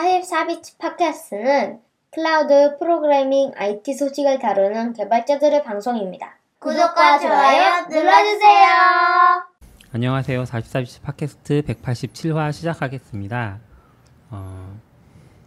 44비치 0.00 0.78
팟캐스트는 0.78 1.80
클라우드 2.10 2.76
프로그래밍 2.78 3.52
IT 3.56 3.94
소식을 3.94 4.38
다루는 4.38 4.92
개발자들의 4.92 5.64
방송입니다. 5.64 6.36
구독과 6.58 7.18
좋아요 7.18 7.86
눌러주세요. 7.88 8.66
안녕하세요. 9.92 10.42
44비치 10.42 11.00
팟캐스트 11.02 11.62
187화 11.62 12.52
시작하겠습니다. 12.52 13.58
어, 14.30 14.78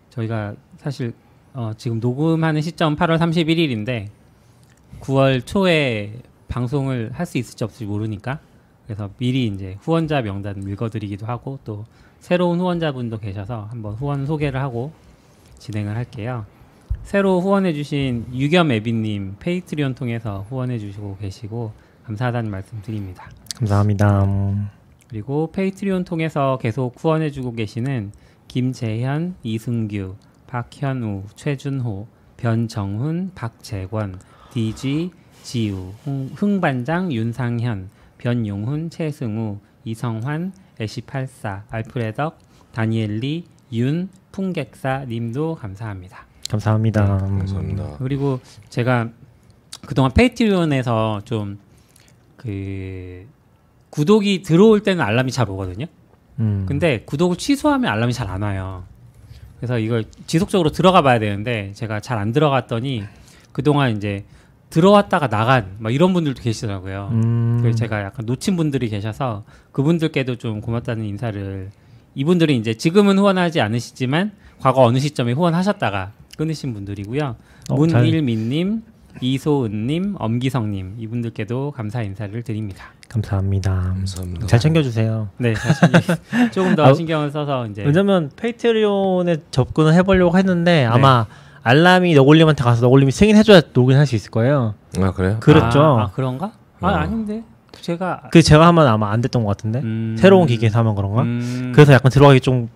저희가 0.10 0.56
사실 0.78 1.14
어, 1.54 1.74
지금 1.78 2.00
녹음하는 2.00 2.62
시점 2.62 2.96
8월 2.96 3.20
31일인데 3.20 4.08
9월 5.02 5.46
초에 5.46 6.14
방송을 6.48 7.12
할 7.14 7.28
수 7.28 7.38
있을지 7.38 7.64
없을지 7.64 7.86
모르니까 7.86 8.40
그래서 8.88 9.12
미리 9.20 9.46
이제 9.46 9.78
후원자 9.82 10.22
명단 10.24 10.64
읽어드리기도 10.68 11.28
하고 11.28 11.60
또 11.64 11.86
새로운 12.20 12.60
후원자분도 12.60 13.20
계셔서 13.20 13.68
한번 13.72 13.94
후원 13.94 14.26
소개를 14.26 14.62
하고 14.62 14.92
진행을 15.58 15.96
할게요. 15.96 16.46
새로 17.04 17.40
후원해주신 17.42 18.28
유겸 18.34 18.72
에비님 18.72 19.38
Patreon 19.40 19.96
통해서 19.96 20.46
후원해주시고 20.50 21.18
계시고 21.18 21.72
감사하다는 22.06 22.52
말씀 22.52 22.82
드립니다. 22.82 23.30
감사합니다. 23.56 24.70
그리고 25.10 25.52
Patreon 25.52 26.04
통해서 26.04 26.60
계속 26.62 26.94
후원해주고 26.98 27.54
계시는 27.54 28.12
김재현, 28.48 29.36
이승규, 29.44 30.16
박현우, 30.48 31.24
최준호, 31.36 32.08
변정훈, 32.38 33.32
박재권, 33.36 34.20
DG, 34.52 35.12
지우, 35.44 35.94
홍, 36.06 36.30
흥반장, 36.36 37.12
윤상현, 37.12 37.90
변용훈, 38.18 38.90
최승우, 38.90 39.58
이성환, 39.84 40.54
애쉬 40.80 41.02
84, 41.02 41.64
알프레덕, 41.70 42.38
다니엘리, 42.74 43.46
윤, 43.74 44.10
풍객사 44.32 45.06
님도 45.08 45.56
감사합니다. 45.56 46.26
감사합니다. 46.50 47.06
감사합니다. 47.06 47.98
그리고 48.00 48.40
제가 48.70 49.10
그동안 49.86 50.12
페이트리온에서 50.14 51.22
좀 51.26 51.58
그 52.40 53.28
구독이 53.90 54.44
들어올 54.44 54.82
때는 54.82 55.04
알람이 55.04 55.32
잘 55.32 55.50
오거든요. 55.50 55.86
음. 56.40 56.66
근데 56.68 57.02
구독을 57.06 57.36
취소하면 57.36 57.92
알람이 57.92 58.14
잘 58.14 58.30
안 58.30 58.42
와요. 58.44 58.86
그래서 59.58 59.78
이걸 59.78 60.06
지속적으로 60.26 60.72
들어가 60.72 61.02
봐야 61.02 61.20
되는데 61.20 61.74
제가 61.74 62.00
잘 62.00 62.18
안 62.18 62.32
들어갔더니 62.32 63.04
그동안 63.52 63.98
이제 63.98 64.24
들어왔다가 64.70 65.28
나간 65.28 65.76
막 65.80 65.94
이런 65.94 66.14
분들도 66.14 66.42
계시더라고요. 66.42 67.10
음. 67.12 67.58
그래서 67.62 67.78
제가 67.78 68.04
약간 68.04 68.26
놓친 68.26 68.56
분들이 68.56 68.88
계셔서 68.90 69.44
그분들께도 69.72 70.36
좀 70.36 70.62
고맙다는 70.62 71.06
인사를 71.06 71.70
이분들은 72.16 72.54
이제 72.56 72.74
지금은 72.76 73.18
후원하지 73.18 73.62
않으시지만 73.62 74.32
과거 74.60 74.84
어느 74.84 75.00
시점에 75.00 75.32
후원하셨다가 75.34 76.12
끊으신 76.38 76.74
분들이고요. 76.74 77.36
어, 77.70 77.88
잘- 77.88 78.04
문일민님, 78.04 78.82
이소은님, 79.22 80.16
엄기성님 80.20 80.96
이분들께도 81.00 81.72
감사 81.72 82.02
인사를 82.04 82.42
드립니다. 82.44 82.86
감사합니다. 83.10 83.72
감사합니다. 83.74 84.46
잘 84.48 84.60
챙겨주세요. 84.60 85.30
네, 85.38 85.56
조금 86.52 86.76
더 86.76 86.84
아, 86.86 86.94
신경을 86.94 87.32
써서 87.32 87.66
이제 87.68 87.84
왜냐면 87.84 88.30
페이트리온에 88.36 89.38
접근을 89.50 89.94
해보려고 89.96 90.38
했는데 90.38 90.86
아마 90.86 91.26
알람이 91.64 92.14
너굴님한테 92.16 92.64
가서 92.64 92.82
너굴님이 92.82 93.12
승인해줘야 93.12 93.62
로그인할 93.74 94.06
수 94.06 94.16
있을 94.16 94.32
거예요. 94.32 94.76
아 95.00 95.12
그래요? 95.12 95.38
그렇죠. 95.40 95.82
아, 95.82 96.04
아, 96.04 96.12
그런가? 96.14 96.52
아 96.82 96.88
어. 96.88 96.96
아닌데 96.96 97.44
제가 97.72 98.30
그 98.32 98.42
제가 98.42 98.68
하면 98.68 98.88
아마 98.88 99.12
안 99.12 99.22
됐던 99.22 99.44
것 99.44 99.50
같은데 99.50 99.80
음, 99.80 100.16
새로운 100.18 100.48
기기에서 100.48 100.80
하면 100.80 100.96
그런가? 100.96 101.24
음, 101.24 101.72
그래서 101.74 101.94
약간 101.94 102.12
들어가기 102.12 102.42
좀 102.42 102.70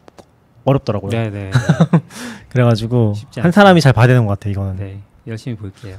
어렵더라고요. 0.65 1.11
네네 1.11 1.51
그래가지고 2.49 3.13
쉽지 3.15 3.39
한 3.39 3.51
사람이 3.51 3.81
잘 3.81 3.93
봐야 3.93 4.07
되는 4.07 4.25
것 4.25 4.39
같아 4.39 4.49
이거는. 4.49 4.75
네. 4.75 4.83
네 4.83 4.99
열심히 5.27 5.55
볼게요. 5.55 5.97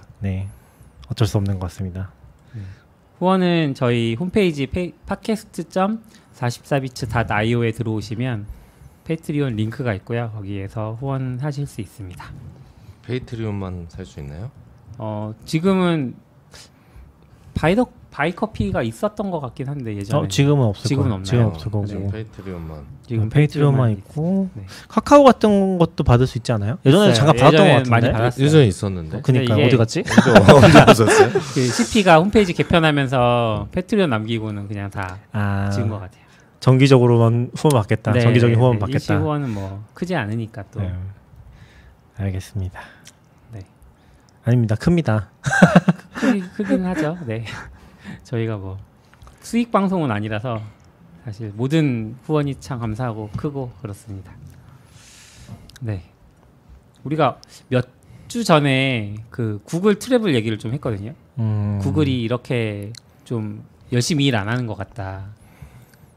어쩔 1.08 1.26
수 1.26 1.38
없는 1.38 1.58
것 1.58 1.68
같습니다. 1.68 2.10
후원은 3.18 3.74
저희 3.74 4.16
홈페이지 4.18 4.66
페이, 4.66 4.92
팟캐스트.44비츠.io에 5.06 7.72
들어오시면 7.72 8.46
Patreon 9.04 9.56
링크가 9.56 9.94
있고요. 9.94 10.30
거기에서 10.34 10.98
후원하실 11.00 11.66
수 11.66 11.80
있습니다. 11.80 12.22
Patreon만 13.06 13.86
살 13.88 14.04
수 14.06 14.20
있나요? 14.20 14.50
어 14.98 15.34
지금은 15.44 16.14
Buy 17.54 17.86
Me 18.10 18.23
a 18.23 18.30
Coffee가 18.30 18.82
있었던 18.84 19.30
것 19.32 19.40
같긴 19.40 19.68
한데 19.68 19.96
예전에 19.96 20.24
어, 20.24 20.28
지금은 20.28 20.66
없을 20.66 20.86
지금은 20.88 21.08
거예요. 21.08 21.14
없나요? 21.16 21.24
지금 21.26 21.46
없을 21.46 21.70
거고. 21.72 21.86
지금 21.86 22.10
Patreon만. 22.10 22.82
지금 23.06 23.28
Patreon만 23.28 23.90
있- 23.90 23.98
있고 23.98 24.48
네. 24.54 24.64
카카오 24.86 25.24
같은 25.24 25.78
것도 25.78 26.04
받을 26.04 26.26
수 26.28 26.38
있지 26.38 26.52
않아요? 26.52 26.78
예전에 26.86 27.06
있어요. 27.10 27.14
잠깐 27.14 27.36
받았던 27.36 27.50
것 27.52 27.64
예전에 27.64 27.72
같은데. 27.78 27.90
많이 27.90 28.12
받았어요. 28.12 28.44
예전에 28.44 28.66
있었는데. 28.66 29.20
그니까 29.22 29.54
이게- 29.56 29.66
어디 29.66 29.76
갔지? 29.76 30.04
언제 30.06 30.66
언제 30.66 30.84
보셨어요? 30.86 31.30
그 31.54 31.60
CP가 31.66 32.18
홈페이지 32.20 32.52
개편하면서 32.52 33.68
Patreon 33.72 34.08
남기고는 34.10 34.68
그냥 34.68 34.90
다 34.90 35.18
아 35.32 35.70
지운 35.70 35.88
것 35.88 35.98
같아요. 35.98 36.22
정기적으로만 36.60 37.50
후원 37.56 37.72
받겠다. 37.82 38.12
네, 38.12 38.20
정기적인 38.20 38.56
후원 38.56 38.74
네, 38.74 38.78
받겠다. 38.78 38.96
일시 38.96 39.12
후원은 39.12 39.50
뭐 39.50 39.84
크지 39.92 40.14
않으니까 40.14 40.64
또 40.70 40.80
네. 40.80 40.92
알겠습니다. 42.16 42.80
네. 43.52 43.60
아닙니다. 44.44 44.74
큽니다. 44.76 45.30
크기, 46.14 46.40
크긴 46.40 46.84
하죠. 46.86 47.18
네. 47.26 47.44
저희가 48.24 48.56
뭐 48.56 48.78
수익 49.40 49.70
방송은 49.72 50.10
아니라서 50.10 50.60
사실 51.24 51.52
모든 51.54 52.16
후원이 52.24 52.56
참 52.60 52.78
감사하고 52.78 53.30
크고 53.36 53.72
그렇습니다. 53.82 54.32
네. 55.80 56.02
우리가 57.04 57.40
몇 57.68 57.84
주 58.26 58.42
전에 58.42 59.14
그 59.30 59.60
구글 59.64 59.98
트래블 59.98 60.34
얘기를 60.34 60.58
좀 60.58 60.72
했거든요. 60.72 61.12
음, 61.38 61.78
구글이 61.82 62.20
이렇게 62.22 62.90
좀 63.24 63.62
열심히 63.92 64.24
일 64.24 64.34
안 64.34 64.48
하는 64.48 64.66
것 64.66 64.74
같다. 64.76 65.26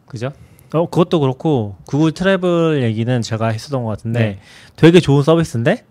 그죠? 0.08 0.32
어 0.74 0.90
그것도 0.90 1.20
그렇고 1.20 1.76
Google 1.86 2.14
Travel 2.14 2.82
얘기는 2.82 3.22
제가 3.22 3.50
했었던 3.50 3.84
것 3.84 3.90
같은데 3.90 4.20
네. 4.20 4.40
되게 4.78 5.00
좋은 5.00 5.22
서비스인데 5.22 5.86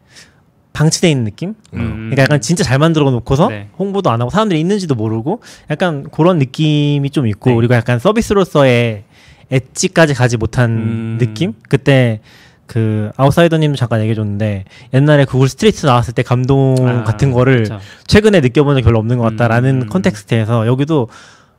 방치돼 0.76 1.10
있는 1.10 1.24
느낌? 1.24 1.54
음. 1.72 2.10
그러니까 2.10 2.22
약간 2.24 2.40
진짜 2.42 2.62
잘 2.62 2.78
만들어 2.78 3.10
놓고서 3.10 3.48
네. 3.48 3.68
홍보도 3.78 4.10
안 4.10 4.20
하고 4.20 4.30
사람들이 4.30 4.60
있는지도 4.60 4.94
모르고 4.94 5.40
약간 5.70 6.06
그런 6.10 6.38
느낌이 6.38 7.08
좀 7.10 7.26
있고 7.26 7.50
네. 7.50 7.56
그리고 7.56 7.74
약간 7.74 7.98
서비스로서의 7.98 9.04
edge까지 9.50 10.12
가지 10.12 10.36
못한 10.36 10.70
음. 10.70 11.16
느낌? 11.18 11.54
그때 11.70 12.20
그 12.66 13.10
아웃사이더님도 13.16 13.76
잠깐 13.76 14.00
얘기해 14.00 14.14
줬는데 14.14 14.64
옛날에 14.92 15.24
Google 15.24 15.48
Street 15.48 15.86
나왔을 15.86 16.12
때 16.12 16.22
감동 16.22 16.74
아, 16.86 17.04
같은 17.04 17.30
거를 17.32 17.62
그쵸. 17.62 17.78
최근에 18.06 18.40
느껴본 18.40 18.76
적 18.76 18.82
별로 18.82 18.98
없는 18.98 19.16
것 19.18 19.24
같다라는 19.30 19.82
음. 19.82 19.88
context에서 19.88 20.66
여기도 20.66 21.08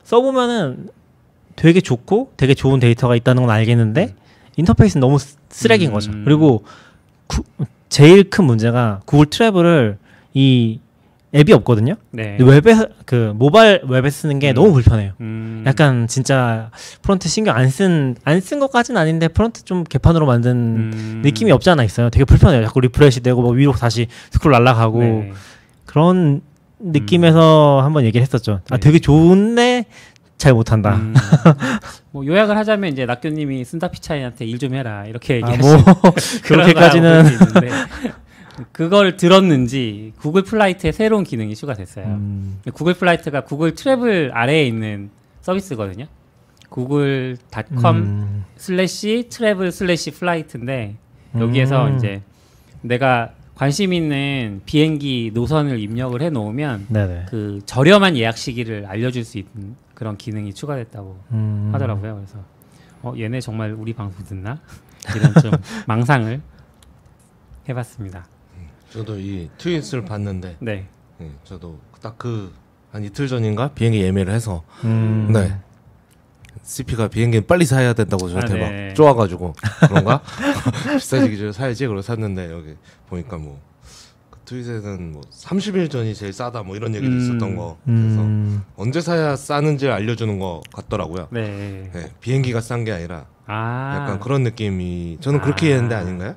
써보면은 0.04 0.90
되게 1.56 1.80
좋고 1.80 2.32
되게 2.36 2.54
좋은 2.54 2.78
데이터가 2.78 3.16
있다는 3.16 3.42
건 3.42 3.50
알겠는데 3.50 4.14
인터페이스는 4.56 5.00
너무 5.00 5.18
쓰- 5.18 5.36
쓰레기인 5.48 5.90
음. 5.90 5.94
거죠. 5.94 6.12
그리고 6.24 6.62
구- 7.26 7.42
제일 7.88 8.28
큰 8.30 8.44
문제가 8.44 9.00
구글 9.06 9.26
트래블을 9.26 9.98
이 10.34 10.80
앱이 11.34 11.52
없거든요. 11.52 11.96
네. 12.10 12.38
웹에 12.40 12.74
그 13.04 13.32
모바일 13.36 13.82
웹에 13.86 14.08
쓰는 14.08 14.38
게 14.38 14.52
음. 14.52 14.54
너무 14.54 14.72
불편해요. 14.72 15.12
음. 15.20 15.62
약간 15.66 16.06
진짜 16.06 16.70
front 17.02 17.28
신경 17.28 17.54
안 17.54 17.68
쓴 17.68 18.16
안 18.24 18.40
쓴 18.40 18.58
것까지는 18.60 18.98
아닌데 18.98 19.28
front 19.28 19.64
좀 19.64 19.84
개판으로 19.84 20.24
만든 20.24 20.56
음. 20.56 21.22
느낌이 21.24 21.52
없지 21.52 21.68
않아 21.70 21.84
있어요. 21.84 22.08
되게 22.08 22.24
불편해요. 22.24 22.64
자꾸 22.64 22.80
refresh 22.80 23.20
되고 23.20 23.42
뭐 23.42 23.52
위로 23.52 23.72
다시 23.72 24.06
스크롤 24.30 24.52
날아가고 24.54 24.98
네. 25.00 25.32
그런 25.84 26.40
느낌에서 26.80 27.80
한번 27.82 28.04
얘기를 28.04 28.22
했었죠. 28.22 28.60
아 28.70 28.76
네. 28.76 28.80
되게 28.80 28.98
좋은데 28.98 29.84
잘 30.38 30.54
못한다. 30.54 30.94
음. 30.94 31.14
뭐 32.12 32.24
요약을 32.24 32.56
하자면 32.56 32.92
이제 32.92 33.04
낙교님이 33.06 33.64
순다 33.64 33.91
피차이한테 33.91 34.44
일 34.46 34.58
좀 34.58 34.74
해라 34.74 35.04
이렇게 35.06 35.34
아, 35.34 35.36
얘기하시는 35.36 35.84
뭐 35.84 35.94
그렇게까지는 36.44 37.24
그걸 38.72 39.16
들었는지 39.16 40.12
구글 40.18 40.42
플라이트에 40.42 40.90
새로운 40.92 41.22
기능이 41.24 41.54
추가됐어요. 41.54 42.06
음, 42.06 42.58
구글 42.74 42.94
플라이트가 42.94 43.42
구글 43.42 43.74
트래블 43.74 44.32
아래에 44.34 44.66
있는 44.66 45.10
서비스거든요. 45.42 46.06
구글닷컴 46.68 47.96
음, 47.96 48.44
slash 48.56 49.28
travel 49.30 49.70
slash 49.72 50.10
flight인데 50.12 50.96
여기에서 51.38 51.86
음. 51.88 51.96
이제 51.96 52.22
내가 52.82 53.30
관심 53.58 53.92
있는 53.92 54.62
비행기 54.66 55.32
노선을 55.34 55.80
입력을 55.80 56.20
해 56.22 56.30
놓으면 56.30 56.86
네네. 56.88 57.26
그 57.28 57.60
저렴한 57.66 58.16
예약 58.16 58.38
시기를 58.38 58.86
알려줄 58.86 59.24
수 59.24 59.38
있는 59.38 59.74
그런 59.94 60.16
기능이 60.16 60.54
추가됐다고 60.54 61.18
음, 61.32 61.70
하더라고요. 61.72 62.14
그래서 62.14 62.38
어 63.02 63.12
얘네 63.18 63.40
정말 63.40 63.72
우리 63.72 63.92
방송 63.92 64.24
듣나 64.24 64.60
이런 65.16 65.34
좀 65.42 65.50
망상을 65.88 66.40
해봤습니다. 67.68 68.28
저도 68.90 69.18
이 69.18 69.50
트윗을 69.58 70.04
봤는데, 70.04 70.56
네, 70.60 70.86
예, 71.20 71.30
저도 71.44 71.78
딱 72.00 72.16
그 72.16 72.52
한 72.92 73.04
이틀 73.04 73.28
전인가 73.28 73.68
비행기 73.68 74.00
예매를 74.00 74.32
해서 74.32 74.64
음, 74.84 75.28
네 75.32 75.54
CP가 76.68 77.08
비행기 77.08 77.40
빨리 77.42 77.64
사야 77.64 77.94
된다고 77.94 78.28
저한테 78.28 78.52
아, 78.62 78.68
네. 78.68 78.88
막 78.88 78.94
쪼아가지고 78.94 79.54
그런가 79.88 80.20
비싸지기 80.98 81.38
전에 81.38 81.52
사야지 81.52 81.86
그러고 81.86 82.02
샀는데 82.02 82.52
여기 82.52 82.76
보니까 83.08 83.38
뭐 83.38 83.68
그 84.30 84.40
트윗에는 84.44 85.12
뭐 85.12 85.22
30일 85.30 85.90
전이 85.90 86.14
제일 86.14 86.32
싸다 86.32 86.62
뭐 86.62 86.76
이런 86.76 86.94
얘기도 86.94 87.10
음. 87.12 87.18
있었던 87.18 87.56
거 87.56 87.78
그래서 87.84 88.20
음, 88.20 88.62
언제 88.76 89.00
사야 89.00 89.36
싸는지 89.36 89.88
알려주는 89.88 90.38
거 90.38 90.62
같더라고요. 90.72 91.28
네. 91.30 91.90
네, 91.92 92.12
비행기가 92.20 92.60
싼 92.60 92.84
게 92.84 92.92
아니라 92.92 93.26
아. 93.46 94.00
약간 94.02 94.20
그런 94.20 94.42
느낌이 94.42 95.18
저는 95.20 95.40
그렇게 95.40 95.66
아. 95.66 95.68
이해했는데 95.68 95.94
아닌가요? 95.94 96.34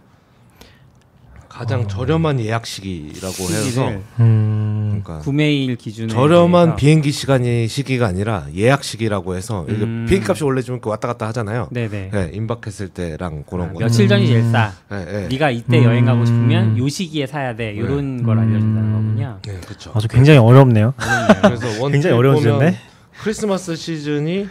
가장 1.62 1.88
저렴한 1.88 2.40
예약 2.40 2.66
시기라고 2.66 3.28
해서 3.44 3.62
시기를 3.62 4.02
음, 4.20 5.02
그러니까 5.04 5.20
구매일 5.20 5.76
기준에 5.76 6.08
저렴한 6.08 6.70
대해서. 6.70 6.76
비행기 6.76 7.12
시간이 7.12 7.68
시기가 7.68 8.08
아니라 8.08 8.48
예약 8.56 8.84
시기라고 8.84 9.36
해서 9.36 9.68
음. 9.70 10.08
비행기 10.10 10.28
값이 10.28 10.44
원래 10.44 10.64
좀 10.64 10.80
왔다 10.84 11.08
갔다 11.08 11.28
하잖아요. 11.28 11.68
네네. 11.70 12.10
네, 12.12 12.32
임박했을 12.34 12.90
때랑 12.90 13.44
그런 13.48 13.70
아, 13.70 13.74
거. 13.74 13.80
며칠 13.80 14.08
전이 14.08 14.26
제일 14.26 14.44
싸. 14.52 14.74
네, 14.90 15.06
네. 15.06 15.28
네가 15.28 15.52
이때 15.52 15.78
음. 15.78 15.84
여행 15.84 16.06
가고 16.06 16.26
싶으면 16.26 16.80
요 16.80 16.90
시기에 16.90 17.28
사야 17.28 17.56
돼. 17.56 17.74
이런 17.74 18.24
걸 18.24 18.40
알려준다는 18.40 18.82
음. 18.82 18.94
거군요. 18.94 19.40
네, 19.46 19.60
그렇죠. 19.64 19.92
아주 19.94 20.08
굉장히 20.08 20.40
어렵네요. 20.40 20.96
그래서 21.44 21.80
원 21.80 21.92
굉장히? 21.94 22.16
보면 22.16 22.74
크리스마스 23.22 23.76
시즌이 23.76 24.48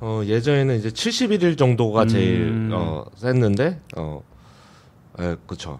어, 0.00 0.22
예전에는 0.26 0.76
이제 0.76 0.88
71일 0.88 1.56
정도가 1.56 2.02
음. 2.02 2.08
제일 2.08 2.70
어, 2.72 3.04
셌는데 3.14 3.78
어, 3.96 4.22
예, 5.20 5.36
그렇죠. 5.46 5.78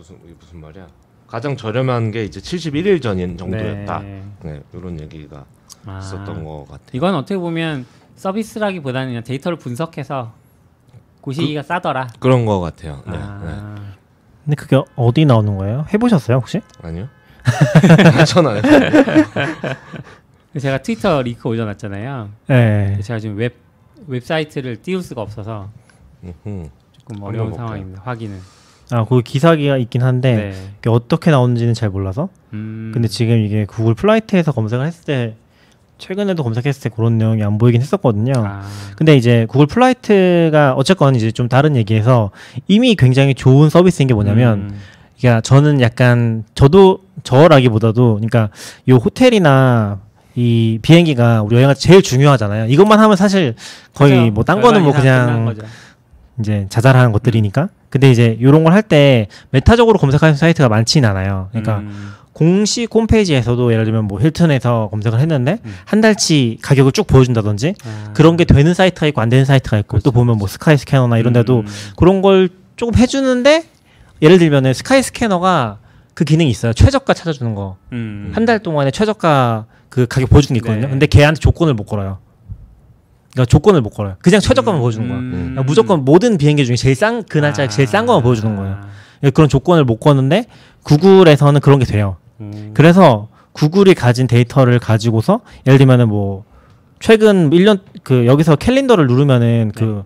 무슨 0.00 0.16
이게 0.24 0.34
무슨 0.40 0.60
말이야? 0.62 0.86
가장 1.26 1.58
저렴한 1.58 2.10
게 2.10 2.24
이제 2.24 2.40
71일 2.40 3.02
전인 3.02 3.36
정도였다. 3.36 3.98
네. 3.98 4.24
네, 4.42 4.62
이런 4.72 4.98
얘기가 4.98 5.44
아. 5.84 5.98
있었던 5.98 6.42
것 6.42 6.64
같아요. 6.70 6.88
이건 6.94 7.14
어떻게 7.14 7.36
보면 7.36 7.84
서비스라기보다는 8.16 9.08
그냥 9.08 9.22
데이터를 9.24 9.58
분석해서 9.58 10.32
그 11.20 11.34
시기가 11.34 11.62
싸더라. 11.62 12.08
그런 12.18 12.46
것 12.46 12.60
같아요. 12.60 13.02
네, 13.06 13.12
네. 13.12 13.18
아. 13.20 13.76
근데 14.44 14.56
그게 14.56 14.80
어디 14.96 15.26
나오는 15.26 15.54
거예요? 15.58 15.84
해보셨어요 15.92 16.38
혹시? 16.38 16.62
아니요. 16.82 17.06
전화요. 18.26 18.62
제가 20.58 20.78
트위터 20.78 21.20
링크 21.20 21.46
올려놨잖아요. 21.46 22.30
네. 22.46 22.98
제가 23.02 23.18
지금 23.18 23.36
웹 23.36 23.54
웹사이트를 24.06 24.80
띄울 24.80 25.02
수가 25.02 25.20
없어서. 25.20 25.68
조금 26.98 27.22
어려운? 27.22 27.52
상황입니다. 27.52 28.00
확인은. 28.02 28.40
아, 28.92 29.04
그 29.04 29.22
기사기가 29.22 29.76
있긴 29.76 30.02
한데 30.02 30.52
네. 30.82 30.90
어떻게 30.90 31.30
나오는지는 31.30 31.74
잘 31.74 31.90
몰라서. 31.90 32.28
음. 32.52 32.90
근데 32.92 33.08
지금 33.08 33.38
이게 33.44 33.64
구글 33.64 33.94
플라이트에서 33.94 34.52
검색을 34.52 34.86
했을 34.86 35.04
때 35.04 35.34
최근에도 35.98 36.42
검색했을 36.42 36.82
때 36.82 36.88
그런 36.94 37.18
내용이 37.18 37.42
안 37.44 37.58
보이긴 37.58 37.80
했었거든요. 37.82 38.32
아. 38.36 38.62
근데 38.96 39.16
이제 39.16 39.46
구글 39.48 39.66
플라이트가 39.66 40.74
어쨌건 40.74 41.14
이제 41.14 41.30
좀 41.30 41.48
다른 41.48 41.76
얘기에서 41.76 42.30
이미 42.68 42.94
굉장히 42.96 43.34
좋은 43.34 43.68
서비스인 43.68 44.08
게 44.08 44.14
뭐냐면 44.14 44.58
음. 44.70 44.80
그러니까 45.18 45.42
저는 45.42 45.80
약간 45.82 46.44
저도 46.54 47.00
저라기보다도 47.22 48.14
그러니까 48.14 48.48
요 48.88 48.96
호텔이나 48.96 50.00
이 50.36 50.78
비행기가 50.80 51.42
우리 51.42 51.56
여행할 51.56 51.74
때 51.74 51.80
제일 51.80 52.02
중요하잖아요. 52.02 52.66
이것만 52.66 52.98
하면 52.98 53.16
사실 53.16 53.54
거의. 53.94 54.30
뭐 54.30 54.42
딴 54.44 54.60
거는 54.62 54.82
뭐 54.82 54.92
그냥. 54.92 55.54
이제 56.40 56.66
자잘한 56.68 57.12
것들이니까. 57.12 57.68
근데 57.90 58.10
이제 58.10 58.38
요런 58.40 58.64
걸 58.64 58.72
할 58.72 58.82
때 58.82 59.26
메타적으로 59.50 59.98
검색하는 59.98 60.36
사이트가 60.36 60.68
많지는 60.68 61.08
않아요. 61.10 61.48
그러니까 61.50 61.78
음. 61.78 62.12
공식 62.32 62.94
홈페이지에서도 62.94 63.72
예를 63.72 63.84
들면 63.84 64.04
뭐 64.04 64.20
힐튼에서 64.20 64.88
검색을 64.90 65.18
했는데 65.20 65.58
음. 65.64 65.74
한 65.84 66.00
달치 66.00 66.58
가격을 66.62 66.92
쭉 66.92 67.06
보여준다든지 67.06 67.74
아. 67.84 68.12
그런 68.14 68.36
게 68.36 68.44
되는 68.44 68.72
사이트가 68.72 69.06
있고 69.08 69.20
안 69.20 69.28
되는 69.28 69.44
사이트가 69.44 69.78
있고 69.80 69.98
또 69.98 70.10
보면 70.12 70.38
뭐 70.38 70.46
스카이 70.48 70.76
스캐너나 70.78 71.18
이런 71.18 71.32
데도 71.32 71.60
음. 71.60 71.66
그런 71.96 72.22
걸 72.22 72.48
조금 72.76 72.94
해주는데 72.98 73.64
예를 74.22 74.38
들면은 74.38 74.72
스카이 74.72 75.02
스캐너가 75.02 75.78
그 76.14 76.24
기능이 76.24 76.48
있어요. 76.50 76.72
최저가 76.72 77.12
찾아주는 77.14 77.54
거. 77.54 77.76
음. 77.92 78.30
한달 78.34 78.60
동안에 78.60 78.90
최저가 78.90 79.66
그 79.88 80.06
가격 80.06 80.30
보여주는 80.30 80.54
게 80.54 80.64
있거든요. 80.64 80.86
네. 80.86 80.90
근데 80.90 81.06
걔한테 81.06 81.40
조건을 81.40 81.74
못 81.74 81.84
걸어요. 81.84 82.18
그러니까 83.32 83.48
조건을 83.48 83.80
못 83.80 83.90
걸어요. 83.90 84.16
그냥 84.20 84.40
최저가만 84.40 84.80
보여주는 84.80 85.06
거야. 85.08 85.18
음. 85.18 85.30
그러니까 85.32 85.62
무조건 85.62 86.04
모든 86.04 86.36
비행기 86.36 86.66
중에 86.66 86.76
제일 86.76 86.94
싼 86.94 87.22
그 87.22 87.38
날짜에 87.38 87.68
제일 87.68 87.86
싼 87.86 88.06
거만 88.06 88.22
보여주는 88.22 88.54
거예요. 88.56 88.72
아. 88.74 88.80
그러니까 89.20 89.34
그런 89.34 89.48
조건을 89.48 89.84
못 89.84 89.98
거는데 89.98 90.46
구글에서는 90.82 91.60
그런 91.60 91.78
게 91.78 91.84
돼요. 91.84 92.16
음. 92.40 92.72
그래서 92.74 93.28
구글이 93.52 93.94
가진 93.94 94.26
데이터를 94.26 94.78
가지고서 94.78 95.40
예를 95.66 95.78
들면은 95.78 96.08
뭐 96.08 96.44
최근 96.98 97.50
1년 97.50 97.80
그 98.02 98.26
여기서 98.26 98.56
캘린더를 98.56 99.06
누르면은 99.06 99.72
그 99.74 100.04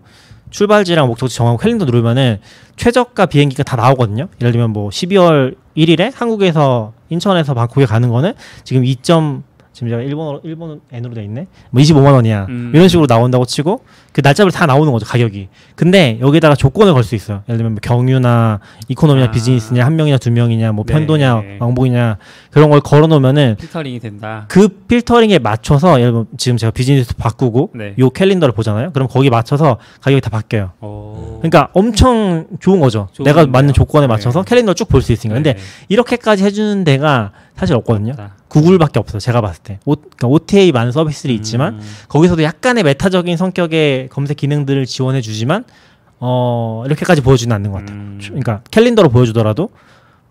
출발지랑 0.51 1.07
목적지 1.07 1.35
정하고 1.35 1.57
캘린더 1.57 1.85
누르면은 1.85 2.39
최저가 2.77 3.25
비행기가 3.25 3.63
다 3.63 3.75
나오거든요. 3.75 4.27
예를 4.39 4.51
들면 4.51 4.71
뭐 4.71 4.89
12월 4.89 5.55
1일에 5.75 6.13
한국에서 6.13 6.93
인천에서 7.09 7.53
방콕에 7.53 7.85
가는 7.85 8.09
거는 8.09 8.33
지금 8.63 8.85
2. 8.85 8.97
지금 9.75 9.89
제가 9.89 10.01
일본어로 10.03 10.39
일본 10.45 10.79
N으로 10.89 11.13
돼 11.13 11.23
있네. 11.25 11.47
뭐 11.69 11.81
25만 11.81 12.13
원이야. 12.13 12.45
음. 12.47 12.71
이런 12.73 12.87
식으로 12.87 13.07
나온다고 13.07 13.43
치고 13.43 13.81
그 14.15 14.21
날짜별로 14.21 14.49
다 14.51 14.65
나오는 14.65 14.89
거죠 14.93 15.05
가격이. 15.05 15.49
근데 15.75 16.17
여기다가 16.21 16.55
조건을 16.55 16.93
걸 16.93 17.03
수 17.03 17.15
있어요. 17.15 17.43
예를 17.49 17.57
들면 17.57 17.73
뭐 17.73 17.79
경유나 17.81 18.61
이코노미냐 18.87 19.27
아. 19.27 19.31
비즈니스냐 19.31 19.85
한 19.85 19.97
명이냐 19.97 20.17
두 20.19 20.31
명이냐 20.31 20.71
뭐 20.71 20.85
네. 20.87 20.93
편도냐 20.93 21.41
왕복이냐 21.59 22.17
그런 22.49 22.69
걸 22.69 22.79
걸어 22.79 23.07
놓으면은 23.07 23.57
필터링이 23.59 23.99
된다. 23.99 24.45
그 24.47 24.69
필터링에 24.69 25.39
맞춰서 25.39 25.99
예를 25.99 26.11
들면 26.13 26.27
지금 26.37 26.55
제가 26.57 26.71
비즈니스 26.71 27.13
바꾸고 27.17 27.71
네. 27.75 27.93
요 27.99 28.09
캘린더를 28.09 28.53
보잖아요. 28.55 28.93
그럼 28.93 29.09
거기에 29.09 29.29
맞춰서 29.29 29.79
가격이 29.99 30.21
다 30.21 30.29
바뀌어요. 30.29 30.71
오. 30.79 31.39
그러니까 31.41 31.67
엄청 31.73 32.47
좋은 32.61 32.79
거죠. 32.79 33.09
좋은데요. 33.11 33.35
내가 33.35 33.45
맞는 33.51 33.73
조건에 33.73 34.07
네. 34.07 34.13
맞춰서 34.13 34.43
캘린더를 34.43 34.75
쭉 34.75 34.87
볼 34.87 35.01
수 35.01 35.11
있으니까. 35.11 35.33
근데 35.35 35.53
네. 35.55 35.59
이렇게까지 35.89 36.45
해주는 36.45 36.85
데가 36.85 37.31
사실 37.57 37.75
없거든요. 37.75 38.11
없다. 38.11 38.35
구글밖에 38.47 38.99
없어요. 38.99 39.19
제가 39.19 39.41
봤을 39.41 39.61
때. 39.63 39.79
오, 39.85 39.95
그러니까 39.95 40.27
OTA 40.27 40.71
많은 40.71 40.91
서비스들이 40.93 41.33
있지만 41.35 41.73
음. 41.75 41.81
거기서도 42.07 42.43
약간의 42.43 42.83
메타적인 42.83 43.35
성격의 43.35 44.04
검색 44.09 44.37
기능들을 44.37 44.85
지원해 44.85 45.21
주지만 45.21 45.63
어 46.19 46.83
이렇게까지 46.85 47.21
보여주는 47.21 47.53
않는 47.55 47.71
것 47.71 47.79
같아요. 47.79 47.97
음. 47.97 48.19
그러니까 48.23 48.61
캘린더로 48.71 49.09
보여주더라도 49.09 49.69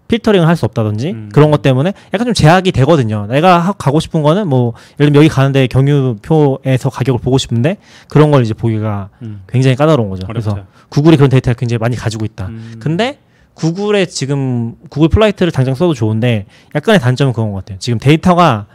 필터링을 0.09 0.47
할 0.47 0.57
수 0.57 0.65
없다든지 0.67 1.11
음. 1.11 1.29
그런 1.33 1.51
것 1.51 1.63
때문에 1.63 1.93
약간 2.13 2.27
좀 2.27 2.35
제약이 2.35 2.73
되거든요. 2.73 3.27
내가 3.27 3.59
하- 3.59 3.73
가고 3.73 4.01
싶은 4.01 4.23
거는 4.23 4.49
뭐 4.49 4.75
예를 5.01 5.11
들면 5.11 5.17
여기 5.25 5.29
가는데 5.29 5.67
경유편에서 5.67 6.91
가격을 6.91 7.21
보고 7.21 7.39
싶은데 7.39 7.79
그런 8.09 8.31
걸 8.31 8.43
이제 8.43 8.55
보기가 8.55 9.09
음. 9.23 9.43
굉장히 9.49 9.77
까다로운 9.77 10.11
거죠. 10.11 10.27
그래서 10.27 10.53
어렵죠. 10.53 10.69
구글이 10.91 11.17
그런 11.17 11.31
데이터를 11.31 11.55
굉장히 11.57 11.79
많이 11.79 11.97
가지고 11.97 12.25
있다. 12.25 12.47
음. 12.49 12.77
근데 12.81 13.19
구글의 13.55 14.09
지금 14.09 14.75
구글 14.91 15.09
플라이트를 15.09 15.53
당장 15.53 15.75
써도 15.75 15.95
좋은데 15.95 16.47
약간의 16.75 17.01
단점은 17.01 17.33
그런 17.33 17.53
것 17.53 17.59
같아요. 17.59 17.79
지금 17.79 17.99
데이터가 17.99 18.67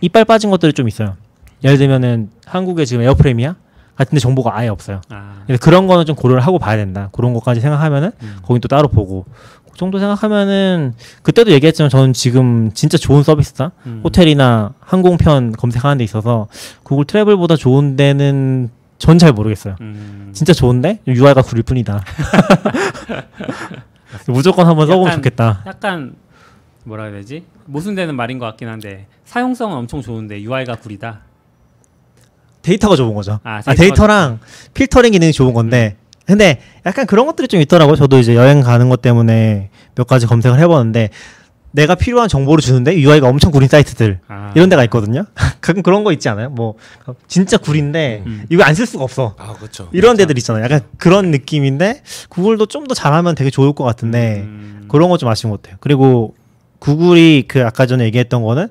이빨 0.00 0.24
빠진 0.24 0.50
것들이 0.50 0.72
좀 0.72 0.88
있어요. 0.88 1.14
예를 1.64 1.76
들면은 1.78 2.30
한국의 2.46 2.86
지금 2.86 3.02
에어프레미아 3.02 3.54
같은데 3.96 4.20
정보가 4.20 4.56
아예 4.56 4.68
없어요. 4.68 5.00
아. 5.10 5.42
그래서 5.46 5.60
그런 5.62 5.86
거는 5.86 6.06
좀 6.06 6.16
고려를 6.16 6.40
하고 6.42 6.58
봐야 6.58 6.76
된다. 6.76 7.08
그런 7.12 7.34
것까지 7.34 7.60
생각하면은 7.60 8.12
음. 8.22 8.36
거긴 8.42 8.60
또 8.60 8.68
따로 8.68 8.88
보고 8.88 9.26
그 9.70 9.76
정도 9.78 9.98
생각하면은 9.98 10.94
그때도 11.22 11.50
얘기했지만 11.52 11.90
저는 11.90 12.12
지금 12.12 12.70
진짜 12.72 12.98
좋은 12.98 13.22
서비스다. 13.22 13.72
음. 13.86 14.00
호텔이나 14.04 14.72
항공편 14.80 15.52
검색하는 15.52 15.98
데 15.98 16.04
있어서 16.04 16.48
구글 16.82 17.04
트래블보다 17.04 17.56
좋은 17.56 17.96
데는 17.96 18.70
전 18.98 19.18
잘 19.18 19.32
모르겠어요. 19.32 19.76
음. 19.80 20.30
진짜 20.34 20.52
좋은데 20.52 21.00
UI가 21.06 21.42
구릴 21.42 21.62
뿐이다. 21.62 22.02
무조건 24.28 24.66
한번 24.66 24.86
써보면 24.86 25.06
약간- 25.08 25.18
좋겠다. 25.22 25.62
약간 25.66 26.14
뭐라 26.84 27.04
해야 27.04 27.12
되지? 27.12 27.44
모순되는 27.66 28.14
말인 28.14 28.38
것 28.38 28.46
같긴 28.46 28.68
한데 28.68 29.06
사용성은 29.24 29.76
엄청 29.76 30.02
좋은데 30.02 30.40
UI가 30.42 30.76
구리다. 30.76 31.20
데이터가 32.62 32.96
좋은 32.96 33.14
거죠. 33.14 33.40
아, 33.44 33.60
아, 33.64 33.74
데이터랑 33.74 34.40
필터링 34.74 35.12
기능이 35.12 35.32
좋은 35.32 35.52
건데 35.54 35.96
근데 36.26 36.60
약간 36.86 37.06
그런 37.06 37.26
것들이 37.26 37.48
좀 37.48 37.60
있더라고요. 37.60 37.96
저도 37.96 38.18
이제 38.18 38.34
여행 38.36 38.60
가는 38.60 38.88
것 38.88 39.02
때문에 39.02 39.70
몇 39.96 40.06
가지 40.06 40.26
검색을 40.26 40.58
해봤는데 40.60 41.10
내가 41.72 41.94
필요한 41.94 42.28
정보를 42.28 42.62
주는데 42.62 42.98
UI가 42.98 43.28
엄청 43.28 43.52
구린 43.52 43.68
사이트들 43.68 44.18
아. 44.28 44.52
이런 44.56 44.68
데가 44.68 44.82
있거든요. 44.84 45.24
가끔 45.60 45.82
그런 45.82 46.02
거 46.04 46.12
있지 46.12 46.28
않아요? 46.28 46.50
뭐 46.50 46.74
진짜 47.28 47.56
구린데 47.56 48.22
음. 48.26 48.44
이거 48.50 48.64
안 48.64 48.74
쓸 48.74 48.86
수가 48.86 49.04
없어. 49.04 49.34
아 49.38 49.52
그렇죠. 49.54 49.88
이런 49.92 50.16
데들 50.16 50.36
있잖아요. 50.38 50.64
약간 50.64 50.80
그런 50.98 51.30
느낌인데 51.30 52.02
구글도 52.28 52.66
좀 52.66 52.86
더 52.88 52.94
잘하면 52.94 53.34
되게 53.36 53.50
좋을 53.50 53.72
것 53.72 53.84
같은데 53.84 54.40
음. 54.44 54.84
그런 54.88 55.08
거 55.10 55.16
좀 55.16 55.28
아쉬운 55.28 55.52
것 55.52 55.62
같아요. 55.62 55.76
그리고 55.80 56.34
구글이 56.80 57.44
그 57.46 57.64
아까 57.64 57.86
전에 57.86 58.04
얘기했던 58.06 58.42
거는 58.42 58.68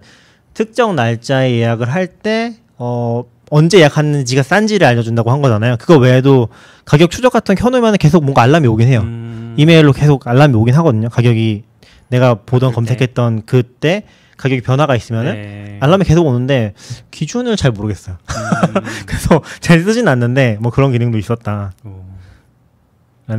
특정 0.54 0.96
날짜에 0.96 1.52
예약을 1.54 1.90
할때 1.94 2.56
어, 2.78 3.24
언제 3.50 3.80
예약하는지가 3.80 4.44
싼지를 4.44 4.86
알려준다고 4.88 5.32
한 5.32 5.42
거잖아요. 5.42 5.78
그거 5.78 5.98
외에도 5.98 6.50
가격 6.86 7.12
추적 7.12 7.32
같은 7.34 7.56
거 7.56 7.64
켜놓으면 7.64 7.98
계속 7.98 8.24
뭔가 8.24 8.42
알람이 8.44 8.68
오긴 8.68 8.88
해요. 8.88 9.02
음. 9.02 9.56
이메일로 9.58 9.94
계속 9.94 10.28
알람이 10.28 10.56
오긴 10.56 10.76
하거든요. 10.76 11.10
가격이 11.10 11.64
내가 12.10 12.36
보던 12.36 12.70
그때. 12.70 12.76
검색했던 12.76 13.46
그때 13.46 14.04
가격이 14.38 14.62
변화가 14.62 14.96
있으면은 14.96 15.34
네. 15.34 15.78
알람이 15.82 16.06
계속 16.06 16.26
오는데 16.26 16.74
기준을 17.12 17.56
잘 17.56 17.72
모르겠어요. 17.72 18.18
음. 18.18 18.82
그래서 19.06 19.42
잘 19.60 19.82
쓰진 19.82 20.08
않는데 20.08 20.58
뭐 20.62 20.72
그런 20.72 20.92
기능도 20.92 21.18
있었다라는 21.18 21.72
오. 21.86 22.06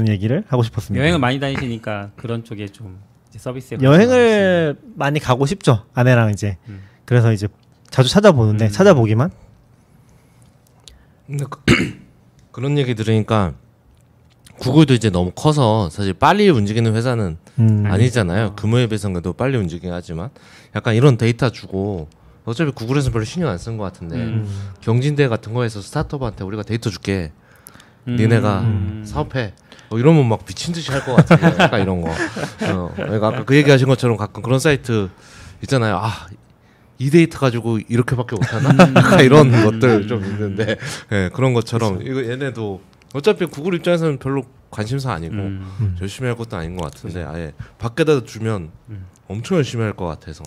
얘기를 0.08 0.44
하고 0.48 0.62
싶었습니다. 0.62 1.00
여행을 1.02 1.18
많이 1.18 1.40
다니시니까 1.40 2.10
그런 2.16 2.44
쪽에 2.44 2.68
좀 2.68 2.98
서비스에 3.36 3.78
여행을 3.80 4.76
많이 4.96 5.20
가고 5.20 5.46
싶죠 5.46 5.84
아내랑 5.94 6.30
이제 6.30 6.56
음. 6.68 6.82
그래서 7.04 7.32
이제 7.32 7.46
자주 7.88 8.08
찾아보는데 8.08 8.66
음. 8.66 8.70
찾아보기만 8.70 9.30
근데 11.30 11.44
그, 11.48 11.60
그런 12.50 12.76
얘기 12.76 12.94
들으니까 12.96 13.54
구글도 14.58 14.94
이제 14.94 15.10
너무 15.10 15.30
커서 15.30 15.88
사실 15.88 16.12
빨리 16.12 16.48
움직이는 16.50 16.94
회사는 16.94 17.36
음. 17.60 17.84
아니잖아요. 17.86 18.56
규모에 18.56 18.88
비해서는 18.88 19.14
그래도 19.14 19.32
빨리 19.32 19.56
움직이긴 19.56 19.92
하지만 19.92 20.30
약간 20.74 20.94
이런 20.96 21.16
데이터 21.16 21.50
주고 21.50 22.08
어차피 22.44 22.72
구글에서 22.72 23.10
별로 23.12 23.24
신경 23.24 23.48
안 23.48 23.56
쓴 23.58 23.76
것 23.78 23.84
같은데 23.84 24.16
음. 24.16 24.48
경진대회 24.80 25.28
같은 25.28 25.54
거에서 25.54 25.80
스타트업한테 25.80 26.42
우리가 26.44 26.64
데이터 26.64 26.90
줄게 26.90 27.30
음. 28.08 28.16
니네가 28.16 28.60
음. 28.62 29.04
사업해 29.06 29.54
어, 29.90 29.98
이러면 29.98 30.28
막 30.28 30.44
미친 30.44 30.74
듯이 30.74 30.90
할 30.90 31.04
것 31.04 31.14
같아요. 31.16 31.54
약간 31.58 31.80
이런 31.80 32.00
거. 32.00 32.10
어, 32.10 32.92
그러니까 32.96 33.28
아까 33.28 33.44
그 33.44 33.54
얘기하신 33.56 33.86
것처럼 33.88 34.16
가끔 34.16 34.42
그런 34.42 34.58
사이트 34.58 35.08
있잖아요. 35.62 35.96
아. 35.96 36.26
이 37.00 37.08
데이터 37.10 37.38
가지고 37.38 37.78
이렇게밖에 37.78 38.36
못하나? 38.36 38.68
약간 38.94 39.24
이런 39.24 39.50
것들 39.50 40.06
좀 40.06 40.22
있는데. 40.24 40.76
예, 41.12 41.30
그런 41.32 41.54
것처럼 41.54 42.02
이거 42.02 42.22
얘네도 42.22 42.80
어차피 43.14 43.46
구글 43.46 43.74
입장에서는 43.74 44.18
별로 44.18 44.44
관심사 44.70 45.10
아니고 45.12 45.34
음. 45.34 45.96
열심히 46.00 46.28
할 46.28 46.36
것도 46.36 46.56
아닌 46.58 46.76
것 46.76 46.84
같은데 46.84 47.24
아예 47.24 47.52
밖에다 47.78 48.22
주면 48.24 48.70
음. 48.90 49.06
엄청 49.28 49.56
열심히 49.56 49.82
할 49.82 49.94
것 49.94 50.06
같아서. 50.06 50.44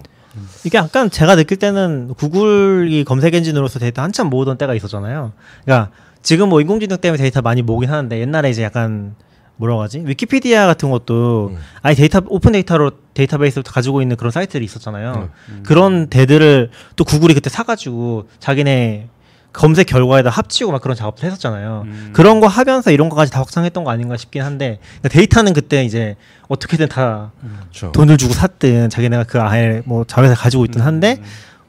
이게 0.64 0.78
약간 0.78 1.10
제가 1.10 1.36
느낄 1.36 1.58
때는 1.58 2.14
구글이 2.16 3.04
검색 3.04 3.34
엔진으로서 3.36 3.80
데이터 3.80 4.02
한참 4.04 4.30
모으던 4.30 4.58
때가 4.58 4.74
있었잖아요. 4.76 5.34
그러니까 5.66 5.92
지금 6.22 6.50
뭐 6.50 6.62
인공지능 6.62 6.98
때문에 6.98 7.22
데이터 7.22 7.42
많이 7.42 7.62
모으긴 7.64 7.90
하는데 7.90 8.20
옛날에 8.20 8.50
이제 8.52 8.64
약간 8.64 9.16
뭐라고 9.58 9.82
하지? 9.82 10.00
위키피디아 10.06 10.66
같은 10.66 10.90
것도 10.90 11.52
음. 11.54 11.58
아예 11.82 11.96
데이터 11.96 12.22
open 12.28 12.52
data로 12.54 12.92
데이터베이스를 13.14 13.64
가지고 13.64 14.02
있는 14.02 14.16
그런 14.16 14.32
사이트들이 14.32 14.66
있었잖아요. 14.66 15.30
음. 15.50 15.64
그런 15.66 16.10
데들을 16.10 16.72
또 16.96 17.04
구글이 17.04 17.34
그때 17.36 17.50
사가지고 17.50 18.28
자기네 18.40 19.10
검색 19.54 19.86
결과에다 19.86 20.32
합치고 20.32 20.72
막 20.72 20.82
그런 20.82 20.98
작업을 20.98 21.24
했었잖아요. 21.24 21.84
음. 21.86 22.10
그런 22.14 22.40
거 22.40 22.48
하면서 22.48 22.90
이런 22.92 23.08
거까지 23.10 23.32
다 23.32 23.40
확장했던 23.42 23.84
거 23.84 23.92
아닌가 23.92 24.18
싶긴 24.18 24.42
한데 24.42 24.80
그러니까 25.00 25.10
데이터는 25.10 25.54
그때 25.54 25.86
이제 25.86 26.16
어떻게든 26.48 26.88
다 26.88 27.32
그렇죠. 27.62 27.92
돈을 27.92 28.18
주고 28.18 28.34
샀든 28.34 28.90
자기네가 28.90 29.26
그 29.26 29.40
아예 29.40 29.84
뭐 29.86 30.04
자회사 30.06 30.34
가지고 30.34 30.66
있든 30.66 30.82
한데 30.82 31.22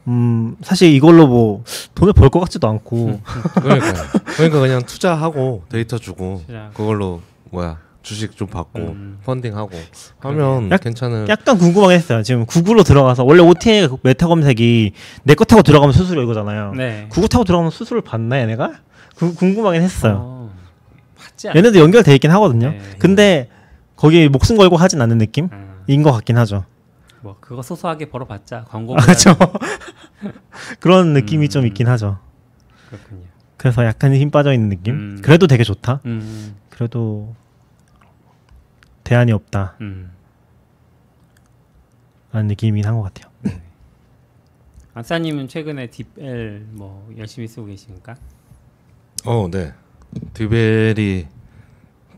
음 0.09 0.57
사실 0.63 0.93
이걸로 0.95 1.27
뭐 1.27 1.65
돈을 1.95 2.15
벌 2.15 2.31
것 2.31 2.41
같지도 2.41 2.67
않고 2.69 3.21
그러니까 3.57 3.93
그러니까 4.25 4.61
그냥 4.61 4.83
투자하고 4.83 5.65
데이터 5.69 5.99
주고. 5.99 6.43
그걸로 6.75 7.21
뭐야 7.55 7.79
주식 8.03 8.37
좀 8.37 8.49
받고 8.49 8.79
음. 8.81 9.19
펀딩하고 9.25 9.71
하면 10.21 10.71
약- 10.71 10.81
괜찮은 10.83 11.27
약간 11.29 11.57
궁금하게 11.57 11.95
했어요. 11.95 12.23
지금 12.23 12.45
구글로 12.45 12.83
들어가서 12.83 13.25
원래 13.25 13.41
OTA 13.43 13.89
메타 14.03 14.27
검색이 14.29 14.93
내 15.23 15.35
거 15.35 15.45
타고 15.45 15.63
들어가면 15.63 15.93
수수료 15.95 16.23
이거잖아요. 16.23 16.75
네. 16.75 17.07
구글 17.09 17.29
타고 17.31 17.45
들어가면 17.45 17.71
수수료를 17.71 18.03
받나 18.03 18.39
얘네가? 18.41 18.73
구- 19.17 19.35
궁금하긴 19.35 19.81
했어요. 19.81 20.19
어. 20.21 20.55
얘네도 21.55 21.79
연결돼 21.79 22.15
있긴 22.15 22.31
하거든요. 22.33 22.71
네. 22.71 22.81
근데 22.99 23.49
거기에 23.97 24.29
목숨 24.29 24.57
걸고 24.59 24.77
하진 24.77 25.01
않는 25.01 25.17
느낌인 25.19 25.51
음. 25.89 26.03
것 26.03 26.13
같긴 26.13 26.37
하죠. 26.39 26.65
뭐 27.23 27.37
그거 27.41 27.63
소소하게 27.63 28.11
벌어봤자 28.11 28.67
광고. 28.69 28.95
아, 28.95 29.01
그렇죠. 29.01 29.35
그런 30.81 31.13
느낌이 31.15 31.47
음. 31.47 31.49
좀 31.49 31.67
있긴 31.67 31.89
하죠. 31.89 32.19
그렇군요. 32.89 33.23
그래서 33.57 33.85
약간 33.87 34.15
힘 34.15 34.31
빠져 34.31 34.53
있는 34.53 34.69
느낌. 34.69 34.95
음. 34.95 35.19
그래도 35.23 35.47
되게 35.47 35.65
좋다. 35.65 36.01
음. 36.05 36.55
그래도 36.69 37.35
대안이 39.05 39.33
없다. 39.33 39.77
음. 39.81 40.11
라는 42.33 42.49
느낌이긴 42.49 42.87
한 42.89 42.97
것 42.97 43.03
같아요. 43.03 43.33
안사님은 44.95 45.49
최근에 45.49 45.89
딥엘 45.91 46.67
뭐 46.71 47.13
열심히 47.19 47.49
쓰고 47.49 47.67
계십니까? 47.67 48.15
어, 49.25 49.49
네. 49.51 49.73
디벨이 50.35 51.27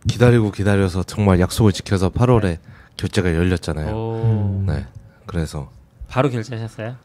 기다리고 0.09 0.51
기다려서 0.51 1.03
정말 1.03 1.41
약속을 1.41 1.73
지켜서 1.73 2.11
8월에 2.11 2.59
결제가 2.99 3.35
열렸잖아요. 3.35 3.95
오. 3.97 4.65
네. 4.67 4.87
그래서 5.25 5.71
바로 6.09 6.29
결제하셨어요? 6.29 6.97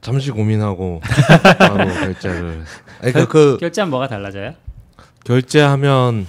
잠시 0.00 0.30
고민하고 0.32 1.00
바로 1.58 1.84
결제를. 1.94 2.64
아니, 3.02 3.12
그, 3.12 3.28
그 3.28 3.56
결제하면 3.58 3.90
뭐가 3.90 4.08
달라져요? 4.08 4.54
결제하면 5.24 6.26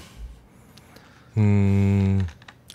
음 1.38 2.26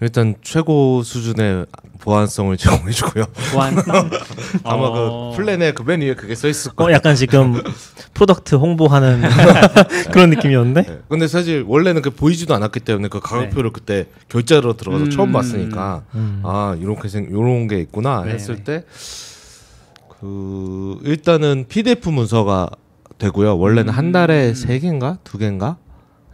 일단 0.02 0.34
최고 0.42 1.02
수준의 1.04 1.66
보안성을 2.00 2.54
제공해주고요. 2.58 3.24
보안성? 3.52 4.10
아마 4.64 4.82
어. 4.88 5.30
그 5.30 5.36
플랜에 5.36 5.72
그 5.72 5.84
맨 5.84 6.00
위에 6.00 6.14
그게 6.14 6.34
써 6.34 6.48
있을 6.48 6.72
어, 6.72 6.74
거예요. 6.74 6.94
약간 6.96 7.14
지금 7.14 7.62
product 8.12 8.56
홍보하는 8.56 9.22
그런 10.12 10.30
느낌이었는데. 10.30 10.82
네. 10.82 10.98
근데 11.08 11.28
사실 11.28 11.64
원래는 11.66 12.02
그 12.02 12.10
보이지도 12.10 12.52
않았기 12.54 12.80
때문에 12.80 13.06
그 13.08 13.20
가격표를 13.20 13.72
그때 13.72 14.06
결제하러 14.28 14.76
들어가서 14.76 15.04
음. 15.04 15.10
처음 15.10 15.30
봤으니까 15.32 16.02
음. 16.16 16.40
아 16.44 16.76
이렇게 16.80 17.08
생 17.08 17.30
요런 17.30 17.68
게 17.68 17.78
있구나 17.78 18.24
네, 18.24 18.32
했을 18.32 18.64
네. 18.64 18.84
때그 20.08 20.98
일단은 21.04 21.66
PDF 21.68 22.08
문서가 22.08 22.68
되고요. 23.18 23.56
원래는 23.56 23.92
한 23.92 24.10
달에 24.10 24.48
음. 24.48 24.54
세 24.54 24.80
개인가 24.80 25.18
두 25.22 25.38
개인가? 25.38 25.76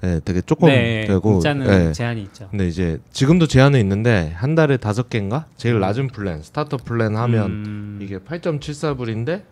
네, 0.00 0.20
되게 0.24 0.40
조금 0.40 0.68
네, 0.68 1.04
되고. 1.06 1.32
문자는 1.32 1.66
네. 1.66 1.92
제한이 1.92 2.22
있죠. 2.22 2.48
근데 2.50 2.68
이제 2.68 2.98
지금도 3.12 3.46
제한은 3.46 3.80
있는데 3.80 4.32
한 4.36 4.54
달에 4.54 4.76
다섯 4.76 5.08
개인가? 5.10 5.46
제일 5.56 5.80
낮은 5.80 6.08
플랜 6.08 6.42
starter 6.42 6.76
plan 6.78 7.16
하면 7.16 7.46
음. 7.50 7.98
이게 8.02 8.18
8.74불인데 8.18 9.42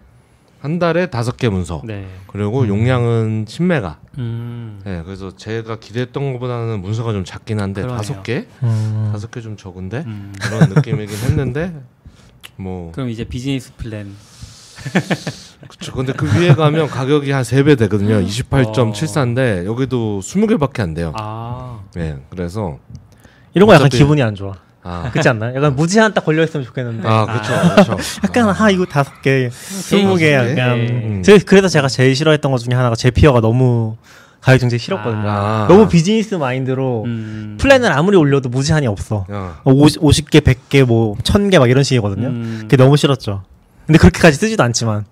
한 0.61 0.79
달에 0.79 1.07
다섯 1.07 1.37
개 1.37 1.49
문서. 1.49 1.83
네. 1.85 2.07
그리고 2.29 2.67
용량은 2.67 3.45
10메가. 3.45 3.97
음. 4.19 4.81
네, 4.85 5.03
그래서 5.05 5.35
제가 5.37 5.79
기대했던 5.79 6.33
것보다는 6.35 6.81
문서가 6.81 7.13
좀 7.13 7.25
작긴 7.25 7.61
한데 7.61 7.83
그러네요. 7.83 7.97
다섯 7.99 8.23
개, 8.23 8.47
음. 8.63 9.09
다섯 9.13 9.31
개 9.31 9.41
좀 9.41 9.57
적은데 9.57 10.05
음. 10.07 10.33
그런 10.41 10.69
느낌이긴 10.71 11.15
했는데 11.29 11.75
뭐 12.57 12.91
그럼 12.93 13.11
이제 13.11 13.25
비즈니스 13.25 13.73
플랜 13.77 14.15
그쵸. 15.69 15.93
근데 15.93 16.13
그 16.13 16.27
위에 16.41 16.55
가면 16.55 16.89
가격이 16.89 17.31
한 17.31 17.45
세배 17.45 17.73
음. 17.73 17.77
되거든요. 17.77 18.21
28.74인데 18.21 19.65
여기도 19.67 20.21
20개밖에 20.23 20.81
안 20.81 20.95
돼요. 20.95 21.13
아. 21.17 21.81
네, 21.95 22.17
그래서 22.31 22.79
이런 23.55 23.67
거 23.67 23.75
약간 23.75 23.87
어차피- 23.87 24.03
기분이 24.03 24.23
안 24.23 24.35
좋아. 24.35 24.55
아, 24.89 25.11
그렇지 25.11 25.29
않나요? 25.29 25.57
약간 25.57 25.75
무제한 25.75 26.15
딱 26.15 26.25
걸려 26.25 26.45
있으면 26.45 26.65
좋겠는데. 26.65 27.09
아 27.09 27.27
그렇죠, 27.27 27.53
그렇죠. 27.85 27.97
약간 28.23 28.49
아 28.57 28.71
이거 28.71 28.85
다섯 28.85 29.21
개, 29.21 29.51
스무 29.51 30.15
개 30.17 30.33
다섯 30.37 30.55
개? 30.55 30.61
약간. 30.61 30.79
음. 30.79 31.23
제 31.25 31.39
그래서 31.39 31.67
제가 31.67 31.89
제일 31.89 32.15
싫어했던 32.15 32.53
것 32.53 32.59
중에 32.59 32.75
하나가 32.77 32.95
제피어가 32.95 33.41
너무 33.41 33.97
가격 34.41 34.61
정책 34.61 34.79
싫었거든요. 34.79 35.25
아. 35.29 35.67
너무 35.69 35.89
비즈니스 35.89 36.37
마인드로 36.37 37.03
음. 37.05 37.57
플랜을 37.61 37.91
아무리 37.91 38.17
올려도 38.17 38.49
무제한이 38.49 38.87
없어. 38.87 39.27
야, 39.33 39.61
50, 39.65 40.01
50개, 40.03 40.41
100개, 40.41 40.85
뭐 40.85 41.17
1000개 41.17 41.59
막 41.59 41.69
이런 41.69 41.83
식이거든요. 41.83 42.29
음. 42.29 42.59
그게 42.63 42.77
너무 42.77 42.97
싫었죠. 42.97 43.43
근데 43.87 43.99
그렇게까지 43.99 44.37
쓰지도 44.37 44.63
않지만. 44.65 45.07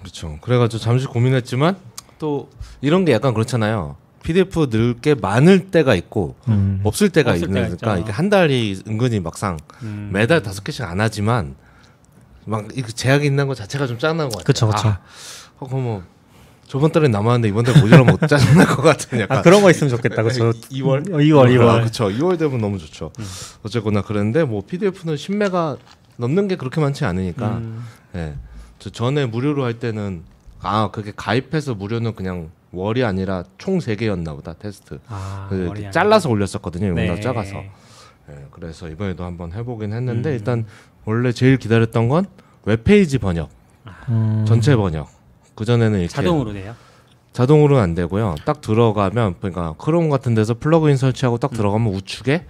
그렇죠. 0.00 0.38
그래가지고 0.40 0.80
잠시 0.80 1.06
고민했지만 1.06 1.76
또 2.18 2.48
이런 2.80 3.04
게 3.04 3.12
약간 3.12 3.34
그렇잖아요. 3.34 3.96
PDF 4.22 4.68
넣을 4.70 4.94
게 5.00 5.14
많을 5.14 5.70
때가 5.70 5.94
있고 5.94 6.36
음. 6.48 6.80
없을 6.84 7.10
때가 7.10 7.32
없을 7.32 7.48
있으니까 7.48 7.96
있죠. 7.96 8.02
이게 8.02 8.10
한 8.10 8.28
달이 8.28 8.82
은근히 8.86 9.20
막상 9.20 9.56
음. 9.82 10.10
매달 10.12 10.42
다섯 10.42 10.64
개씩 10.64 10.84
안 10.84 11.00
하지만 11.00 11.54
막 12.44 12.66
이거 12.76 12.88
제약이 12.88 13.26
있는 13.26 13.46
것 13.46 13.56
자체가 13.56 13.86
좀 13.86 13.98
짜증난 13.98 14.28
것 14.28 14.38
같아요. 14.38 14.44
그쵸, 14.44 14.66
그쵸. 14.68 14.88
아, 14.88 15.00
어, 15.58 15.66
뭐 15.68 16.02
저번 16.66 16.90
달에 16.90 17.08
남았는데 17.08 17.48
이번 17.48 17.64
달에 17.64 17.80
모자라면 17.80 18.16
못 18.20 18.28
짜증날 18.28 18.66
것 18.66 18.82
같은 18.82 19.20
약간. 19.20 19.38
아 19.38 19.42
그런 19.42 19.62
거 19.62 19.70
있으면 19.70 19.90
좋겠다. 19.90 20.22
그쵸. 20.22 20.50
2월? 20.50 21.08
2월, 21.08 21.48
2월. 21.50 21.80
그렇죠. 21.80 22.08
2월 22.08 22.38
되면 22.38 22.60
너무 22.60 22.78
좋죠. 22.78 23.12
어쨌거나 23.62 24.02
그랬는데 24.02 24.44
뭐 24.44 24.62
PDF는 24.66 25.14
10메가 25.16 25.78
넘는 26.16 26.48
게 26.48 26.56
그렇게 26.56 26.80
많지 26.80 27.04
않으니까. 27.04 27.58
음. 27.58 27.84
예. 28.14 28.34
저 28.78 28.90
전에 28.90 29.26
무료로 29.26 29.64
할 29.64 29.74
때는 29.78 30.22
아 30.60 30.90
그게 30.90 31.12
가입해서 31.14 31.74
무료는 31.74 32.14
그냥 32.14 32.50
월이 32.72 33.04
아니라 33.04 33.44
총 33.58 33.78
3개였나 33.78 34.34
보다 34.36 34.52
테스트. 34.54 34.98
아, 35.08 35.46
그 35.48 35.90
잘라서 35.90 36.28
올렸었거든요. 36.28 36.92
네. 36.94 37.04
이거보다 37.06 37.22
작아서. 37.22 37.56
예, 38.28 38.46
그래서 38.50 38.88
이번에도 38.88 39.24
한번 39.24 39.52
해보긴 39.52 39.92
했는데 39.92 40.30
음. 40.30 40.34
일단 40.34 40.66
원래 41.04 41.32
제일 41.32 41.58
기다렸던 41.58 42.08
건 42.08 42.26
웹페이지 42.64 43.18
번역, 43.18 43.50
음. 44.08 44.44
전체 44.46 44.74
번역. 44.74 45.08
그 45.54 45.64
전에는 45.64 46.00
이렇게 46.00 46.12
자동으로 46.12 46.52
돼요? 46.52 46.74
자동으로는 47.32 47.82
안 47.82 47.94
되고요. 47.94 48.34
딱 48.44 48.60
들어가면 48.60 49.36
그러니까 49.38 49.74
크롬 49.78 50.10
같은 50.10 50.34
데서 50.34 50.54
플러그인 50.54 50.96
설치하고 50.96 51.38
딱 51.38 51.52
들어가면 51.52 51.94
우측에 51.94 52.44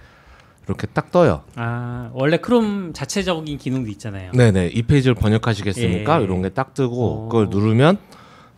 이렇게 0.67 0.87
딱 0.87 1.11
떠요. 1.11 1.43
아 1.55 2.09
원래 2.13 2.37
크롬 2.37 2.91
자체적인 2.93 3.57
기능도 3.57 3.89
있잖아요. 3.91 4.31
네네 4.33 4.67
이 4.73 4.83
페이지를 4.83 5.15
번역하시겠습니까? 5.15 6.19
예. 6.19 6.23
이런 6.23 6.41
게 6.41 6.49
딱 6.49 6.73
뜨고 6.73 7.25
오. 7.25 7.29
그걸 7.29 7.47
누르면 7.49 7.97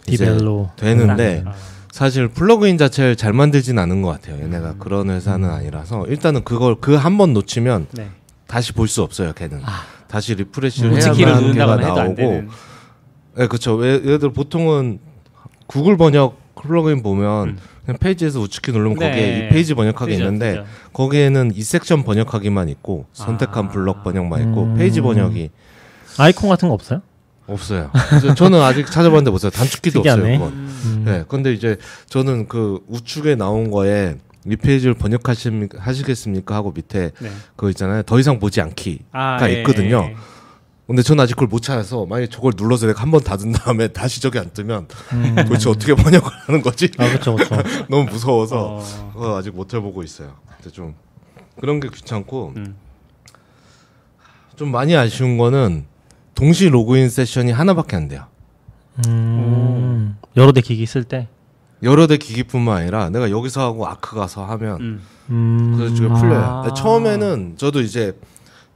DeepL로 0.06 0.72
되는데 0.76 1.44
아, 1.46 1.54
사실 1.92 2.28
플러그인 2.30 2.78
자체를 2.78 3.16
잘 3.16 3.34
만들진 3.34 3.78
않은 3.78 4.02
것 4.02 4.10
같아요. 4.10 4.42
얘네가 4.44 4.76
그런 4.80 5.10
회사는 5.10 5.50
아니라서 5.50 6.06
일단은 6.08 6.44
그걸 6.44 6.76
그 6.76 6.96
한 6.98 7.18
번 7.18 7.34
놓치면 7.34 7.88
네. 7.92 8.10
다시 8.48 8.74
볼 8.74 8.88
수 8.88 9.04
없어요. 9.04 9.34
걔는 9.34 9.62
다시 10.08 10.34
refresh를 10.36 10.92
우측키를 10.94 11.28
해야만 11.28 11.54
걔가 11.54 11.76
누른다거나 11.76 11.82
해도 11.82 11.92
안 12.00 12.06
나오고. 12.08 12.16
되는. 12.16 12.50
네, 13.38 13.48
그렇죠. 13.48 13.86
예를 13.86 14.18
들어 14.20 14.32
보통은 14.32 15.00
구글 15.68 15.98
번역 15.98 16.38
플러그인 16.56 17.04
보면 17.04 17.50
음. 17.50 17.58
페이지에서 17.98 18.40
우측키 18.40 18.72
누르면 18.72 19.00
네. 19.00 19.10
거기에 19.10 19.38
이 19.38 19.50
페이지 19.50 19.74
번역하기 19.74 20.12
그죠, 20.12 20.24
있는데 20.24 20.52
그죠. 20.52 20.66
거기에는 20.94 21.52
이 21.56 21.62
섹션 21.62 22.04
번역하기만 22.04 22.70
있고 22.70 23.06
선택한 23.14 23.66
아. 23.66 23.70
블럭 23.70 24.04
번역만 24.04 24.50
있고 24.50 24.64
음. 24.64 24.76
페이지 24.78 25.02
번역이 25.02 25.50
아이콘 26.18 26.50
같은 26.50 26.68
거 26.68 26.74
없어요? 26.74 27.02
없어요. 27.48 27.90
저는 28.38 28.62
아직 28.62 28.86
찾아봤는데 28.86 29.32
못 29.32 29.40
써요. 29.40 29.52
단축키도 29.52 30.00
없어요. 30.02 30.16
특이하네. 30.16 30.38
그건. 30.38 30.54
음. 30.54 31.02
네, 31.06 31.24
근데 31.28 31.52
이제 31.54 31.78
저는 32.08 32.48
그 32.48 32.80
우측에 32.88 33.36
나온 33.36 33.72
거에 33.72 34.16
이 34.46 34.56
페이지를 34.56 34.94
번역하십니까 34.94 35.80
하시겠습니까 35.82 36.56
하고 36.56 36.72
밑에 36.72 37.12
네. 37.20 37.30
그거 37.56 37.70
있잖아요. 37.72 38.04
더 38.04 38.20
이상 38.20 38.40
보지 38.40 38.62
않기가 38.62 39.04
아, 39.12 39.50
예, 39.50 39.60
있거든요. 39.60 40.10
예. 40.12 40.16
근데 40.90 41.04
저는 41.04 41.24
아직 41.24 41.36
그걸 41.36 41.48
못 41.50 41.62
찾아서 41.62 42.06
만약에 42.08 42.30
저걸 42.30 42.54
눌러서 42.58 42.88
내가 42.88 43.02
한 43.04 43.12
번 43.12 43.22
닫은 43.22 43.52
다음에 43.52 43.88
다시 43.94 44.22
저게 44.22 44.40
안 44.40 44.50
뜨면 44.52 44.88
음. 45.14 45.36
도대체 45.36 45.70
어떻게 45.70 45.94
번역을 45.94 46.32
하는 46.48 46.62
거지? 46.64 46.90
아 46.98 47.08
그렇죠 47.08 47.36
그렇죠. 47.36 47.56
너무 47.90 48.06
무서워서 48.10 48.78
어, 48.78 49.12
그거 49.14 49.38
아직 49.38 49.52
못 49.56 49.72
해보고 49.74 50.02
있어요. 50.04 50.34
근데 50.58 50.72
좀 50.72 50.96
그런 51.60 51.80
게 51.80 51.90
귀찮고 51.94 52.54
음. 52.58 52.76
좀 54.56 54.72
많이 54.72 54.96
아쉬운 54.96 55.38
거는 55.38 55.86
동시 56.34 56.68
로그인 56.68 57.10
세션이 57.10 57.52
하나밖에 57.52 57.96
안 57.96 58.08
돼요. 58.08 58.26
음. 59.08 60.18
여러 60.38 60.52
대 60.52 60.62
기기 60.62 60.86
쓸 60.86 61.04
때. 61.04 61.28
여러 61.84 62.08
대 62.08 62.18
기기뿐만 62.18 62.78
아니라 62.78 63.10
내가 63.10 63.30
여기서 63.30 63.62
하고 63.62 63.88
아크 63.88 64.16
가서 64.16 64.44
하면 64.46 64.82
음. 64.82 65.02
음. 65.30 65.74
그래서 65.78 65.94
지금 65.96 66.14
풀려요. 66.16 66.64
아. 66.66 66.74
처음에는 66.74 67.56
저도 67.58 67.82
이제 67.82 68.18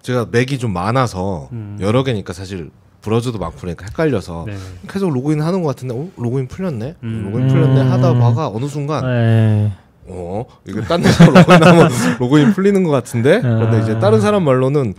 제가 0.03 0.27
맥이 0.31 0.59
좀 0.59 0.71
많아서 0.73 1.49
음. 1.53 1.77
여러 1.81 2.03
개니까 2.03 2.33
사실 2.33 2.69
브라우저도 3.01 3.39
많고 3.39 3.57
그러니까 3.57 3.85
헷갈려서 3.89 4.45
네. 4.47 4.55
계속 4.87 5.11
로그인 5.11 5.41
하는 5.41 5.61
것 5.63 5.69
같은데 5.69 5.95
어? 5.95 6.07
로그인 6.17 6.47
풀렸네? 6.47 6.95
음. 7.03 7.23
로그인 7.25 7.47
풀렸네 7.47 7.81
음. 7.81 7.91
하다 7.91 8.13
보다가 8.19 8.47
어느 8.49 8.67
순간 8.67 9.05
네. 9.05 9.71
어 10.05 10.45
이게 10.67 10.81
딴 10.81 11.01
데서 11.01 11.25
로그인하면 11.25 11.89
로그인 12.19 12.53
풀리는 12.53 12.83
것 12.83 12.91
같은데 12.91 13.41
그런데 13.41 13.77
아. 13.77 13.79
이제 13.79 13.99
다른 13.99 14.19
사람 14.21 14.43
말로는 14.43 14.93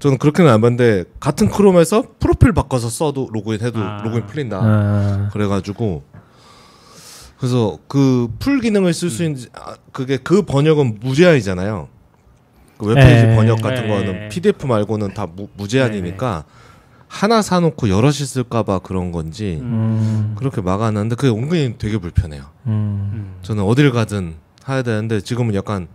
저는 0.00 0.18
그렇게는 0.18 0.50
안 0.50 0.60
봤는데 0.60 1.04
같은 1.20 1.48
크롬에서 1.48 2.02
프로필 2.18 2.52
바꿔서 2.52 2.88
써도 2.90 3.28
로그인 3.32 3.60
해도 3.62 3.78
아. 3.80 4.02
로그인 4.04 4.26
풀린다 4.26 4.58
아. 4.60 5.30
그래가지고 5.32 6.02
그래서 7.38 7.78
그 7.86 8.28
full 8.40 8.60
기능을 8.60 8.92
쓸 8.94 9.10
수 9.10 9.22
있는 9.22 9.40
아, 9.54 9.74
그게 9.92 10.16
그 10.16 10.42
번역은 10.42 10.98
무제한이잖아요 11.00 11.88
그 12.78 12.86
웹페이지 12.86 13.26
네. 13.26 13.36
번역 13.36 13.60
같은 13.60 13.86
네. 13.86 13.88
거는 13.88 14.28
PDF 14.28 14.66
말고는 14.66 15.14
다 15.14 15.26
무, 15.26 15.48
무제한이니까 15.54 16.44
하나 17.08 17.42
사놓고 17.42 17.88
여럿이 17.88 18.14
쓸까봐 18.14 18.80
그런 18.80 19.12
건지 19.12 19.58
음. 19.62 20.34
그렇게 20.36 20.60
막아놨는데 20.60 21.14
그게 21.14 21.28
은근히 21.28 21.76
되게 21.78 21.98
불편해요. 21.98 22.42
음. 22.66 23.10
음. 23.12 23.36
저는 23.42 23.62
어딜 23.62 23.92
가든 23.92 24.34
해야 24.68 24.82
되는데 24.82 25.20
지금은 25.20 25.54
약간 25.54 25.86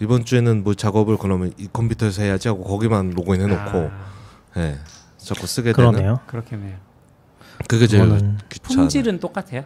이번 0.00 0.24
주에는 0.24 0.64
뭐 0.64 0.74
작업을 0.74 1.16
그러면 1.16 1.52
이 1.58 1.68
컴퓨터에서 1.72 2.22
해야지 2.22 2.48
하고 2.48 2.64
거기만 2.64 3.10
로그인 3.10 3.40
해놓고 3.40 3.78
아, 3.78 4.00
예 4.56 4.78
자꾸 5.16 5.46
쓰게 5.46 5.72
되는 5.72 5.92
그러네요. 5.92 6.20
그렇겠네요. 6.26 6.76
그게 7.68 7.86
제일 7.86 8.08
귀찮아. 8.48 8.80
품질은 8.80 9.20
똑같아요. 9.20 9.64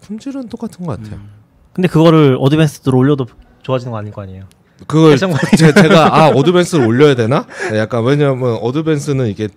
품질은 0.00 0.48
똑같은 0.48 0.86
것 0.86 0.96
같아요. 0.98 1.16
음. 1.16 1.30
근데 1.74 1.88
그거를 1.88 2.38
advanced로 2.40 2.96
올려도 2.96 3.26
좋아지는 3.62 3.92
거 3.92 3.98
아닐 3.98 4.12
거 4.12 4.22
아니에요. 4.22 4.44
그걸 4.86 5.16
제, 5.18 5.72
제가 5.72 6.16
아 6.16 6.28
advance를 6.28 6.86
올려야 6.86 7.14
되나? 7.14 7.46
네, 7.70 7.78
약간 7.78 8.04
왜냐면 8.04 8.58
advance는 8.62 9.26
이게 9.28 9.48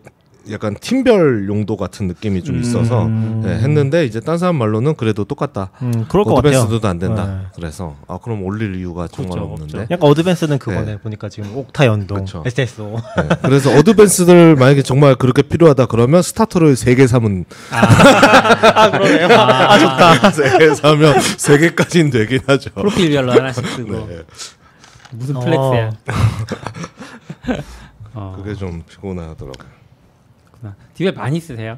약간 0.49 0.75
팀별 0.81 1.47
용도 1.47 1.77
같은 1.77 2.07
느낌이 2.07 2.43
좀 2.43 2.59
있어서 2.59 3.05
음. 3.05 3.43
예, 3.45 3.49
했는데 3.51 4.05
이제 4.05 4.19
딴 4.19 4.39
사람 4.39 4.55
말로는 4.55 4.95
그래도 4.95 5.23
똑같다. 5.23 5.69
음, 5.83 6.05
그럴 6.09 6.23
것 6.25 6.33
같아요. 6.33 6.61
advance도 6.61 6.87
안 6.87 6.97
된다. 6.97 7.25
네. 7.27 7.47
그래서 7.55 7.95
아 8.07 8.17
그럼 8.21 8.43
올릴 8.43 8.75
이유가 8.75 9.07
정말 9.07 9.37
그렇죠, 9.37 9.51
없는데. 9.53 9.87
약간 9.91 10.09
advance는 10.09 10.57
그거네 10.57 10.83
네. 10.85 10.97
보니까 10.97 11.29
지금 11.29 11.55
Okta 11.55 11.85
연동, 11.85 12.25
그쵸. 12.25 12.41
SSO. 12.43 12.97
네, 13.17 13.29
그래서 13.43 13.69
advanced를 13.77 14.55
만약에 14.55 14.81
정말 14.81 15.13
그렇게 15.15 15.43
필요하다 15.43 15.85
그러면 15.85 16.23
starter를 16.23 16.75
세 16.75 16.95
개 16.95 17.05
사면 17.05 17.45
아 17.69 18.89
그러네요. 18.89 19.27
아, 19.37 19.77
좋다. 19.77 20.31
세 20.31 20.57
개 20.57 20.73
사면 20.73 21.19
세 21.37 21.57
개까지는 21.59 22.09
되긴 22.09 22.39
하죠. 22.47 22.71
프로필 22.71 23.11
별로 23.11 23.31
하나씩 23.33 23.63
쓰고 23.67 24.07
네, 24.09 24.17
무슨 25.13 25.35
어. 25.37 25.39
flex야. 25.39 25.91
어, 28.13 28.33
그게 28.37 28.53
좀 28.55 28.83
피곤하더라고요. 28.87 29.69
그렇구나. 30.45 30.75
DeepL 30.93 31.13
많이 31.13 31.39
쓰세요? 31.39 31.77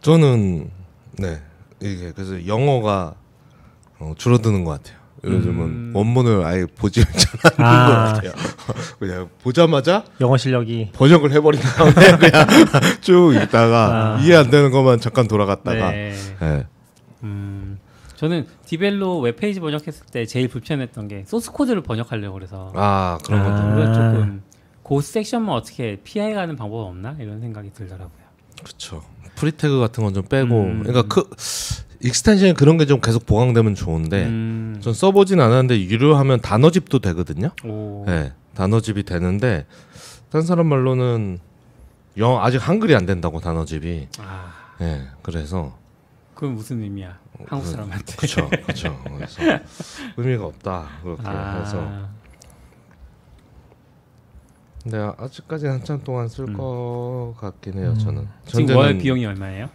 저는 0.00 0.70
네 1.18 1.42
이게 1.80 2.12
그래서 2.12 2.46
영어가 2.46 3.14
어, 3.98 4.14
줄어드는 4.16 4.64
것 4.64 4.72
같아요. 4.72 4.98
요즘은 5.24 5.64
음. 5.64 5.92
원문을 5.94 6.44
아예 6.44 6.64
보지 6.64 7.04
잘 7.04 7.52
않는 7.58 7.64
아. 7.68 7.86
것 7.88 7.94
같아요. 8.14 8.32
그냥 9.00 9.28
보자마자 9.42 10.04
영어 10.20 10.36
실력이 10.36 10.90
번역을 10.94 11.32
해버린 11.32 11.60
다음에 11.60 11.92
그냥 12.18 12.46
쭉 13.00 13.34
읽다가 13.34 14.16
아. 14.16 14.20
이해 14.20 14.36
안 14.36 14.50
되는 14.50 14.70
것만 14.70 15.00
잠깐 15.00 15.26
돌아갔다가 15.26 15.90
네. 15.90 16.14
네. 16.40 16.66
음, 17.24 17.77
저는 18.18 18.46
DeepL로 18.66 19.20
웹페이지 19.20 19.60
번역했을 19.60 20.06
때 20.06 20.26
제일 20.26 20.48
불편했던 20.48 21.06
게 21.06 21.22
소스 21.24 21.52
코드를 21.52 21.82
번역하려고 21.84 22.34
그래서 22.34 22.72
아 22.74 23.16
그런 23.24 23.40
아. 23.40 23.44
것들 23.44 23.74
그래서 23.76 23.94
조금 23.94 24.42
그 24.82 25.00
섹션만 25.00 25.54
어떻게 25.54 26.00
피해가는 26.02 26.56
방법 26.56 26.88
없나 26.88 27.14
이런 27.20 27.40
생각이 27.40 27.72
들더라고요. 27.72 28.26
그렇죠. 28.64 29.04
pre 29.36 29.50
태그 29.50 29.78
같은 29.78 30.02
건 30.02 30.14
좀 30.14 30.24
빼고 30.24 30.60
음. 30.62 30.82
그러니까 30.82 31.02
그 31.06 31.30
extension이 32.02 32.54
그런 32.54 32.76
게 32.76 32.86
좀 32.86 33.00
계속 33.00 33.24
보강되면 33.24 33.76
좋은데 33.76 34.24
음, 34.26 34.78
전 34.80 34.92
써보진 34.92 35.38
않았는데 35.40 35.80
유료하면 35.84 36.40
단어집도 36.40 36.98
되거든요. 36.98 37.50
오, 37.64 38.02
네, 38.04 38.32
단어집이 38.54 39.04
되는데 39.04 39.64
딴 40.30 40.42
사람 40.42 40.66
말로는 40.66 41.38
영 42.16 42.42
아직 42.42 42.56
한글이 42.56 42.96
안 42.96 43.06
된다고 43.06 43.38
단어집이. 43.38 44.08
아, 44.18 44.52
네, 44.80 45.06
그래서 45.22 45.76
그건 46.34 46.54
무슨 46.56 46.82
의미야? 46.82 47.16
한국 47.46 47.64
그- 47.66 47.70
사람한테. 47.72 48.16
그렇죠, 48.16 48.48
그렇죠. 48.64 48.98
그래서 49.04 49.42
의미가 50.16 50.44
없다 50.46 50.88
그렇게 51.02 51.22
아, 51.26 51.58
해서 51.60 52.08
근데 54.82 55.10
아직까지 55.18 55.66
한참 55.66 56.02
동안 56.02 56.28
쓸 56.28 56.44
음. 56.48 56.56
것 56.56 57.34
같긴 57.40 57.78
해요. 57.78 57.94
저는 57.98 58.26
지금 58.46 58.76
월 58.76 58.96
비용이 58.96 59.26
얼마예요? 59.26 59.68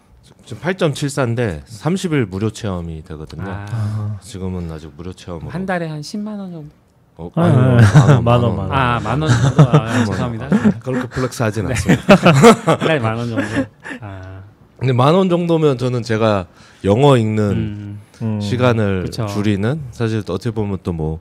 지금 0.46 0.62
8.74인데 0.64 1.64
30일 1.66 2.26
무료 2.28 2.50
체험이 2.50 3.04
되거든요. 3.04 3.44
아, 3.48 4.18
지금은 4.22 4.72
아직 4.72 4.92
무료 4.96 5.12
체험으로 5.14 5.50
한 5.52 5.66
달에 5.66 5.88
한 5.88 6.02
10만 6.02 6.28
원 6.40 6.52
정도. 6.52 6.70
어, 7.16 7.30
아, 7.36 7.44
아니요, 7.44 7.78
아, 8.18 8.22
만 8.22 8.24
원, 8.24 8.24
만 8.24 8.44
원, 8.44 8.56
만 8.56 8.70
원. 8.70 8.72
아, 8.72 9.00
만원 9.00 9.30
정도. 9.30 9.62
아, 9.70 10.06
죄송합니다. 10.06 10.50
그렇게 10.80 11.08
flex 11.10 11.44
하진 11.44 11.66
네. 11.68 11.74
않습니다. 11.74 12.16
한 12.72 12.80
달에 12.80 13.00
만원 13.00 13.30
정도. 13.30 13.66
아, 14.02 14.42
근데 14.80 14.94
만 14.94 15.14
원 15.14 15.30
정도면 15.30 15.78
저는 15.78 16.02
제가 16.02 16.48
영어 16.84 17.18
읽는 17.18 17.52
음, 17.52 18.00
음. 18.22 18.42
시간을 18.42 19.04
그쵸. 19.04 19.26
줄이는 19.28 19.82
사실 19.92 20.20
어떻게 20.20 20.52
보면 20.52 20.80
또 20.84 20.92
뭐 20.94 21.20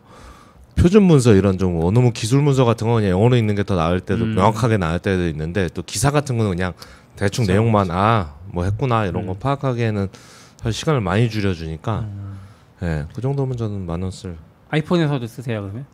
표준 0.75 1.03
문서 1.03 1.35
이런 1.35 1.59
좀 1.59 1.77
어, 1.85 1.91
너무 1.91 2.13
기술 2.13 2.41
문서 2.41 2.65
같은 2.65 2.87
거 2.87 2.95
그냥 2.95 3.11
영어로 3.11 3.37
읽는 3.37 3.55
게 3.55 3.63
더 3.63 3.77
나을 3.77 4.01
때도 4.01 4.25
음. 4.25 4.35
명확하게 4.35 4.79
나을 4.79 4.99
때도 4.99 5.29
있는데 5.29 5.69
또 5.75 5.83
기사 5.83 6.11
같은 6.11 6.39
거는 6.39 6.51
그냥 6.51 6.73
대충 7.17 7.45
그쵸, 7.45 7.53
내용만 7.53 7.91
아 7.91 8.35
뭐 8.47 8.65
했구나 8.65 9.07
이런 9.07 9.27
거 9.27 9.33
음. 9.33 9.39
파악하기에는 9.39 10.09
사실 10.57 10.73
시간을 10.73 11.01
많이 11.01 11.29
줄여주니까 11.31 12.01
음. 12.01 12.39
예, 12.83 13.07
그 13.15 13.21
정도면 13.23 13.57
저는 13.57 13.87
만 13.87 14.03
원 14.03 14.11
쓸 14.11 14.37
아이폰에서도 14.71 15.27
쓰세요 15.27 15.63
그러면? 15.63 15.85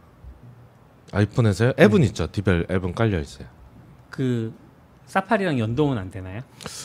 아이폰에서요 1.12 1.72
앱은 1.78 2.02
있죠 2.04 2.26
DeepL 2.30 2.66
앱은 2.70 2.94
깔려 2.94 3.18
있어요 3.20 3.46
그 4.10 4.52
사파리랑 5.08 5.58
연동은 5.58 5.98
안 5.98 6.10
되나요? 6.10 6.42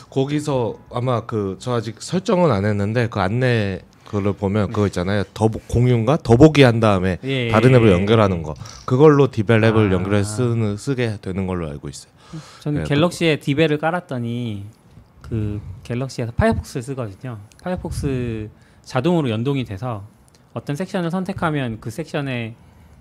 거기서 0.09 0.75
아마 0.91 1.25
그 1.25 1.57
저 1.59 1.73
아직 1.75 2.01
설정은 2.01 2.51
안 2.51 2.65
했는데 2.65 3.07
그 3.07 3.19
안내 3.19 3.81
그걸 4.05 4.33
보면 4.33 4.67
그거 4.69 4.88
있잖아요 4.88 5.23
더보 5.33 5.59
공유인가 5.67 6.17
더보기 6.17 6.62
한 6.63 6.79
다음에 6.79 7.17
예, 7.23 7.49
다른 7.49 7.71
예, 7.71 7.75
앱을 7.75 7.89
예. 7.89 7.93
연결하는 7.93 8.43
거 8.43 8.53
그걸로 8.86 9.29
DeepL 9.29 9.63
앱을 9.63 9.89
아. 9.89 9.93
연결해 9.93 10.23
쓰는 10.23 10.77
쓰게 10.77 11.17
되는 11.21 11.47
걸로 11.47 11.69
알고 11.69 11.89
있어요. 11.89 12.12
저는 12.62 12.83
네, 12.83 12.88
갤럭시에 12.89 13.38
DeepL을 13.39 13.77
깔았더니 13.77 14.65
그 15.21 15.62
갤럭시에서 15.83 16.31
파이어폭스를 16.33 16.81
쓰거든요. 16.81 17.39
파이어폭스 17.63 18.49
자동으로 18.83 19.29
연동이 19.29 19.63
돼서 19.63 20.03
어떤 20.53 20.75
섹션을 20.75 21.12
선택하면 21.12 21.79
그 21.79 21.89
섹션에 21.89 22.55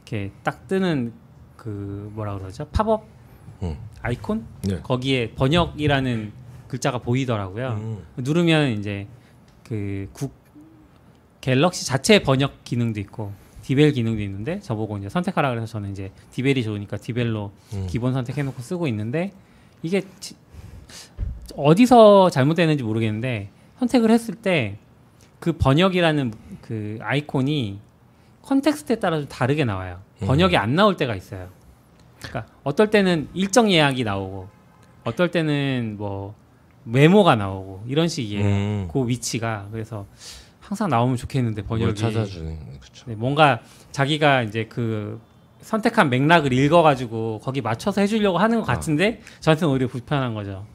이렇게 0.07 0.31
딱 0.43 0.67
뜨는 0.69 1.13
그 1.57 2.11
뭐라 2.15 2.39
그러죠? 2.39 2.67
팝업 2.67 3.05
음. 3.63 3.77
아이콘 4.03 4.45
네. 4.65 4.81
거기에 4.83 5.31
번역이라는 5.33 6.33
글자가 6.69 6.99
보이더라고요. 6.99 7.69
음. 7.81 8.03
누르면 8.17 8.79
이제 8.79 9.07
그 9.65 10.09
국 10.13 10.33
갤럭시 11.41 11.85
자체 11.87 12.21
번역 12.23 12.63
기능도 12.65 13.01
있고 13.01 13.33
DeepL 13.63 13.93
기능도 13.93 14.21
있는데 14.23 14.61
저보고 14.61 14.99
이제 14.99 15.09
선택하라 15.09 15.51
그래서 15.51 15.67
저는 15.67 15.91
이제 15.91 16.13
DeepL이 16.31 16.63
좋으니까 16.63 16.97
DeepL로 16.99 17.51
음. 17.75 17.87
기본 17.89 18.13
선택해놓고 18.13 18.61
쓰고 18.63 18.87
있는데 18.89 19.33
이게 19.83 20.03
지- 20.21 20.37
어디서 21.57 22.31
잘못되는지 22.31 22.83
모르겠는데 22.85 23.51
선택을 23.79 24.11
했을 24.11 24.35
때 24.35 24.79
그 25.41 25.51
번역이라는 25.55 26.33
그 26.61 26.99
아이콘이 27.01 27.81
context에 28.43 29.01
따라 29.01 29.19
좀 29.19 29.27
다르게 29.29 29.65
나와요. 29.65 30.01
번역이 30.21 30.57
안 30.57 30.77
나올 30.77 30.97
때가 30.97 31.17
있어요. 31.17 31.49
그러니까 32.23 32.47
어떨 32.65 32.91
때는 32.91 33.29
일정 33.35 33.71
예약이 33.71 34.05
나오고 34.05 34.49
어떨 35.05 35.31
때는 35.31 35.97
뭐 35.99 36.35
메모가 36.85 37.37
나오고 37.37 37.85
이런 37.87 38.09
식이에요. 38.09 38.45
음. 38.45 38.89
그 38.93 39.07
위치가 39.07 39.69
그래서 39.71 40.07
항상 40.61 40.89
나오면 40.89 41.17
좋겠는데 41.17 41.63
뭘 41.63 41.81
번역이 41.81 42.01
찾아주는 42.01 42.59
그렇죠. 42.81 43.05
네, 43.07 43.15
뭔가 43.15 43.61
자기가 43.91 44.43
이제 44.43 44.67
그 44.67 45.21
선택한 45.61 46.11
맥락을 46.11 46.53
읽어가지고 46.53 47.41
거기 47.43 47.61
맞춰서 47.61 48.01
해주려고 48.01 48.39
하는 48.39 48.61
것 48.61 48.67
같은데 48.67 49.21
저한테는 49.41 49.73
오히려 49.73 49.87
불편한 49.89 50.35
거죠. 50.35 50.67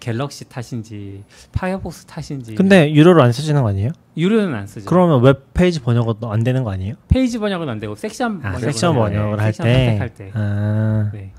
갤럭시 0.00 0.48
탓인지 0.48 1.24
파이어폭스 1.52 2.06
탓인지 2.06 2.54
근데 2.54 2.92
유료로 2.92 3.22
안 3.22 3.32
쓰시는 3.32 3.62
거 3.62 3.68
아니에요? 3.68 3.90
유료는 4.16 4.54
안 4.54 4.66
쓰죠. 4.66 4.88
그러면 4.88 5.22
웹 5.22 5.52
페이지 5.54 5.80
번역은 5.80 6.14
안 6.28 6.44
되는 6.44 6.62
거 6.64 6.70
아니에요? 6.72 6.94
페이지 7.08 7.38
번역은 7.38 7.68
안 7.68 7.80
되고 7.80 7.94
섹션 7.94 8.38
아, 8.38 8.52
번역은 8.52 8.60
섹션 8.60 8.94
해요. 8.94 9.02
번역을 9.02 9.36
네, 9.36 9.42
할 9.42 9.52
섹션 9.52 9.66
때. 9.66 9.86
선택할 9.86 10.14
때. 10.14 10.30
아. 10.34 11.10
네. 11.12 11.32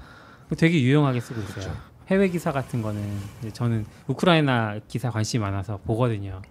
그거 0.43 0.56
되게 0.56 0.82
유용하게 0.82 1.19
쓰고 1.19 1.41
있어요. 1.41 1.73
해외 2.08 2.27
기사 2.27 2.51
같은 2.51 2.82
거는 2.82 3.01
이제 3.39 3.51
저는 3.51 3.86
우크라이나 4.08 4.79
기사 4.88 5.10
관심이 5.10 5.41
많아서 5.41 5.79
보거든요. 5.86 6.41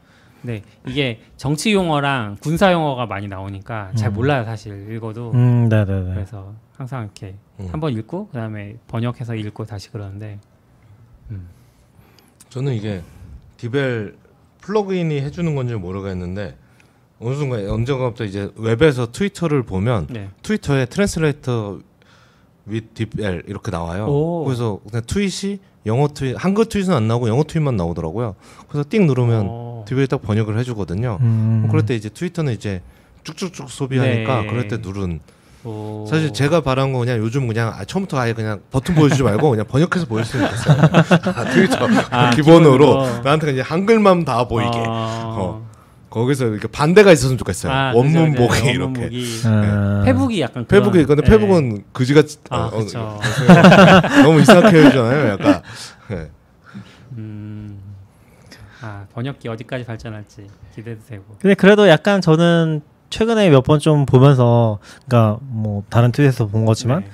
근데 0.40 0.62
이게 0.88 1.20
정치 1.36 1.72
용어랑 1.72 2.38
군사 2.40 2.72
용어가 2.72 3.06
많이 3.06 3.28
나오니까 3.28 3.92
잘 3.94 4.10
음. 4.10 4.14
몰라요 4.14 4.44
사실 4.44 4.90
읽어도. 4.92 5.30
음, 5.32 5.68
네, 5.68 5.84
네, 5.84 6.00
네. 6.02 6.14
그래서 6.14 6.54
항상 6.76 7.04
이렇게 7.04 7.36
음. 7.60 7.68
한번 7.70 7.92
읽고 7.92 8.28
그다음에 8.28 8.76
번역해서 8.88 9.36
읽고 9.36 9.66
다시 9.66 9.90
그러는데 9.90 10.40
저는 12.52 12.74
이게 12.74 13.00
DeepL 13.56 14.14
플러그인이 14.60 15.22
해주는 15.22 15.54
건지 15.54 15.74
모르겠는데 15.74 16.54
어느 17.18 17.34
순간 17.34 17.66
언젠가부터 17.66 18.24
이제 18.24 18.50
웹에서 18.56 19.10
트위터를 19.10 19.62
보면 19.62 20.08
네. 20.10 20.28
트위터에 20.42 20.84
translate 20.84 21.80
with 22.68 22.88
DeepL 22.92 23.44
이렇게 23.46 23.70
나와요. 23.70 24.04
오. 24.06 24.44
그래서 24.44 24.80
그냥 24.86 25.02
트윗이 25.06 25.60
영어 25.86 26.08
트윗 26.08 26.36
한글 26.38 26.66
트윗은 26.66 26.92
안 26.92 27.08
나오고 27.08 27.30
영어 27.30 27.42
트윗만 27.42 27.76
나오더라고요. 27.76 28.34
그래서 28.68 28.86
띵 28.86 29.06
누르면 29.06 29.46
어. 29.48 29.84
DeepL이 29.88 30.08
딱 30.08 30.20
번역을 30.20 30.58
해주거든요. 30.58 31.18
음. 31.22 31.68
그럴 31.70 31.86
때 31.86 31.94
이제 31.94 32.10
트위터는 32.10 32.52
이제 32.52 32.82
쭉쭉쭉 33.24 33.70
소비하니까 33.70 34.42
네. 34.42 34.46
그럴 34.48 34.68
때 34.68 34.76
누른 34.76 35.20
오. 35.64 36.04
사실 36.08 36.32
제가 36.32 36.60
바란 36.60 36.92
거 36.92 36.98
그냥 36.98 37.18
요즘 37.18 37.46
그냥 37.46 37.72
아, 37.76 37.84
처음부터 37.84 38.18
아예 38.18 38.32
그냥 38.32 38.60
버튼 38.70 38.94
보여주지 38.94 39.22
말고 39.22 39.50
그냥 39.50 39.66
번역해서 39.66 40.06
보였으면 40.06 40.48
좋겠어요. 40.50 40.76
아, 41.36 41.44
트위터 41.44 41.86
아, 42.10 42.30
기본으로 42.30 42.72
기본으로. 42.78 43.22
나한테 43.22 43.46
그냥 43.46 43.64
한글만 43.68 44.24
다 44.24 44.46
보이게 44.48 44.72
어. 44.76 45.64
거기서 46.10 46.46
이렇게 46.48 46.66
반대가 46.68 47.12
있었으면 47.12 47.38
좋겠어요. 47.38 47.72
아, 47.72 47.92
원문 47.94 48.34
보기 48.34 48.48
그죠. 48.48 48.64
이렇게. 48.70 49.00
원문보기. 49.02 49.40
아. 49.46 50.02
페북이 50.04 50.40
약간 50.40 50.66
페북이 50.66 51.04
근데 51.04 51.22
네. 51.22 51.30
페북은 51.30 51.84
그지같이 51.92 52.38
아, 52.50 52.64
어, 52.64 52.70
그렇죠. 52.70 53.18
너무 54.22 54.40
이상하게 54.40 54.78
해주잖아요. 54.84 55.28
약간 55.32 55.62
네. 56.08 56.30
음. 57.16 57.78
아 58.82 59.04
번역기 59.14 59.46
어디까지 59.48 59.84
발전할지 59.84 60.48
기대도 60.74 61.00
되고. 61.08 61.24
근데 61.40 61.54
그래도 61.54 61.88
약간 61.88 62.20
저는 62.20 62.82
최근에 63.12 63.50
몇 63.50 63.62
번 63.62 63.78
좀 63.78 64.06
보면서 64.06 64.78
그러니까 65.06 65.38
뭐 65.42 65.82
다른 65.90 66.10
트윗에서 66.12 66.46
본 66.46 66.64
거지만 66.64 67.00
네. 67.00 67.06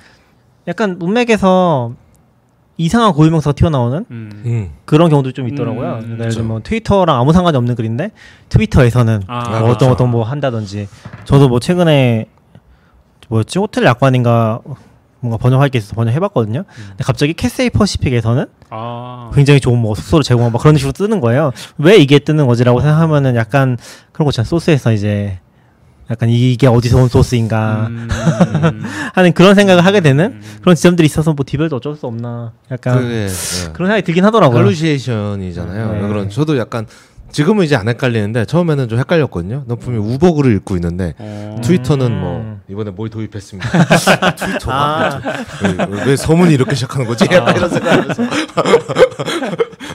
약간 0.67 0.97
문맥에서 0.97 1.93
이상한 2.77 3.11
고유명사가 3.11 3.53
튀어나오는 3.53 4.05
음. 4.09 4.29
음. 4.45 4.69
그런 4.85 5.09
경우도 5.09 5.33
좀 5.33 5.49
있더라고요. 5.49 5.99
음, 6.01 6.17
예를 6.19 6.31
들면 6.31 6.47
뭐 6.47 6.61
트위터랑 6.63 7.19
아무 7.19 7.33
상관이 7.33 7.57
없는 7.57 7.75
글인데 7.75 8.11
트위터에서는 8.47 9.23
아, 9.27 9.49
뭐 9.49 9.59
그렇죠. 9.59 9.71
어떤 9.71 9.89
어떤 9.91 10.09
뭐 10.11 10.23
한다든지 10.23 10.87
저도 11.25 11.49
뭐 11.49 11.59
최근에 11.59 12.27
뭐였지 13.27 13.59
호텔 13.59 13.83
약관인가 13.83 14.61
뭔가 15.19 15.37
번역할 15.37 15.67
게 15.69 15.77
있어서 15.79 15.93
번역해봤거든요. 15.95 16.63
근데 16.89 17.03
갑자기 17.03 17.33
캐세이 17.33 17.69
퍼시픽에서는 17.71 18.45
아. 18.69 19.31
굉장히 19.35 19.59
좋은 19.59 19.77
뭐 19.77 19.93
숙소를 19.93 20.23
제공하고 20.23 20.53
막 20.53 20.61
그런 20.61 20.77
식으로 20.77 20.93
뜨는 20.93 21.19
거예요. 21.19 21.51
왜 21.77 21.97
이게 21.97 22.19
뜨는 22.19 22.47
거지라고 22.47 22.79
생각하면은 22.79 23.35
약간 23.35 23.77
그런 24.13 24.25
거 24.25 24.29
있잖아요. 24.29 24.47
소스에서 24.47 24.93
이제 24.93 25.39
약간 26.11 26.29
이게 26.29 26.65
어디서 26.65 26.97
온 26.97 27.07
소스인가 27.07 27.87
음. 27.87 28.09
하는 29.13 29.31
그런 29.33 29.53
생각을 29.53 29.85
하게 29.85 30.01
되는 30.01 30.25
음. 30.25 30.41
그런 30.61 30.75
지점들이 30.75 31.05
있어서 31.05 31.33
뭐 31.33 31.45
DeepL도 31.45 31.75
어쩔 31.75 31.95
수 31.95 32.07
없나 32.07 32.53
약간 32.71 32.95
그게 32.95 33.27
네. 33.27 33.73
그런 33.73 33.89
생각이 33.89 34.01
들긴 34.01 34.25
하더라고요. 34.25 34.57
hallucination이잖아요. 34.59 35.93
네. 35.93 36.07
그런 36.07 36.29
저도 36.29 36.57
약간 36.57 36.87
지금은 37.31 37.63
이제 37.63 37.75
안 37.75 37.87
헷갈리는데 37.87 38.45
처음에는 38.45 38.89
좀 38.89 38.97
헷갈렸거든요. 38.97 39.65
너 39.67 39.75
분명 39.75 40.03
히 40.03 40.15
우버글을 40.15 40.55
읽고 40.57 40.75
있는데 40.77 41.13
어. 41.19 41.61
트위터는 41.63 42.07
음. 42.07 42.19
뭐 42.19 42.59
이번에 42.67 42.89
뭘 42.89 43.09
도입했습니다. 43.09 43.69
트위터가 44.35 45.21
왜, 45.91 46.05
왜 46.05 46.15
서문이 46.15 46.55
이렇게 46.55 46.73
시작하는 46.73 47.05
거지? 47.05 47.27
약간 47.31 47.53
이런 47.55 47.69
생각하면서 47.69 48.23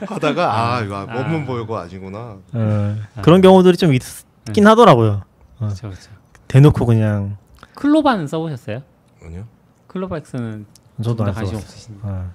하다가 0.07 0.74
아 0.77 0.81
이거 0.83 1.09
원문 1.12 1.44
보이고 1.44 1.77
아니구나. 1.77 2.37
어, 2.53 2.96
그런 3.20 3.40
경우들이 3.40 3.77
좀 3.77 3.92
있긴 3.92 4.66
하더라고요. 4.68 5.22
그렇죠, 5.66 5.88
그렇죠. 5.88 6.11
대놓고 6.48 6.87
그냥 6.87 7.37
클로바는 7.74 8.27
써보셨어요? 8.27 8.83
아니요. 9.22 9.46
클로바엑스는 9.88 10.66
저도 11.03 11.24
안 11.24 11.33
관심. 11.33 11.59
어. 12.03 12.31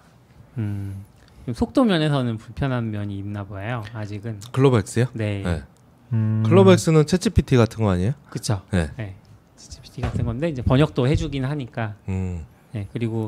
음. 0.57 1.03
좀 1.45 1.53
속도 1.53 1.83
면에서는 1.83 2.37
불편한 2.37 2.91
면이 2.91 3.17
있나 3.17 3.45
봐요. 3.45 3.83
아직은. 3.93 4.39
클로버엑스요? 4.51 5.05
네. 5.13 5.41
네. 5.43 5.63
음. 6.13 6.43
클로버엑스는 6.45 7.03
챗GPT 7.03 7.57
같은 7.57 7.83
거 7.83 7.91
아니에요? 7.91 8.13
그렇죠. 8.29 8.61
네. 8.71 8.89
네. 8.97 9.15
GPT 9.57 10.01
같은 10.01 10.25
건데 10.25 10.49
이제 10.49 10.61
번역도 10.61 11.07
해주긴 11.07 11.45
하니까. 11.45 11.95
음. 12.07 12.45
네. 12.71 12.87
그리고 12.93 13.27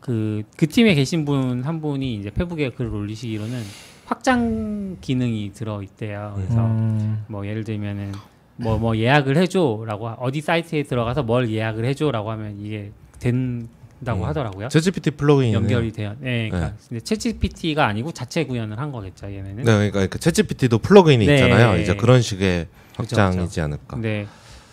그, 0.00 0.42
그 0.56 0.66
팀에 0.68 0.94
계신 0.94 1.24
분 1.24 1.62
한 1.64 1.80
분이 1.80 2.14
이제 2.16 2.30
페북에 2.30 2.70
글을 2.70 2.92
올리시기로는 2.94 3.62
확장 4.06 4.96
기능이 5.00 5.52
들어 5.52 5.82
있대요. 5.82 6.32
그래서 6.36 6.64
음. 6.64 7.24
뭐 7.28 7.46
예를 7.46 7.64
들면은 7.64 8.12
뭐 8.58 8.78
뭐 8.78 8.96
예약을 8.96 9.36
해줘라고 9.36 10.08
하- 10.08 10.14
어디 10.14 10.40
사이트에 10.40 10.82
들어가서 10.82 11.22
뭘 11.22 11.48
예약을 11.50 11.84
해줘라고 11.84 12.30
하면 12.32 12.58
이게 12.60 12.90
된다고 13.18 14.22
음. 14.22 14.24
하더라고요. 14.24 14.68
챗GPT 14.68 15.16
플러그인 15.16 15.52
연결이 15.52 15.92
돼요. 15.92 16.14
네, 16.20 16.48
그러니까 16.48 16.76
근데 16.88 17.02
챗GPT가 17.02 17.78
아니고 17.78 18.12
자체 18.12 18.44
구현을 18.44 18.78
한 18.78 18.92
거겠죠, 18.92 19.26
얘네는. 19.26 19.56
네, 19.64 19.90
그러니까 19.90 20.06
그 20.06 20.18
챗GPT도 20.18 20.82
플러그인이 20.82 21.24
네. 21.26 21.34
있잖아요. 21.34 21.78
이제 21.80 21.94
그런 21.94 22.20
식의 22.20 22.66
확장이지 22.96 23.60
않을까. 23.60 23.84
근데 23.96 24.26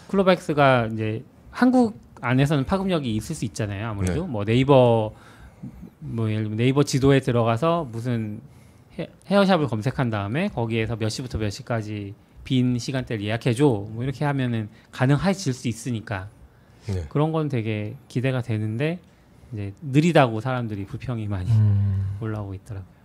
클로바엑스가 0.10 0.90
이제 0.94 1.24
한국 1.52 2.00
안에서는 2.22 2.66
파급력이 2.66 3.16
있을 3.16 3.36
수 3.36 3.46
있잖아요. 3.46 3.88
아무래도 3.90 4.22
네. 4.26 4.28
뭐 4.28 4.46
네이버 4.46 5.12
뭐 6.00 6.30
예를 6.30 6.44
들면 6.44 6.58
네이버 6.58 6.84
지도에 6.84 7.20
들어가서 7.20 7.88
무슨 7.92 8.40
헤, 8.98 9.08
헤어샵을 9.28 9.68
검색한 9.68 10.10
다음에 10.10 10.48
거기에서 10.50 10.96
몇 10.96 11.10
시부터 11.10 11.38
몇 11.40 11.50
시까지 11.50 12.14
빈 12.46 12.78
시간대를 12.80 13.26
예약해줘 13.26 13.66
뭐 13.66 14.04
이렇게 14.04 14.24
하면은 14.24 14.70
가능해질 14.92 15.52
수 15.54 15.68
있으니까 15.68 16.30
네. 16.88 17.06
그런 17.10 17.34
건 17.34 17.50
되게 17.50 17.96
기대가 18.08 18.42
되는데 18.42 19.00
이제 19.52 19.74
느리다고 19.82 20.40
사람들이 20.40 20.86
불평이 20.86 21.28
많이 21.28 21.52
음. 21.52 22.18
올라오고 22.22 22.54
있더라고요. 22.54 22.96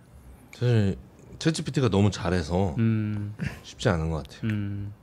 사실 0.53 0.97
챗GPT가 1.39 1.89
너무 1.89 2.11
잘해서 2.11 2.75
음, 2.77 3.33
쉽지 3.63 3.89
않은 3.89 4.11
것 4.11 4.23
같아요. 4.23 4.51
음, 4.51 4.93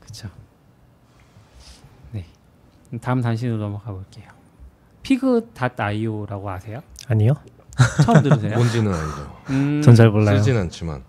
그렇죠. 0.00 0.28
네, 2.10 2.24
다음 3.00 3.20
단신으로 3.20 3.58
넘어가 3.58 3.92
볼게요. 3.92 4.28
Fig.io라고 5.02 6.50
아세요? 6.50 6.82
아니요. 7.06 7.34
처음 8.04 8.22
들으세요? 8.24 8.56
뭔지는 8.56 8.92
알죠. 8.92 9.42
음, 9.50 9.82
전 9.82 9.98
잘 9.98 10.10
몰라요. 10.10 10.38
쓰진 10.38 10.56
않지만. 10.56 11.04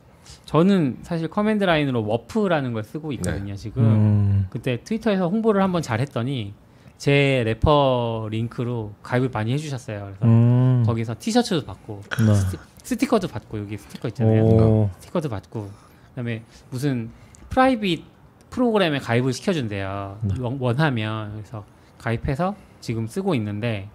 저는 0.54 0.98
사실 1.04 1.28
command 1.28 1.64
line으로 1.64 2.04
Warp라는 2.08 2.74
걸 2.74 2.84
쓰고 2.84 3.12
있거든요. 3.14 3.56
지금 3.56 3.84
음. 3.84 4.48
그때 4.50 4.84
트위터에서 4.84 5.30
홍보를 5.30 5.62
한번 5.62 5.84
잘 5.84 6.00
했더니 6.00 6.56
제 6.98 7.44
refer 7.46 8.30
링크로 8.32 8.94
가입을 9.04 9.30
많이 9.32 9.54
해주셨어요. 9.54 10.00
그래서 10.06 10.26
음. 10.26 10.82
거기서 10.88 11.18
티셔츠도 11.20 11.66
받고 11.68 12.02
네. 12.26 12.58
스티커도 12.82 13.28
받고 13.28 13.60
여기 13.60 13.78
스티커 13.78 14.08
있잖아요. 14.08 14.44
오. 14.44 14.90
스티커도 14.98 15.30
받고 15.30 15.70
그다음에 16.10 16.42
무슨 16.72 17.12
private 17.50 18.04
프로그램에 18.50 18.98
가입을 18.98 19.34
시켜준대요. 19.34 20.18
네. 20.24 20.34
원- 20.42 20.58
원하면 20.60 21.34
그래서 21.34 21.64
가입해서 22.00 22.56
지금 22.82 23.06
쓰고 23.06 23.36
있는데 23.36 23.88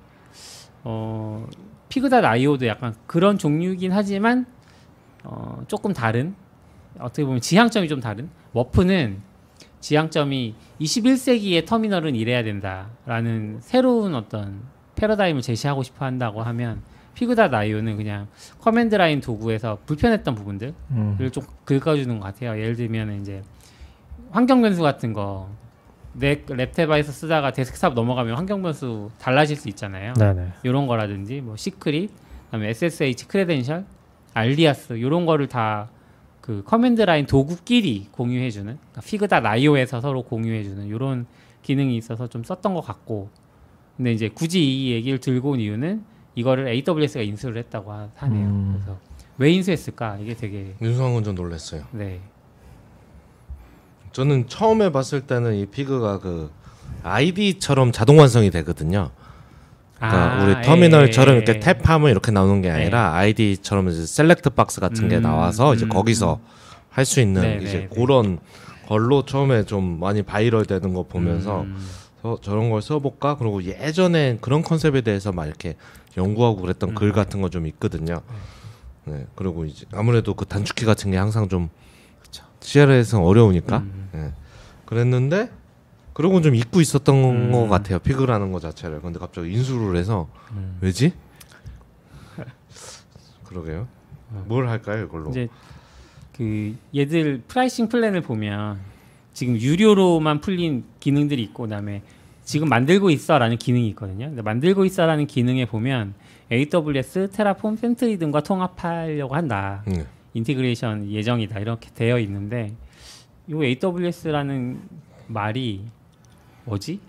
어 0.84 1.48
Fig.io도 1.88 2.68
약간 2.68 2.94
그런 3.08 3.38
종류이긴 3.38 3.90
하지만 3.90 4.46
어 5.24 5.64
조금 5.66 5.92
다른 5.92 6.36
어떻게 6.98 7.24
보면 7.24 7.40
지향점이 7.40 7.88
좀 7.88 8.00
다른 8.00 8.28
Warp는 8.52 9.20
지향점이 9.80 10.54
21세기의 10.80 11.66
터미널은 11.66 12.14
이래야 12.14 12.42
된다라는 12.42 13.58
새로운 13.60 14.14
어떤 14.14 14.62
패러다임을 14.96 15.42
제시하고 15.42 15.82
싶어 15.82 16.04
한다고 16.06 16.42
하면 16.42 16.82
Fig.io는 17.14 17.96
그냥 17.96 18.26
command 18.60 18.94
line 18.94 19.20
도구에서 19.20 19.78
불편했던 19.86 20.34
부분들을 20.34 20.74
음. 20.90 21.30
좀 21.32 21.44
긁어주는 21.64 22.18
것 22.18 22.24
같아요. 22.24 22.58
예를 22.60 22.76
들면 22.76 23.20
이제 23.20 23.42
환경 24.30 24.62
변수 24.62 24.82
같은 24.82 25.12
거. 25.12 25.48
내 26.16 26.42
랩탑에서 26.44 27.06
쓰다가 27.06 27.50
데스크탑 27.52 27.94
넘어가면 27.94 28.36
환경 28.36 28.62
변수 28.62 29.10
달라질 29.18 29.56
수 29.56 29.68
있잖아요. 29.68 30.14
네네. 30.14 30.52
이런 30.62 30.86
거라든지 30.86 31.40
뭐 31.40 31.56
secret, 31.56 32.10
그다음에 32.46 32.68
SSH 32.68 33.26
credential, 33.26 33.84
alias 34.32 34.94
이런 34.94 35.26
거를 35.26 35.48
다 35.48 35.88
그 36.44 36.62
command 36.62 37.00
line 37.00 37.24
도구끼리 37.24 38.08
공유해주는 38.12 38.66
그러니까 38.76 39.00
Fig.io에서 39.00 40.02
서로 40.02 40.22
공유해주는 40.24 40.86
이런 40.88 41.24
기능이 41.62 41.96
있어서 41.96 42.26
좀 42.26 42.44
썼던 42.44 42.74
것 42.74 42.82
같고 42.82 43.30
근데 43.96 44.12
이제 44.12 44.28
굳이 44.28 44.62
이 44.62 44.92
얘기를 44.92 45.18
들고 45.18 45.52
온 45.52 45.60
이유는 45.60 46.04
이거를 46.34 46.68
AWS가 46.68 47.22
인수를 47.22 47.56
했다고 47.56 47.90
하- 47.92 48.10
하네요. 48.16 48.46
음. 48.46 48.72
그래서 48.74 48.98
왜 49.38 49.52
인수했을까 49.52 50.18
이게 50.18 50.34
되게 50.34 50.74
건 50.78 51.10
좀 51.10 51.34
놀랐어요. 51.34 51.84
네 51.92 52.20
저는 54.12 54.46
처음에 54.46 54.92
봤을 54.92 55.22
때는 55.22 55.54
이 55.54 55.64
Fig가 55.64 56.18
그 56.20 56.50
IDE처럼 57.04 57.90
자동 57.92 58.18
완성이 58.18 58.50
되거든요. 58.50 59.10
그러니까 59.96 60.34
아, 60.40 60.44
우리 60.44 60.62
터미널처럼 60.62 61.34
예, 61.36 61.38
이렇게 61.38 61.54
예. 61.54 61.60
탭하면 61.60 62.10
이렇게 62.10 62.30
나오는 62.32 62.60
게 62.62 62.70
아니라 62.70 63.14
IDE처럼 63.14 63.88
이제 63.88 64.04
select 64.04 64.50
box 64.50 64.80
같은 64.80 65.08
게 65.08 65.16
음, 65.16 65.22
나와서 65.22 65.74
이제 65.74 65.86
음, 65.86 65.88
거기서 65.88 66.40
할 66.90 67.04
수 67.04 67.20
있는 67.20 67.42
네, 67.42 67.58
이제 67.62 67.72
네, 67.72 67.88
네. 67.88 67.88
그런 67.88 68.38
걸로 68.86 69.24
처음에 69.24 69.64
좀 69.64 69.98
많이 69.98 70.22
바이럴 70.22 70.64
되는 70.66 70.92
거 70.94 71.04
보면서 71.04 71.62
음, 71.62 71.76
저, 72.22 72.38
저런 72.42 72.70
걸 72.70 72.82
써볼까? 72.82 73.36
그리고 73.36 73.62
예전에 73.64 74.38
그런 74.40 74.62
컨셉에 74.62 75.00
대해서 75.00 75.32
막 75.32 75.46
이렇게 75.46 75.74
연구하고 76.16 76.60
그랬던 76.60 76.90
음. 76.90 76.94
글 76.94 77.12
같은 77.12 77.40
거 77.40 77.48
좀 77.48 77.66
있거든요. 77.66 78.20
네. 79.06 79.26
그리고 79.34 79.64
이제 79.64 79.86
아무래도 79.92 80.34
그 80.34 80.44
단축키 80.44 80.84
같은 80.84 81.10
게 81.10 81.16
항상 81.16 81.48
좀 81.48 81.68
CLI에서 82.60 83.22
어려우니까. 83.22 83.78
음. 83.78 84.08
네. 84.12 84.32
그랬는데 84.86 85.50
그러고 86.14 86.40
좀 86.40 86.54
잊고 86.54 86.80
있었던 86.80 87.14
음. 87.14 87.52
것 87.52 87.68
같아요. 87.68 87.98
Fig라는 87.98 88.52
거 88.52 88.60
자체를. 88.60 89.02
근데 89.02 89.18
갑자기 89.18 89.52
인수를 89.52 89.98
해서 89.98 90.28
음. 90.52 90.78
왜지? 90.80 91.12
그러게요. 93.44 93.86
뭘 94.46 94.68
할까요, 94.68 95.04
이걸로? 95.04 95.30
이제 95.30 95.48
그 96.36 96.76
얘들 96.94 97.42
pricing 97.46 97.88
plan을 97.88 98.22
보면 98.22 98.78
지금 99.32 99.60
유료로만 99.60 100.40
풀린 100.40 100.84
기능들이 101.00 101.42
있고 101.42 101.64
그다음에 101.64 102.02
지금 102.44 102.68
만들고 102.68 103.10
있어라는 103.10 103.56
기능이 103.56 103.88
있거든요. 103.88 104.30
만들고 104.42 104.84
있어라는 104.84 105.26
기능에 105.26 105.66
보면 105.66 106.14
AWS, 106.52 107.30
Terraform, 107.32 107.76
Sentry 107.76 108.18
등과 108.18 108.42
통합하려고 108.42 109.34
한다. 109.34 109.82
네. 109.86 110.06
integration 110.34 111.10
예정이다 111.10 111.58
이렇게 111.60 111.90
되어 111.94 112.18
있는데 112.20 112.72
이 113.48 113.54
AWS라는 113.54 114.80
말이 115.26 115.84
뭐지? 116.64 117.00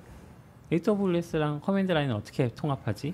AWS랑 0.72 1.62
command 1.62 1.92
line을 1.92 2.16
어떻게 2.16 2.50
통합하지? 2.50 3.14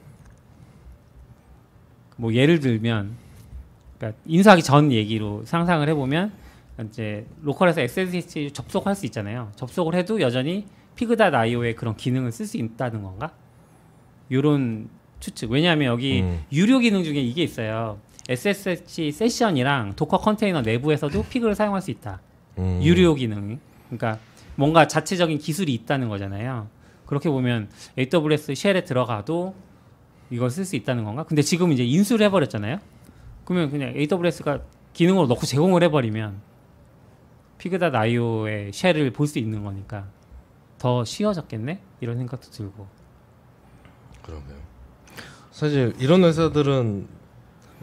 뭐 2.18 2.34
예를 2.34 2.60
들면 2.60 3.16
그러니까 3.98 4.20
인수하기 4.26 4.64
전 4.64 4.92
얘기로 4.92 5.44
상상을 5.46 5.88
해보면 5.90 6.32
이제 6.88 7.26
로컬에서 7.44 7.82
SSH 7.82 8.52
접속할 8.52 8.96
수 8.96 9.06
있잖아요. 9.06 9.52
접속을 9.56 9.96
해도 9.96 10.20
여전히 10.22 10.66
Fig.io의 10.96 11.76
그런 11.76 11.96
기능을 11.96 12.32
쓸 12.32 12.46
수 12.46 12.58
있다는 12.58 13.04
건가? 13.04 13.32
요런 14.32 14.90
추측. 15.20 15.52
왜냐하면 15.52 15.88
여기 15.88 16.22
음. 16.22 16.44
유료 16.52 16.80
기능 16.80 17.04
중에 17.04 17.20
이게 17.20 17.44
있어요. 17.44 18.00
SSH 18.28 19.12
세션이랑 19.12 19.96
Docker 19.96 20.18
컨테이너 20.20 20.62
내부에서도 20.62 21.24
Fig를 21.24 21.54
사용할 21.54 21.82
수 21.82 21.92
있다. 21.92 22.22
음. 22.58 22.80
유료 22.82 23.14
기능. 23.14 23.60
그러니까 23.90 24.20
뭔가 24.56 24.88
자체적인 24.88 25.38
기술이 25.38 25.74
있다는 25.74 26.10
거잖아요. 26.10 26.68
그렇게 27.06 27.30
보면 27.30 27.70
AWS 27.98 28.56
쉘에 28.56 28.84
들어가도 28.86 29.56
이걸 30.30 30.50
쓸 30.50 30.66
수 30.66 30.76
있다는 30.76 31.04
건가? 31.04 31.24
근데 31.24 31.42
지금 31.42 31.72
이제 31.72 31.84
인수를 31.84 32.26
해버렸잖아요. 32.28 32.78
그러면 33.46 33.70
그냥 33.70 33.94
AWS가 33.96 34.62
기능으로 34.94 35.28
넣고 35.28 35.46
제공을 35.46 35.84
해버리면 35.84 36.42
피그닷 37.58 37.94
IO의 37.96 38.72
쉘을 38.74 39.12
볼 39.12 39.28
수 39.28 39.40
있는 39.40 39.64
거니까 39.64 40.06
더 40.78 41.04
쉬워졌겠네? 41.06 41.80
이런 42.00 42.18
생각도 42.18 42.50
들고. 42.50 42.88
그러게요. 44.24 44.56
사실 45.52 45.94
이런 46.00 46.24
회사들은 46.24 47.08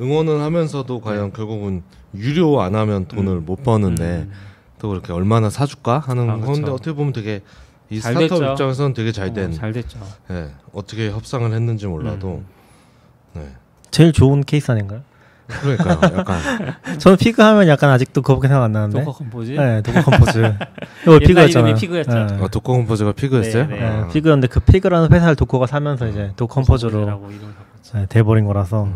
응원은 0.00 0.40
하면서도 0.40 1.00
과연 1.00 1.32
결국은 1.32 1.82
유료 2.14 2.60
안 2.60 2.74
하면 2.74 3.06
돈을 3.06 3.40
못 3.40 3.62
버는데 3.62 4.26
음. 4.28 4.32
또 4.78 4.88
그렇게 4.90 5.12
얼마나 5.12 5.50
사줄까 5.50 5.98
하는 5.98 6.30
아, 6.30 6.36
그쵸. 6.36 6.46
건데 6.52 6.70
어떻게 6.70 6.92
보면 6.92 7.12
되게 7.12 7.42
이 7.90 8.00
잘 8.00 8.12
스타트업 8.14 8.40
됐죠. 8.40 8.52
입장에서는 8.52 8.94
되게 8.94 9.12
잘된 9.12 9.50
어, 9.50 9.52
잘 9.52 9.72
됐죠. 9.72 9.98
예, 10.30 10.50
어떻게 10.72 11.10
협상을 11.10 11.50
했는지 11.52 11.86
몰라도 11.86 12.42
음. 13.34 13.40
네. 13.40 13.48
제일 13.90 14.12
좋은 14.12 14.42
케이스 14.44 14.70
아닌가요? 14.70 15.00
그러니까요. 15.48 16.18
약간 16.18 16.38
저는 17.00 17.16
Fig 17.16 17.40
하면 17.40 17.66
약간 17.68 17.88
아직도 17.88 18.20
그거밖에 18.20 18.48
생각 18.48 18.64
안 18.64 18.72
나는데. 18.72 19.02
Docker 19.02 19.16
Compose. 19.16 19.52
네, 19.52 19.80
Docker 19.80 20.02
Compose. 20.02 20.38
이거 20.40 21.12
옛날 21.12 21.18
Fig였잖아요. 21.20 21.66
이름이 21.68 21.80
Fig였죠. 21.80 22.12
네. 22.12 22.44
아, 22.44 22.48
Docker 22.48 22.72
Compose가 22.74 23.12
Fig였어요? 23.12 23.66
네, 23.68 23.74
네. 23.76 23.80
네, 23.80 23.86
아, 23.86 24.08
Fig였는데 24.08 24.48
그 24.48 24.60
Fig라는 24.60 25.10
회사를 25.10 25.36
도커가 25.36 25.66
사면서 25.66 26.06
이제 26.08 26.32
Docker 26.36 26.52
Compose로 26.56 27.06
라고 27.06 27.30
이름을 27.30 27.54
바꿨죠. 27.54 27.98
네, 27.98 28.06
돼버린 28.10 28.44
거라서. 28.44 28.84
음. 28.84 28.94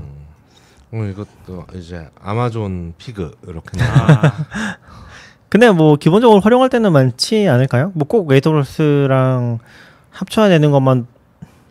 음, 0.93 1.11
이것도 1.11 1.65
이제 1.77 2.07
아마존 2.23 2.93
Fig 2.99 3.31
이렇게 3.49 3.83
아, 3.83 4.33
근데 5.53 5.71
뭐 5.71 5.97
기본적으로 5.97 6.41
활용할 6.41 6.71
때는 6.71 6.93
많지 6.93 7.47
않을까요? 7.47 7.93
뭐꼭 7.95 8.33
AWS랑 8.33 9.59
합쳐야 10.09 10.49
되는 10.49 10.71
것만 10.71 11.07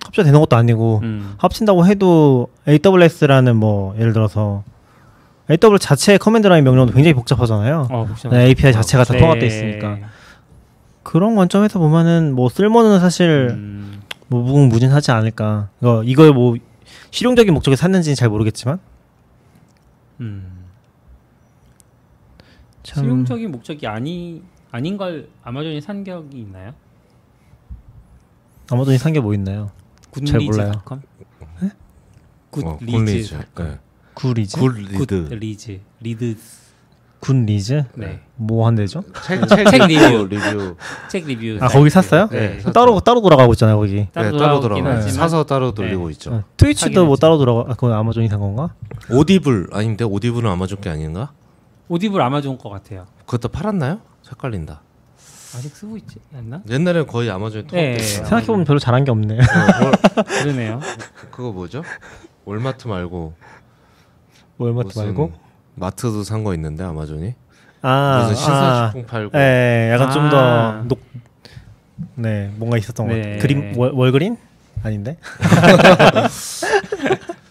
합쳐야 0.06 0.24
되는 0.24 0.40
것도 0.40 0.56
아니고 0.56 1.00
음. 1.02 1.34
합친다고 1.38 1.88
해도 1.88 2.50
AWS라는 2.68 3.56
뭐 3.56 3.96
예를 3.98 4.14
들어서 4.14 4.64
AWS 5.50 5.80
자체의 5.80 6.20
command 6.20 6.46
line 6.46 6.64
명령도 6.64 6.94
굉장히 6.94 7.16
복잡하잖아요. 7.16 7.88
어. 7.90 8.08
네, 8.30 8.50
API 8.50 8.72
자체가 8.72 9.04
다 9.04 9.14
네. 9.14 9.20
통합돼 9.20 9.48
있으니까 9.48 9.98
그런 11.02 11.36
관점에서 11.36 11.80
보면은 11.80 12.36
뭐 12.36 12.50
쓸모는 12.50 13.00
사실 13.00 13.48
음, 13.50 14.04
뭐 14.28 14.44
무궁무진하지 14.44 15.10
않을까. 15.10 15.70
이거 15.82 16.04
이걸 16.06 16.34
뭐 16.34 16.56
실용적인 17.10 17.52
목적에 17.52 17.76
샀는지는 17.76 18.16
잘 18.16 18.30
모르겠지만 18.30 18.78
음. 20.20 20.61
참 22.84 23.04
실용적인 23.04 23.52
목적이 23.52 23.88
아니 23.88 24.42
아닌 24.72 24.98
걸 24.98 25.28
아마존이 25.44 25.82
산 25.82 26.04
격이 26.04 26.38
있나요? 26.40 26.74
아마존이 28.70 28.98
산 28.98 29.14
게 29.14 29.20
뭐 29.20 29.34
있나요? 29.34 29.72
잘 30.26 30.40
몰라요. 30.42 30.72
Goodreads.com? 30.72 31.02
네? 31.62 31.70
어, 32.64 32.78
Goodreads. 32.78 32.92
Goodreads. 32.92 33.38
네. 33.56 33.80
Goodreads? 34.14 34.58
Good 34.60 34.68
Read. 34.76 34.98
Goodreads. 35.30 35.80
Read. 36.02 36.36
Goodreads? 37.20 37.84
네. 37.96 38.22
뭐 38.36 38.66
한대죠? 38.68 39.04
책, 39.26 39.48
책, 39.48 39.70
책 39.70 39.86
리뷰. 39.88 40.26
리뷰. 40.28 40.76
책 41.10 41.26
리뷰. 41.28 41.64
아. 41.64 41.68
거기 41.68 41.90
샀어요? 41.90 42.28
네. 42.30 42.60
샀죠. 42.60 42.72
따로 42.74 43.00
따로 43.00 43.22
돌아가고 43.22 43.54
있잖아요 43.54 43.78
거기. 43.78 44.08
따로 44.12 44.32
네, 44.32 44.38
따로 44.38 44.60
돌아가. 44.60 44.82
하지만 44.96 45.12
사서 45.12 45.44
따로 45.46 45.74
돌리고 45.74 46.08
네. 46.08 46.12
있죠. 46.14 46.34
어, 46.34 46.44
트위치도 46.58 47.06
뭐. 47.06 47.16
따로 47.18 47.38
돌아가. 47.38 47.62
아, 47.72 47.74
그건 47.76 47.94
아마존이 47.94 48.28
산 48.28 48.40
건가? 48.40 48.74
오디블 49.10 49.68
아닌데 49.72 50.04
오디블은 50.04 50.50
아마존 50.50 50.82
게 50.82 50.90
아닌가? 50.90 51.32
오디블 51.92 52.22
아마존 52.22 52.58
거 52.58 52.70
같아요. 52.70 53.06
그것도 53.26 53.50
팔았나요? 53.50 54.00
헷갈린다. 54.30 54.82
아직 55.58 55.76
쓰고 55.76 55.98
있지 55.98 56.16
않나? 56.34 56.62
옛날에 56.70 57.04
거의 57.04 57.30
아마존에 57.30 57.64
네. 57.64 57.68
통합됐어요. 57.68 58.24
생각해 58.28 58.46
보면 58.46 58.64
별로 58.64 58.80
잘한 58.80 59.04
게 59.04 59.12
없네. 59.12 59.38
그러네요. 60.42 60.80
그거 61.32 61.52
뭐죠? 61.52 61.84
월마트 62.46 62.88
말고 62.88 63.34
월마트 64.58 64.98
말고. 64.98 65.34
마트도 65.76 66.24
산 66.24 66.46
거 66.46 66.54
있는데 66.54 66.86
아마존이 66.86 67.34
아, 67.82 68.20
무슨 68.22 68.36
신사식품 68.36 69.06
팔고 69.06 69.38
예, 69.38 69.90
약간 69.94 70.12
좀 70.12 70.24
아. 70.28 70.30
더 70.30 70.84
녹. 70.88 71.02
네, 72.16 72.54
뭔가 72.56 72.78
있었던 72.78 73.06
것 73.08 73.14
네. 73.14 73.20
같아요. 73.22 73.40
그림 73.40 73.78
월, 73.78 73.92
Walgreen? 73.94 74.38
아닌데? 74.84 75.18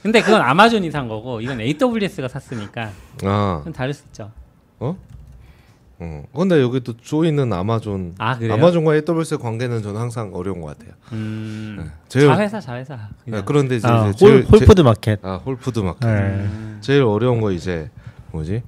근데 0.02 0.22
그건 0.22 0.40
아마존이 0.40 0.90
산 0.90 1.08
거고 1.08 1.40
이건 1.40 1.60
AWS가 1.60 2.28
샀으니까 2.28 2.90
아 3.24 3.60
좀 3.64 3.72
다를 3.72 3.92
수 3.92 4.04
있죠. 4.06 4.30
어? 4.78 4.96
어. 5.98 6.22
근데 6.34 6.60
여기 6.62 6.80
또 6.80 6.96
joining 6.96 7.52
아마존 7.52 8.14
아 8.18 8.38
그래요? 8.38 8.54
아마존과 8.54 8.94
AWS의 8.96 9.38
관계는 9.38 9.82
저는 9.82 10.00
항상 10.00 10.30
어려운 10.34 10.62
것 10.62 10.68
같아요. 10.78 10.94
음, 11.12 11.76
네. 11.84 11.90
제일 12.08 12.26
자회사 12.28 12.58
자회사. 12.60 12.94
네, 12.96 13.00
그냥. 13.26 13.44
그런데 13.44 13.76
이제, 13.76 13.86
아, 13.86 14.08
이제 14.08 14.24
홀, 14.26 14.42
제일- 14.42 14.44
Whole 14.60 14.70
Foods 14.70 14.80
Market. 14.80 15.20
제- 15.20 15.28
아 15.28 15.36
Whole 15.36 15.57
Foods 15.57 15.78
Market. 15.80 16.06
네. 16.06 16.12
음. 16.20 16.78
제일 16.80 17.02
어려운 17.02 17.40
거 17.42 17.52
이제 17.52 17.90
뭐지? 18.32 18.62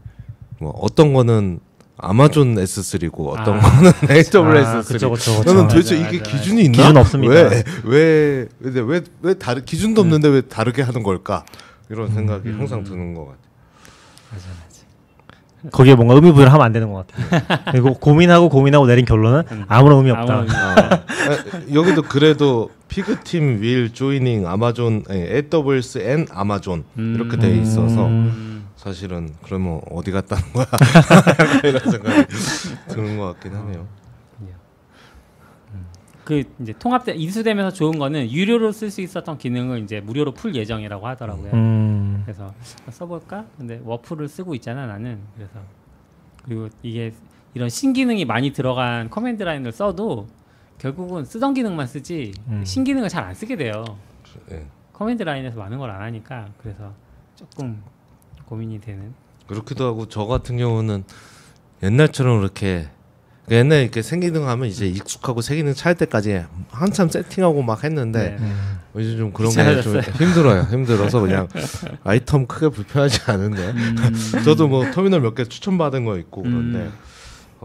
뭐 0.61 0.71
어떤 0.83 1.15
거는 1.15 1.61
아마존 2.03 2.57
S3고 2.57 3.29
어떤 3.29 3.59
아. 3.59 3.61
거는 3.61 3.93
AWS 4.11 4.35
아, 4.67 4.81
S3. 4.81 4.87
그쵸, 4.89 5.11
그쵸, 5.11 5.39
그쵸. 5.39 5.45
저는 5.45 5.63
맞아, 5.63 5.75
도대체 5.77 5.95
맞아, 5.97 6.09
이게 6.09 6.19
맞아. 6.19 6.31
기준이 6.37 6.63
있나? 6.65 6.79
기준 6.79 6.97
없습니다. 6.97 7.35
왜왜 7.85 8.49
근데 8.61 8.81
왜왜 8.81 9.35
다르 9.39 9.65
기준도 9.65 10.01
없는데 10.01 10.29
왜 10.29 10.41
다르게 10.43 10.83
하는 10.83 11.03
걸까? 11.03 11.45
이런 11.91 12.13
생각이 12.13 12.49
음. 12.49 12.59
항상 12.59 12.83
드는 12.85 13.15
것 13.15 13.23
같아요. 13.27 13.39
맞아 14.33 14.47
맞아. 14.49 15.71
거기에 15.71 15.95
뭔가 15.95 16.15
의미 16.15 16.33
부여를 16.33 16.53
하면 16.53 16.67
안 16.67 16.73
되는 16.73 16.93
것 16.93 17.07
같아요. 17.07 17.61
그리고 17.71 17.95
고민하고 17.95 18.49
고민하고 18.49 18.87
내린 18.87 19.05
결론은 19.05 19.45
아무런 19.69 19.99
의미 19.99 20.11
없다. 20.11 20.23
아무런 20.23 20.41
의미 20.49 20.55
아, 20.57 20.91
아, 20.91 21.61
여기도 21.73 22.03
그래도 22.03 22.71
피그팀 22.89 23.63
윌 23.63 23.93
조이닝 23.95 24.47
아마존 24.49 25.05
AWS 25.09 25.99
앤 25.99 26.27
아마존 26.33 26.83
이렇게 26.97 27.37
돼 27.37 27.57
있어서 27.59 28.07
음. 28.09 28.52
사실은 28.87 29.33
그러면 29.45 29.81
어디 29.93 30.11
갔다는 30.11 30.43
거야 30.53 30.67
이런 31.63 31.79
생각이 31.89 32.27
드는 32.89 33.17
것 33.17 33.27
같긴 33.35 33.55
하네요. 33.55 33.87
그 36.25 36.45
이제 36.61 36.73
통합돼 36.79 37.15
인수되면서 37.15 37.75
좋은 37.75 37.99
거는 37.99 38.31
유료로 38.31 38.71
쓸 38.73 38.91
수 38.93 39.01
있었던 39.01 39.39
기능을 39.39 39.81
이제 39.83 40.01
무료로 40.01 40.35
풀 40.35 40.55
예정이라고 40.55 41.07
하더라고요. 41.09 41.53
음. 41.53 42.23
그래서 42.25 42.53
써볼까? 42.91 43.45
근데 43.59 43.81
Warp를 43.85 44.29
쓰고 44.29 44.55
있잖아 44.57 44.87
나는. 44.87 45.19
그래서 45.35 45.53
그리고 46.45 46.69
이게 46.83 47.13
이런 47.55 47.69
신기능이 47.69 48.25
많이 48.25 48.53
들어간 48.53 49.11
command 49.11 49.43
line을 49.43 49.73
써도 49.73 50.29
결국은 50.79 51.25
쓰던 51.25 51.55
기능만 51.55 51.87
쓰지 51.89 52.33
음. 52.49 52.65
신기능을 52.65 53.09
잘 53.09 53.25
안 53.25 53.35
쓰게 53.35 53.57
돼요. 53.57 53.85
예. 54.51 54.65
command 54.93 55.23
line에서 55.25 55.57
많은 55.59 55.79
걸 55.79 55.91
안 55.91 56.03
하니까 56.03 56.49
그래서 56.63 56.93
조금 57.37 57.83
고민이 58.53 58.83
되는. 58.83 59.15
그렇기도 59.47 59.87
하고 59.87 60.07
저 60.11 60.27
같은 60.27 60.59
경우는 60.59 61.05
옛날처럼 61.83 62.39
그렇게 62.41 62.89
그러니까 63.47 63.57
옛날에 63.65 63.83
이렇게 63.83 64.03
새 64.03 64.16
기능 64.16 64.47
하면 64.47 64.69
이제 64.69 64.87
익숙하고 64.87 65.41
새기능 65.41 65.73
찰 65.73 65.95
때까지 65.95 66.45
한참 66.71 67.09
세팅하고 67.09 67.63
막 67.63 67.83
했는데 67.83 68.37
네. 68.39 68.47
어, 68.95 69.01
이제 69.01 69.17
좀 69.17 69.33
그런 69.33 69.51
게 69.53 69.81
좀. 69.81 69.99
힘들어요. 70.03 70.65
힘들어서 70.71 71.21
그냥 71.21 71.49
iTerm 72.05 72.47
크게 72.47 72.69
불편하지 72.69 73.21
않은데 73.31 73.71
음. 73.71 73.97
저도 74.45 74.69
뭐 74.69 74.91
터미널 74.91 75.23
몇 75.23 75.35
개 75.35 75.45
추천받은 75.45 76.05
거 76.05 76.19
있고 76.19 76.43
그런데 76.43 76.79
음. 76.81 76.93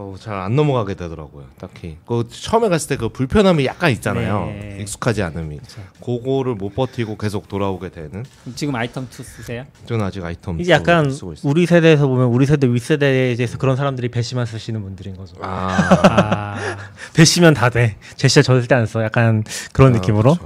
어, 0.00 0.14
잘 0.16 0.38
안 0.38 0.54
넘어가게 0.54 0.94
되더라고요. 0.94 1.46
딱히 1.58 1.96
그 2.06 2.22
처음에 2.30 2.68
갔을 2.68 2.88
때 2.90 2.96
그 2.96 3.08
불편함이 3.08 3.66
약간 3.66 3.90
있잖아요. 3.90 4.46
네. 4.46 4.78
익숙하지 4.80 5.24
않음이 5.24 5.58
그쵸. 5.58 5.80
그거를 6.04 6.54
못 6.54 6.72
버티고 6.76 7.16
계속 7.18 7.48
돌아오게 7.48 7.88
되는. 7.88 8.24
지금 8.54 8.76
아이템 8.76 9.08
2 9.10 9.22
쓰세요? 9.24 9.64
저는 9.86 10.04
아직 10.04 10.24
아이템 10.24 10.60
이게 10.60 10.70
약간 10.70 11.10
쓰고 11.10 11.32
있어요. 11.32 11.50
우리 11.50 11.66
세대에서 11.66 12.06
보면 12.06 12.28
우리 12.28 12.46
세대 12.46 12.68
윗세대에 12.72 13.34
대해서 13.34 13.58
그런 13.58 13.74
사람들이 13.74 14.08
배시만 14.10 14.46
쓰시는 14.46 14.80
분들인 14.82 15.16
거죠. 15.16 15.34
아, 15.40 15.76
아, 16.08 16.76
배시면 17.14 17.54
다 17.54 17.68
돼. 17.68 17.96
제 18.14 18.28
시절 18.28 18.44
절대 18.44 18.76
안 18.76 18.86
써. 18.86 19.02
약간 19.02 19.42
그런 19.72 19.90
느낌으로. 19.92 20.36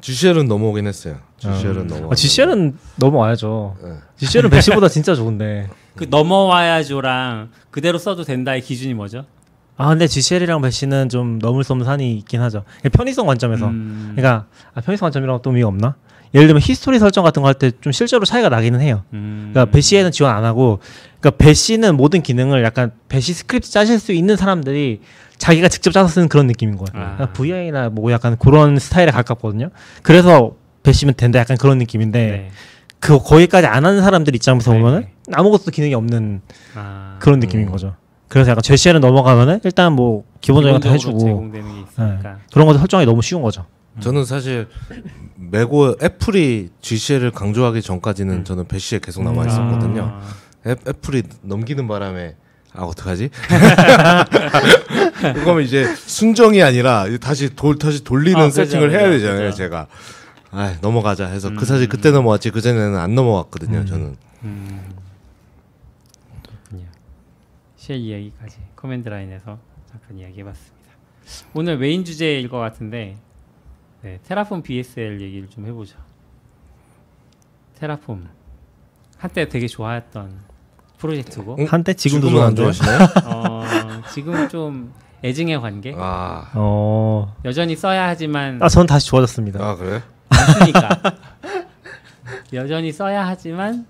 GCL은 0.00 0.46
넘어오긴 0.46 0.86
했어요. 0.86 1.18
GCL은 1.38 1.86
넘어. 1.88 2.10
아, 2.12 2.14
GCL은 2.14 2.78
넘어와야죠. 2.96 3.76
네. 3.82 3.90
GCL은 4.18 4.50
배시보다 4.50 4.88
진짜 4.88 5.14
좋은데. 5.16 5.68
그 6.00 6.06
넘어와야죠랑 6.08 7.50
그대로 7.70 7.98
써도 7.98 8.24
된다의 8.24 8.62
기준이 8.62 8.94
뭐죠? 8.94 9.26
아 9.76 9.88
근데 9.90 10.06
GCL이랑 10.06 10.62
배시는 10.62 11.08
좀 11.10 11.38
넘을 11.38 11.62
수 11.62 11.72
없는 11.72 11.84
산이 11.86 12.14
있긴 12.16 12.40
하죠. 12.42 12.64
편의성 12.92 13.26
관점에서. 13.26 13.66
음, 13.66 14.12
그러니까 14.16 14.46
아, 14.74 14.80
편의성 14.80 15.06
관점이랑 15.06 15.40
또 15.42 15.50
의미가 15.50 15.68
없나? 15.68 15.94
예를 16.34 16.46
들면 16.46 16.62
history 16.62 16.98
설정 16.98 17.22
같은 17.24 17.42
거 17.42 17.48
할 17.48 17.54
때 17.54 17.70
좀 17.80 17.92
실제로 17.92 18.24
차이가 18.24 18.48
나기는 18.48 18.80
해요. 18.80 19.02
음. 19.12 19.50
그러니까 19.52 19.70
Bash에는 19.72 20.10
지원 20.12 20.34
안 20.34 20.44
하고, 20.44 20.78
그러니까 21.20 21.42
Bash는 21.44 21.96
모든 21.96 22.22
기능을 22.22 22.62
약간 22.64 22.92
Bash 23.08 23.32
스크립트 23.34 23.68
짜실 23.70 23.98
수 23.98 24.12
있는 24.12 24.36
사람들이 24.36 25.00
자기가 25.38 25.68
직접 25.68 25.90
짜서 25.92 26.08
쓰는 26.08 26.28
그런 26.28 26.46
느낌인 26.46 26.76
거예요. 26.76 26.88
아. 26.94 27.14
그러니까 27.16 27.32
VI나 27.32 27.88
뭐 27.90 28.10
약간 28.12 28.36
그런 28.38 28.78
스타일에 28.78 29.10
가깝거든요. 29.10 29.70
그래서 30.02 30.52
Bash면 30.82 31.14
된다 31.16 31.38
약간 31.40 31.56
그런 31.58 31.78
느낌인데 31.78 32.26
네. 32.26 32.50
그 33.00 33.18
거기까지 33.18 33.66
안 33.66 33.84
하는 33.86 34.02
사람들 34.02 34.34
입장에서 34.36 34.72
네. 34.72 34.78
보면은 34.78 35.06
아무것도 35.34 35.70
기능이 35.70 35.94
없는 35.94 36.40
아, 36.74 37.16
그런 37.20 37.40
느낌인 37.40 37.66
음. 37.68 37.72
거죠. 37.72 37.94
그래서 38.28 38.50
약간 38.52 38.62
제시에는 38.62 39.00
넘어가면은 39.00 39.60
일단 39.64 39.92
뭐 39.92 40.24
기본적인 40.40 40.74
거 40.80 40.86
다 40.88 40.92
해주고 40.92 41.18
제공되는 41.18 41.74
게 41.74 41.80
있으니까. 41.80 42.38
그런 42.52 42.66
것도 42.66 42.78
설정이 42.78 43.04
너무 43.06 43.22
쉬운 43.22 43.42
거죠. 43.42 43.66
저는 43.98 44.24
사실 44.24 44.68
메고 45.36 45.96
애플이 46.00 46.68
GCL을 46.80 47.32
강조하기 47.32 47.82
전까지는 47.82 48.44
저는 48.44 48.68
배시에 48.68 49.00
계속 49.00 49.24
남아 49.24 49.46
있었거든요. 49.46 50.20
아, 50.20 50.20
애, 50.68 50.76
애플이 50.88 51.24
넘기는 51.42 51.86
바람에 51.88 52.36
아 52.72 52.82
어떡하지? 52.84 53.30
그거면 55.34 55.64
이제 55.64 55.84
순정이 55.94 56.62
아니라 56.62 57.04
다시 57.20 57.54
돌 57.56 57.78
다시 57.78 58.04
돌리는 58.04 58.38
아, 58.40 58.44
그죠, 58.44 58.64
세팅을 58.64 58.92
해야 58.92 59.08
그죠, 59.08 59.18
되잖아요, 59.18 59.46
그죠. 59.50 59.56
제가. 59.56 59.86
아, 60.52 60.74
넘어가자 60.80 61.26
해서 61.26 61.48
음. 61.48 61.56
그 61.56 61.64
사실 61.64 61.88
그때 61.88 62.10
넘어왔지 62.10 62.50
그 62.50 62.60
전에는 62.60 62.96
안 62.96 63.14
넘어왔거든요, 63.14 63.84
저는. 63.84 64.16
음. 64.44 64.80
shell 67.90 67.96
이야기까지 67.98 68.58
command 68.76 69.08
line에서 69.08 69.58
잠깐 69.90 70.16
이야기해봤습니다. 70.16 70.90
오늘 71.54 71.76
메인 71.76 72.04
주제일 72.04 72.48
것 72.48 72.58
같은데 72.58 73.16
네, 74.02 74.20
Terraform 74.28 74.62
BSL 74.62 75.20
얘기를 75.20 75.50
좀 75.50 75.66
해보죠. 75.66 75.98
Terraform 77.80 78.28
한때 79.18 79.48
되게 79.48 79.66
좋아했던 79.66 80.38
프로젝트고 80.98 81.56
응? 81.58 81.64
한때 81.64 81.92
지금도 81.94 82.28
지금은 82.28 82.46
안 82.46 82.54
좋아하는데. 82.54 82.80
좋아하시나요? 82.84 83.34
어, 83.34 84.02
지금 84.14 84.48
좀 84.48 84.94
애증의 85.24 85.60
관계 85.60 85.92
아, 85.98 86.48
어. 86.54 87.34
여전히 87.44 87.74
써야 87.74 88.06
하지만 88.06 88.62
아, 88.62 88.68
전 88.68 88.86
다시 88.86 89.08
좋아졌습니다. 89.08 89.64
아 89.64 89.74
그래? 89.74 90.00
안 90.28 90.38
쓰니까 90.60 90.88
여전히 92.52 92.92
써야 92.92 93.26
하지만 93.26 93.84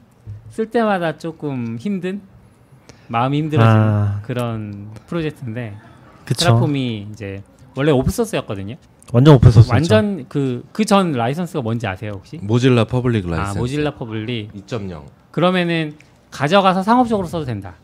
쓸 0.49 0.71
때마다 0.71 1.19
조금 1.19 1.77
힘든 1.79 2.23
마음이 3.11 3.39
힘들어지는 3.39 3.77
아. 3.83 4.21
그런 4.23 4.91
프로젝트인데 5.09 5.75
그쵸. 6.25 6.45
Terraform이 6.47 7.09
이제 7.13 7.43
원래 7.77 7.91
open 7.91 8.11
source였거든요. 8.11 8.77
완전 9.13 9.35
open 9.35 9.51
source. 9.51 9.71
완전 9.73 10.29
그 10.29 10.63
그 10.73 10.85
전 10.85 11.11
라이선스가 11.13 11.63
뭔지 11.63 11.87
아세요 11.89 12.13
혹시? 12.15 12.39
Mozilla 12.41 12.85
Public 12.85 13.29
License. 13.29 13.59
아 13.59 13.61
Mozilla 13.61 13.95
Public 13.97 14.53
2.0. 14.67 15.03
그러면은 15.33 15.97
가져가서 16.31 16.85
상업적으로 16.85 17.27
써도 17.27 17.45
된다. 17.45 17.75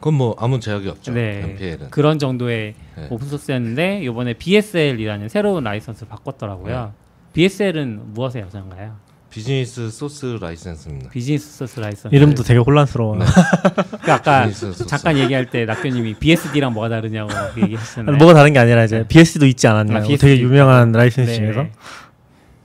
그건 0.00 0.14
뭐 0.14 0.34
아무 0.38 0.58
제약이 0.58 0.88
없죠. 0.88 1.12
네 1.12 1.40
MPL은. 1.44 1.90
그런 1.90 2.18
정도의 2.18 2.74
네. 2.96 3.06
open 3.10 3.28
source였는데 3.28 4.00
이번에 4.02 4.34
BSL이라는 4.34 5.28
새로운 5.28 5.62
라이선스를 5.64 6.08
바꿨더라고요. 6.08 6.84
네. 6.86 6.90
BSL은 7.34 8.14
무엇의 8.14 8.42
약자인가요? 8.42 8.96
Business 9.30 9.90
Source 9.90 10.38
License입니다. 10.40 11.10
Business 11.10 11.58
Source 11.58 11.78
License. 11.80 12.14
이름도 12.14 12.42
되게 12.42 12.58
혼란스러워. 12.60 13.16
네. 13.18 13.24
그 14.02 14.12
아까 14.12 14.46
Business 14.46 14.72
Source. 14.72 14.86
잠깐 14.86 15.18
얘기할 15.18 15.50
때 15.50 15.64
낙교님이 15.66 16.14
BSD랑 16.14 16.72
뭐가 16.72 16.88
다르냐고 16.88 17.28
그 17.54 17.60
얘기하셨잖아요. 17.62 18.16
뭐가 18.16 18.32
다른 18.34 18.52
게 18.54 18.58
아니라 18.58 18.84
이제 18.84 19.06
BSD도 19.06 19.46
있지 19.46 19.66
않았나요? 19.68 19.98
아, 19.98 20.00
BSD 20.06 20.18
되게 20.18 20.40
유명한 20.42 20.88
있고. 20.88 20.98
라이센스 20.98 21.30
네. 21.30 21.36
중에서. 21.36 21.66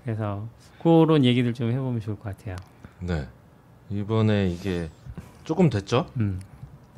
그래서 0.06 0.48
그런 0.82 1.26
얘기들 1.26 1.54
좀 1.54 1.72
해보면 1.72 2.00
좋을 2.00 2.18
것 2.18 2.36
같아요. 2.38 2.56
네. 3.00 3.28
이번에 3.90 4.48
이게 4.48 4.90
조금 5.44 5.70
됐죠? 5.70 6.08
음. 6.18 6.40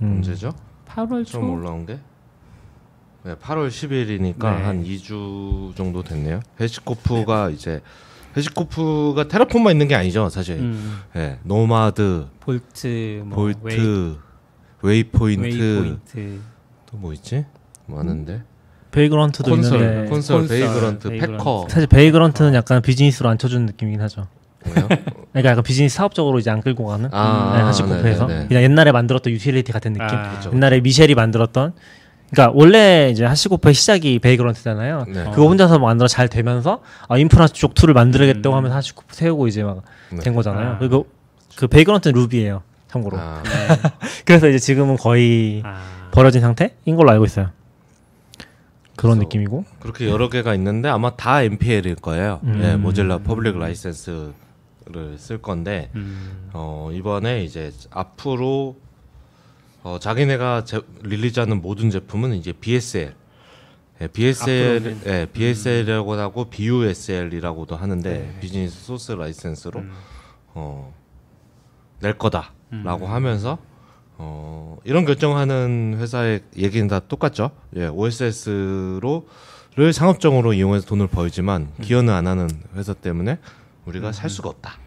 음. 0.02 0.14
언제죠? 0.18 0.54
8월 0.88 1.26
초. 1.26 1.34
처음 1.40 1.50
올라온 1.50 1.86
게? 1.88 1.98
네, 3.24 3.34
8월 3.36 3.70
10일이니까 3.70 4.40
네. 4.40 4.64
한 4.64 4.84
2주 4.84 5.76
정도 5.76 6.04
됐네요. 6.04 6.42
HashiCorp가 6.62 7.50
이제 7.50 7.82
HashiCorp가 8.36 9.28
Terraform만 9.28 9.72
있는 9.72 9.88
게 9.88 9.96
아니죠, 9.96 10.30
사실. 10.30 10.56
음. 10.58 11.00
네, 11.14 11.40
Nomad, 11.44 12.26
Vault, 12.40 13.24
뭐 13.26 13.36
Vault, 13.38 14.18
Waypoint, 14.82 15.44
Waypoint, 15.46 16.40
또뭐 16.92 17.14
있지? 17.14 17.46
많은데. 17.88 18.44
Vagrant도 18.92 19.50
Consul, 19.50 19.80
있는데 19.82 20.10
Consul, 20.10 20.40
Consul, 20.40 20.48
Vagrant, 20.48 21.10
Vagrant. 21.10 21.38
Packer. 21.38 21.68
사실 21.70 21.88
Vagrant는 21.88 22.54
약간 22.54 22.82
비즈니스로 22.82 23.30
안 23.30 23.38
쳐주는 23.38 23.66
느낌이긴 23.66 24.02
하죠. 24.02 24.28
그러니까 24.66 25.52
약간 25.52 25.64
비즈니스 25.64 25.96
사업적으로 25.98 26.40
이제 26.40 26.50
안 26.50 26.62
끌고 26.62 26.86
가는 26.86 27.10
아, 27.12 27.54
네, 27.58 27.62
HashiCorp에서 27.64 28.26
네네네. 28.26 28.48
그냥 28.48 28.64
옛날에 28.64 28.92
만들었던 28.92 29.32
유틸리티 29.34 29.72
같은 29.72 29.94
느낌. 29.94 30.08
아, 30.18 30.38
그쵸. 30.38 30.52
옛날에 30.54 30.80
미셸이 30.80 31.14
만들었던 31.14 31.74
그러니까 32.32 32.52
원래 32.58 33.10
이제 33.12 33.24
HashiCorp의 33.24 33.74
시작이 33.74 34.20
Vagrant잖아요. 34.20 35.06
네. 35.08 35.24
그거 35.32 35.48
혼자서 35.48 35.80
만들어 35.80 36.08
잘 36.08 36.28
되면서 36.28 36.82
아, 37.08 37.18
인프라 37.18 37.48
쪽 37.48 37.76
tool을 37.76 37.94
만들겠다고 37.94 38.56
음. 38.56 38.58
하면서 38.58 38.76
HashiCorp 38.76 39.16
세우고 39.16 39.48
이제 39.48 39.64
막된 39.64 39.84
네. 40.24 40.32
거잖아요. 40.32 40.72
아. 40.72 40.78
그리고 40.78 41.08
그 41.56 41.68
Vagrant는 41.68 42.20
Ruby예요. 42.20 42.64
참고로. 42.88 43.18
아, 43.18 43.42
그래서 44.26 44.48
이제 44.48 44.58
지금은 44.60 44.98
거의 44.98 45.62
아, 45.66 45.82
버려진 46.12 46.42
상태인 46.42 46.96
걸로 46.96 47.12
알고 47.12 47.26
있어요. 47.26 47.50
그런 48.96 49.20
느낌이고. 49.20 49.66
그렇게 49.80 50.10
여러 50.10 50.30
개가 50.30 50.56
있는데 50.56 50.90
아마 50.90 51.16
다 51.16 51.42
MPL일 51.44 51.96
거예요. 51.96 52.40
음. 52.44 52.62
예, 52.64 52.76
Mozilla 52.76 53.20
Public 53.20 53.58
License를 53.58 54.34
쓸 55.18 55.42
건데 55.42 55.90
음, 55.96 56.50
어, 56.54 56.90
이번에 56.94 57.44
이제 57.44 57.72
앞으로 57.92 58.78
어, 59.86 60.00
자기네가 60.00 60.64
제, 60.64 60.82
릴리즈하는 61.04 61.62
모든 61.62 61.92
제품은 61.92 62.34
이제 62.34 62.52
BSL, 62.54 63.14
예, 64.02 64.08
BSL, 64.08 64.78
앞으로는? 64.78 65.02
예, 65.06 65.28
BSL이라고 65.32 66.14
하고 66.16 66.46
BUSL이라고도 66.46 67.76
하는데 67.76 68.10
네. 68.10 68.40
비즈니스 68.40 68.84
소스 68.84 69.12
라이센스로 69.12 69.82
음. 69.82 69.94
어, 70.56 70.92
낼 72.00 72.18
거다라고 72.18 73.06
음. 73.06 73.12
하면서 73.12 73.60
어, 74.18 74.80
이런 74.86 75.06
결정하는 75.06 75.98
회사의 76.00 76.42
얘기는 76.58 76.88
다 76.88 77.00
똑같죠. 77.00 77.52
예, 77.76 77.86
OSS로 77.86 79.28
를 79.76 79.92
상업적으로 79.94 80.54
이용해서 80.54 80.88
돈을 80.88 81.08
벌지만 81.08 81.74
음. 81.78 81.84
기여는 81.84 82.12
안 82.12 82.26
하는 82.26 82.50
회사 82.76 82.94
때문에 82.94 83.38
우리가 83.86 84.14
살 84.14 84.32
수가 84.32 84.50
없다. 84.50 84.80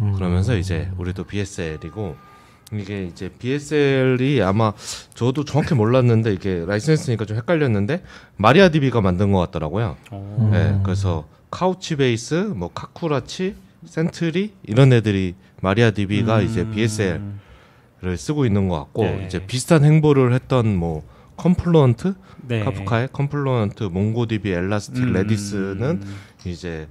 음. 0.00 0.12
그러면서 0.12 0.56
이제 0.56 0.90
우리도 0.98 1.24
BSL이고 1.24 2.31
이게 2.72 3.04
이제 3.04 3.30
BSL이 3.38 4.42
아마 4.42 4.72
저도 5.14 5.44
정확히 5.44 5.74
몰랐는데 5.74 6.32
이게 6.32 6.64
라이센스니까 6.66 7.24
좀 7.24 7.36
헷갈렸는데 7.36 8.02
마리아DB가 8.36 9.00
만든 9.00 9.32
것 9.32 9.38
같더라고요. 9.40 9.96
어, 10.10 10.50
네, 10.52 10.80
그래서 10.82 11.28
카우치 11.50 11.96
베이스, 11.96 12.34
뭐 12.34 12.70
카크로치, 12.72 13.54
센트리 13.84 14.54
이런 14.62 14.92
애들이 14.92 15.34
마리아DB가 15.60 16.40
음. 16.40 16.44
이제 16.44 16.68
BSL을 16.70 18.16
쓰고 18.16 18.46
있는 18.46 18.68
것 18.68 18.78
같고 18.78 19.04
네. 19.04 19.24
이제 19.26 19.46
비슷한 19.46 19.84
행보를 19.84 20.32
했던 20.32 20.74
뭐 20.74 21.02
컴플루언트, 21.36 22.14
네. 22.42 22.64
카프카의 22.64 23.08
컴플루언트, 23.12 23.84
몽고DB, 23.84 24.52
엘라스틱, 24.52 25.02
음, 25.04 25.12
레디스는 25.12 26.02
이제 26.44 26.88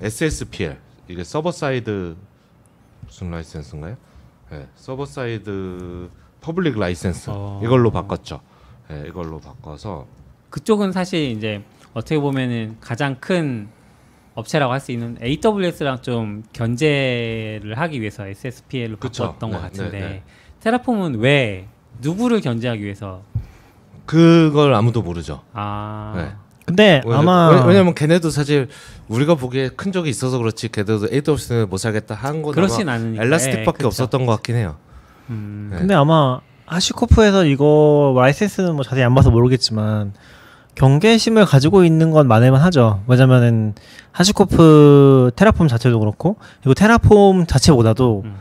SSPL 0.00 0.78
이게 1.08 1.24
server 1.24 1.52
side 1.52 2.16
무슨 3.06 3.30
라이센스인가요? 3.30 3.96
네, 4.54 4.68
Server 4.76 5.04
Side 5.04 6.08
Public 6.40 6.78
License 6.78 7.30
어. 7.32 7.60
이걸로 7.64 7.90
바꿨죠. 7.90 8.40
네, 8.88 9.04
이걸로 9.08 9.40
바꿔서 9.40 10.06
그쪽은 10.50 10.92
사실 10.92 11.30
이제 11.30 11.64
어떻게 11.92 12.18
보면은 12.20 12.76
가장 12.80 13.16
큰 13.18 13.68
업체라고 14.34 14.72
할 14.72 14.80
수 14.80 14.92
있는 14.92 15.16
AWS랑 15.22 16.02
좀 16.02 16.44
견제를 16.52 17.74
하기 17.78 18.00
위해서 18.00 18.26
SSPL로. 18.26 18.96
바꿨던 18.98 19.50
네, 19.50 19.56
것 19.56 19.62
같은데 19.62 19.98
네, 20.00 20.08
네. 20.08 20.22
테라폼은 20.60 21.16
왜 21.18 21.66
누구를 22.00 22.40
견제하기 22.40 22.82
위해서 22.82 23.22
그걸 24.06 24.74
아무도 24.74 25.02
모르죠. 25.02 25.42
아 25.52 26.12
네. 26.16 26.32
근데 26.66 27.02
왜냐- 27.04 27.18
아마 27.18 27.48
왜- 27.50 27.64
왜냐면 27.66 27.94
걔네도 27.94 28.30
사실 28.30 28.68
우리가 29.08 29.34
보기에 29.34 29.70
큰 29.76 29.92
적이 29.92 30.10
있어서 30.10 30.38
그렇지 30.38 30.68
걔네도 30.70 31.08
AWS는 31.12 31.68
못 31.68 31.76
살겠다 31.78 32.14
한 32.14 32.42
거는 32.42 32.54
그렇진 32.54 32.88
아마 32.88 32.96
않으니까 32.96 33.22
엘라스틱밖에 33.22 33.84
예. 33.84 33.86
없었던 33.86 34.24
것 34.26 34.32
같긴 34.32 34.56
해요. 34.56 34.76
음, 35.30 35.68
네. 35.72 35.78
근데 35.78 35.94
아마 35.94 36.40
하시코프에서 36.66 37.44
이거 37.44 38.14
라이센스는 38.16 38.74
뭐 38.74 38.82
자세히 38.84 39.04
안 39.04 39.14
봐서 39.14 39.30
모르겠지만 39.30 40.14
경계심을 40.76 41.44
가지고 41.44 41.84
있는 41.84 42.10
건 42.10 42.26
맞을만 42.26 42.60
하죠. 42.62 43.02
왜냐면은 43.06 43.74
하시코프 44.12 45.30
테라폼 45.36 45.68
자체도 45.68 46.00
그렇고 46.00 46.36
그리고 46.62 46.74
테라폼 46.74 47.46
자체보다도 47.46 48.22
음. 48.24 48.36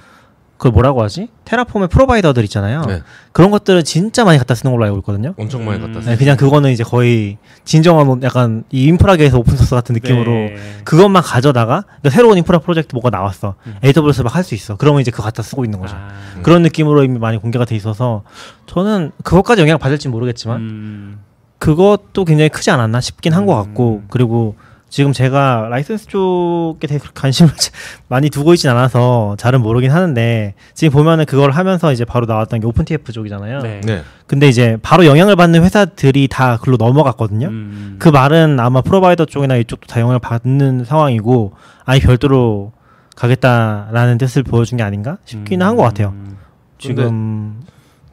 그걸 0.58 0.72
뭐라고 0.72 1.04
하지? 1.04 1.28
테라폼의 1.46 1.90
프로바이더들 1.90 2.44
있잖아요. 2.46 2.84
네. 2.88 3.02
그런 3.34 3.52
것들은 3.52 3.84
진짜 3.84 4.24
많이 4.24 4.38
갖다 4.38 4.56
쓰는 4.56 4.72
걸로 4.72 4.86
알고 4.86 5.00
있거든요. 5.00 5.34
엄청 5.38 5.66
많이 5.66 5.78
음. 5.80 5.88
갖다 5.88 6.00
네, 6.00 6.06
써요. 6.06 6.18
그냥 6.18 6.38
그거는 6.38 6.72
이제 6.72 6.84
거의 6.84 7.38
진정한 7.66 8.22
약간 8.24 8.64
이 8.72 8.86
인프라계에서 8.86 9.40
오픈 9.40 9.58
소스 9.58 9.76
같은 9.76 9.94
느낌으로 9.94 10.32
네. 10.32 10.56
그것만 10.86 11.22
가져다가 11.22 11.82
그러니까 11.82 12.10
새로운 12.12 12.38
인프라 12.38 12.60
프로젝트 12.60 12.96
뭐가 12.96 13.10
나왔어. 13.10 13.56
음. 13.68 13.76
AWS 13.84 14.22
막 14.22 14.36
할 14.36 14.44
수 14.44 14.56
있어. 14.56 14.78
그러면 14.78 15.02
이제 15.02 15.12
그거 15.12 15.24
갖다 15.24 15.44
쓰고 15.44 15.66
있는 15.66 15.80
거죠. 15.80 15.96
아, 15.98 16.10
그런 16.44 16.62
느낌으로 16.62 17.04
이미 17.04 17.20
많이 17.20 17.38
공개가 17.38 17.66
돼 17.66 17.76
있어서 17.76 18.24
저는 18.68 19.12
그것까지 19.24 19.62
영향을 19.62 19.80
받을지 19.80 20.08
모르겠지만 20.08 20.58
음, 20.62 21.20
그것도 21.60 22.24
굉장히 22.26 22.50
크지 22.50 22.72
않았나 22.72 23.02
싶긴 23.02 23.34
한 23.34 23.46
것 23.46 23.56
같고 23.56 24.02
음. 24.04 24.08
그리고 24.10 24.56
지금 24.94 25.12
제가 25.12 25.70
라이센스 25.72 26.06
쪽에 26.06 26.86
되게 26.86 27.04
관심을 27.16 27.52
많이 28.10 28.30
두고 28.30 28.54
있진 28.54 28.70
않아서 28.70 29.36
잘은 29.40 29.60
모르긴 29.60 29.90
하는데 29.90 30.54
지금 30.76 30.94
보면은 30.94 31.26
그걸 31.26 31.50
하면서 31.50 31.92
이제 31.92 32.06
바로 32.06 32.28
나왔던 32.28 32.60
게 32.60 32.68
오픈TF 32.68 33.12
쪽이잖아요. 33.12 33.62
네. 33.62 33.82
네. 33.84 34.04
근데 34.28 34.48
이제 34.48 34.78
바로 34.84 35.08
영향을 35.08 35.36
받는 35.36 35.64
회사들이 35.64 36.28
다 36.28 36.58
글로 36.58 36.78
넘어갔거든요. 36.78 37.48
음, 37.48 37.96
그 37.98 38.08
말은 38.08 38.60
아마 38.60 38.82
provider 38.82 39.26
쪽이나 39.26 39.56
이쪽도 39.56 39.88
다 39.88 40.00
영향을 40.00 40.20
받는 40.20 40.86
상황이고 40.86 41.54
아예 41.86 42.00
별도로 42.00 42.72
가겠다라는 43.16 44.20
뜻을 44.20 44.44
보여준 44.44 44.78
게 44.78 44.84
아닌가 44.84 45.18
싶기는 45.26 45.66
한것 45.66 45.84
같아요. 45.88 46.10
음, 46.10 46.38
지금 46.78 47.64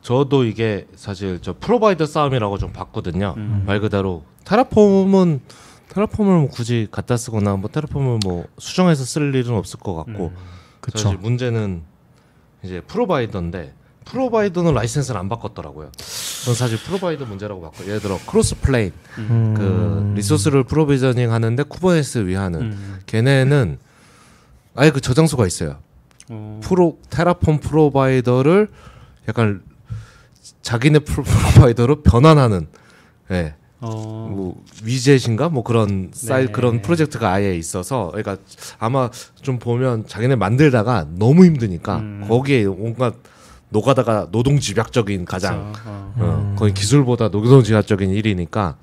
저도 0.00 0.44
이게 0.44 0.86
사실 0.96 1.40
저 1.42 1.54
provider 1.60 2.06
싸움이라고 2.06 2.56
좀 2.56 2.72
봤거든요. 2.72 3.34
음. 3.36 3.64
말 3.66 3.80
그대로 3.80 4.22
테라폼은 4.46 5.40
테라폼을 5.94 6.38
뭐 6.40 6.48
굳이 6.48 6.86
갖다 6.90 7.16
쓰거나 7.16 7.56
뭐 7.56 7.68
테라폼을 7.70 8.20
뭐 8.24 8.46
수정해서 8.58 9.04
쓸 9.04 9.34
일은 9.34 9.54
없을 9.54 9.78
것 9.80 9.94
같고 9.94 10.28
음. 10.28 10.36
그쵸. 10.80 10.98
사실 10.98 11.18
문제는 11.18 11.82
이제 12.62 12.80
provider인데 12.82 13.74
provider는 14.04 14.72
라이센스를 14.74 15.20
안 15.20 15.28
바꿨더라고요. 15.28 15.90
전 16.44 16.54
사실 16.54 16.78
provider 16.78 17.26
문제라고 17.26 17.60
봤고 17.60 17.84
예를 17.86 18.00
들어 18.00 18.18
크로스 18.26 18.60
플레인 18.60 18.92
음. 19.18 19.54
그 19.56 20.12
resource를 20.16 20.64
provisioning 20.64 21.32
하는데 21.32 21.62
쿠버네티스 21.62 22.26
위하는 22.26 22.60
음, 22.62 23.00
걔네는 23.06 23.78
아예 24.74 24.90
그 24.90 25.00
저장소가 25.00 25.46
있어요. 25.46 25.78
어, 26.30 26.60
프로 26.62 26.98
테라폼 27.10 27.58
provider를 27.58 28.68
약간 29.28 29.62
자기네 30.62 31.00
프로- 31.00 31.22
provider로 31.24 32.02
변환하는 32.02 32.68
예. 33.32 33.54
어, 33.80 34.28
뭐 34.30 34.62
Upjet인가 34.84 35.48
뭐 35.48 35.62
그런 35.62 36.10
사이 36.12 36.46
네. 36.46 36.52
그런 36.52 36.82
프로젝트가 36.82 37.32
아예 37.32 37.56
있어서 37.56 38.10
그러니까 38.12 38.36
아마 38.78 39.10
좀 39.40 39.58
보면 39.58 40.06
자기네 40.06 40.36
만들다가 40.36 41.06
너무 41.16 41.44
힘드니까 41.44 41.96
음. 41.98 42.26
거기에 42.28 42.64
온갖 42.64 43.14
노가다가 43.70 44.28
노동 44.30 44.58
집약적인 44.58 45.24
가장. 45.24 45.72
어. 45.86 46.12
어, 46.16 46.54
거의 46.58 46.74
기술보다 46.74 47.30
노동 47.30 47.62
집약적인 47.62 48.10
일이니까 48.10 48.76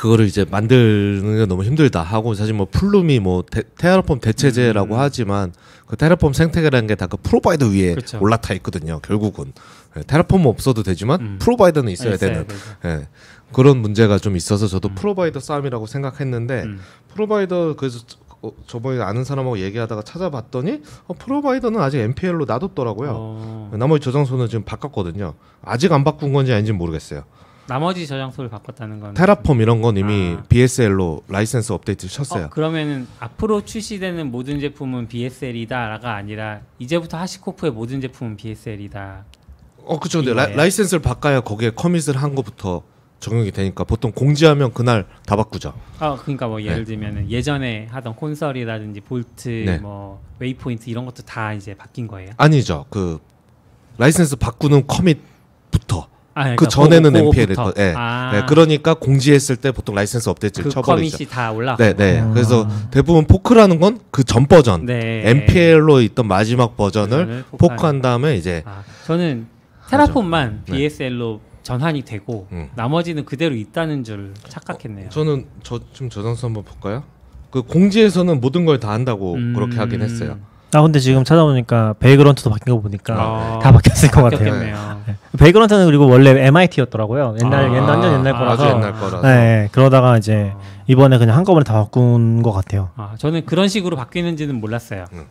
그거를 0.00 0.24
이제 0.24 0.46
만드는 0.50 1.36
게 1.36 1.44
너무 1.44 1.62
힘들다 1.62 2.02
하고 2.02 2.32
사실 2.32 2.54
뭐 2.54 2.66
플룸이 2.70 3.20
뭐 3.20 3.44
테, 3.48 3.64
테라폼 3.76 4.20
대체제라고 4.20 4.94
음. 4.94 4.98
하지만 4.98 5.52
그 5.86 5.94
테라폼 5.98 6.32
생태계라는 6.32 6.86
게 6.86 6.94
다 6.94 7.06
그 7.06 7.18
프로바이더 7.18 7.66
위에 7.66 7.94
그쵸. 7.96 8.18
올라타 8.18 8.54
있거든요 8.54 9.00
결국은 9.00 9.52
예, 9.98 10.02
테라폼 10.06 10.46
없어도 10.46 10.82
되지만 10.82 11.20
음. 11.20 11.38
프로바이더는 11.38 11.92
있어야 11.92 12.14
있어야 12.14 12.30
되는. 12.32 12.46
예, 12.86 13.08
그런 13.52 13.76
문제가 13.82 14.16
좀 14.18 14.36
있어서 14.36 14.68
저도 14.68 14.88
프로바이더 14.94 15.38
싸움이라고 15.38 15.84
생각했는데 15.84 16.62
음. 16.62 16.80
프로바이더 17.12 17.76
그래서 17.76 17.98
어, 18.40 18.52
저번에 18.66 19.02
아는 19.02 19.24
사람하고 19.24 19.58
얘기하다가 19.58 20.00
찾아봤더니 20.00 20.80
어, 21.08 21.12
provider는 21.12 21.78
아직 21.78 21.98
MPL로 21.98 22.46
놔뒀더라고요. 22.46 23.10
어, 23.14 23.70
나머지 23.76 24.02
저장소는 24.04 24.48
지금 24.48 24.64
바꿨거든요. 24.64 25.34
아직 25.62 25.92
안 25.92 26.04
바꾼 26.04 26.32
건지 26.32 26.54
아닌지 26.54 26.72
는 26.72 26.78
모르겠어요. 26.78 27.24
나머지 27.70 28.04
저장소를 28.04 28.50
바꿨다는 28.50 28.98
건 28.98 29.14
테라폼 29.14 29.60
이런 29.60 29.80
건 29.80 29.96
이미 29.96 30.36
아. 30.36 30.42
BSL로 30.48 31.22
라이센스 31.28 31.72
업데이트 31.72 32.08
쳤어요. 32.08 32.46
어, 32.46 32.48
그러면은 32.50 33.06
앞으로 33.20 33.64
출시되는 33.64 34.28
모든 34.32 34.58
제품은 34.58 35.06
BSL이다가 35.06 36.16
아니라 36.16 36.62
이제부터 36.80 37.16
하시코프의 37.18 37.70
모든 37.70 38.00
제품은 38.00 38.36
BSL이다. 38.36 39.24
어, 39.84 40.00
그쵸. 40.00 40.18
근데 40.18 40.34
라? 40.34 40.46
라이센스를 40.46 41.00
바꿔야 41.00 41.40
거기에 41.42 41.70
commit을 41.70 42.16
한 42.16 42.34
거부터 42.34 42.82
적용이 43.20 43.52
되니까 43.52 43.84
보통 43.84 44.10
공지하면 44.10 44.72
그날 44.72 45.06
다 45.24 45.36
바꾸죠. 45.36 45.72
아 46.00 46.16
그러니까 46.16 46.48
뭐 46.48 46.60
예를 46.62 46.78
네. 46.78 46.84
들면은 46.84 47.30
예전에 47.30 47.86
하던 47.86 48.16
콘솔이라든지 48.16 49.00
볼트, 49.02 49.48
네. 49.48 49.78
뭐 49.78 50.20
웨이포인트 50.40 50.90
이런 50.90 51.04
것도 51.04 51.22
다 51.22 51.52
이제 51.52 51.74
바뀐 51.74 52.08
거예요. 52.08 52.30
아니죠. 52.36 52.86
그 52.90 53.20
라이센스 53.96 54.34
바꾸는 54.34 54.88
commit부터 54.88 56.08
아, 56.34 56.54
그 56.56 56.68
전에는 56.68 57.14
MPL일 57.16 57.48
그거부터. 57.48 57.74
거. 57.74 57.82
예. 57.82 57.94
아, 57.96 58.32
예, 58.36 58.42
그러니까 58.48 58.94
공지했을 58.94 59.56
때 59.56 59.72
보통 59.72 59.94
라이센스 59.94 60.28
업데이트를 60.28 60.64
그 60.64 60.70
쳐버리죠. 60.70 61.16
commit이 61.16 61.28
다 61.30 61.50
올라. 61.52 61.76
네, 61.76 61.92
네. 61.92 62.20
아. 62.20 62.30
그래서 62.32 62.68
대부분 62.90 63.24
fork라는 63.26 63.80
건 63.80 63.98
그 64.10 64.22
전 64.24 64.46
버전, 64.46 64.86
네. 64.86 65.22
MPL로 65.28 66.00
있던 66.02 66.28
마지막 66.28 66.76
버전을 66.76 67.10
버전을 67.26 67.44
fork한 67.58 68.00
다음에 68.00 68.36
이제 68.36 68.62
아, 68.64 68.82
저는 69.06 69.46
테라폼만 69.90 70.62
네. 70.66 70.72
BSL로 70.76 71.40
전환이 71.62 72.02
되고 72.02 72.46
음. 72.52 72.68
나머지는 72.76 73.24
그대로 73.24 73.54
있다는 73.54 74.04
줄 74.04 74.32
착각했네요. 74.48 75.08
저는 75.10 75.46
저 75.62 75.80
지금 75.92 76.08
저장소 76.10 76.46
한번 76.46 76.64
볼까요? 76.64 77.02
그 77.50 77.62
공지에서는 77.62 78.40
모든 78.40 78.64
걸 78.64 78.78
다 78.78 78.90
한다고 78.92 79.34
음. 79.34 79.52
그렇게 79.54 79.76
하긴 79.78 80.00
했어요. 80.02 80.38
아 80.72 80.82
근데 80.82 81.00
지금 81.00 81.24
찾아보니까 81.24 81.94
베이그런트도 81.98 82.48
바뀐 82.50 82.74
거 82.74 82.80
보니까 82.80 83.14
아, 83.14 83.58
다 83.60 83.72
바뀌었을 83.72 84.10
것 84.10 84.22
같아요. 84.22 84.38
바뀌었겠네요. 84.38 85.00
베이그런트는 85.38 85.86
그리고 85.86 86.06
원래 86.08 86.30
MIT였더라고요. 86.46 87.36
옛날 87.42 87.60
아, 87.64 87.64
옛날 87.74 87.88
완전 87.88 88.18
옛날 88.20 88.34
아, 88.34 88.38
거라서. 88.38 88.62
아주 88.64 88.76
옛날 88.76 88.92
거라서. 88.92 89.22
네, 89.22 89.68
그러다가 89.72 90.16
이제 90.16 90.52
어. 90.54 90.60
이번에 90.86 91.18
그냥 91.18 91.36
한꺼번에 91.36 91.64
다 91.64 91.74
바꾼 91.74 92.42
것 92.42 92.52
같아요. 92.52 92.90
아, 92.96 93.14
저는 93.18 93.46
그런 93.46 93.68
식으로 93.68 93.96
바뀌는지는 93.96 94.60
몰랐어요. 94.60 95.06
음. 95.12 95.26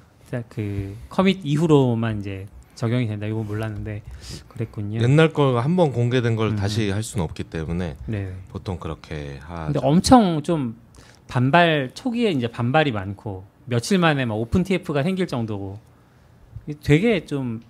그 0.50 0.96
커밋 1.10 1.40
이후로만 1.44 2.20
이제 2.20 2.46
적용이 2.76 3.08
된다 3.08 3.26
이거 3.26 3.42
몰랐는데 3.42 4.04
그랬군요. 4.48 5.02
옛날 5.02 5.34
거한번 5.34 5.92
공개된 5.92 6.36
걸 6.36 6.50
음. 6.50 6.56
다시 6.56 6.92
할 6.92 7.02
수는 7.02 7.24
없기 7.24 7.46
때문에 7.46 7.96
네. 8.06 8.32
보통 8.50 8.78
그렇게 8.78 9.40
하죠. 9.42 9.66
근데 9.74 9.80
엄청 9.84 10.44
좀 10.44 10.76
반발 11.28 11.92
초기에 11.94 12.32
이제 12.32 12.48
반발이 12.48 12.92
많고 12.92 13.46
며칠 13.70 13.97
만에 13.99 14.26
막 14.26 14.36
오픈 14.36 14.63
TF가 14.63 15.03
생길 15.03 15.28
정도고 15.28 15.80
되게 16.84 17.26
좀 17.26 17.61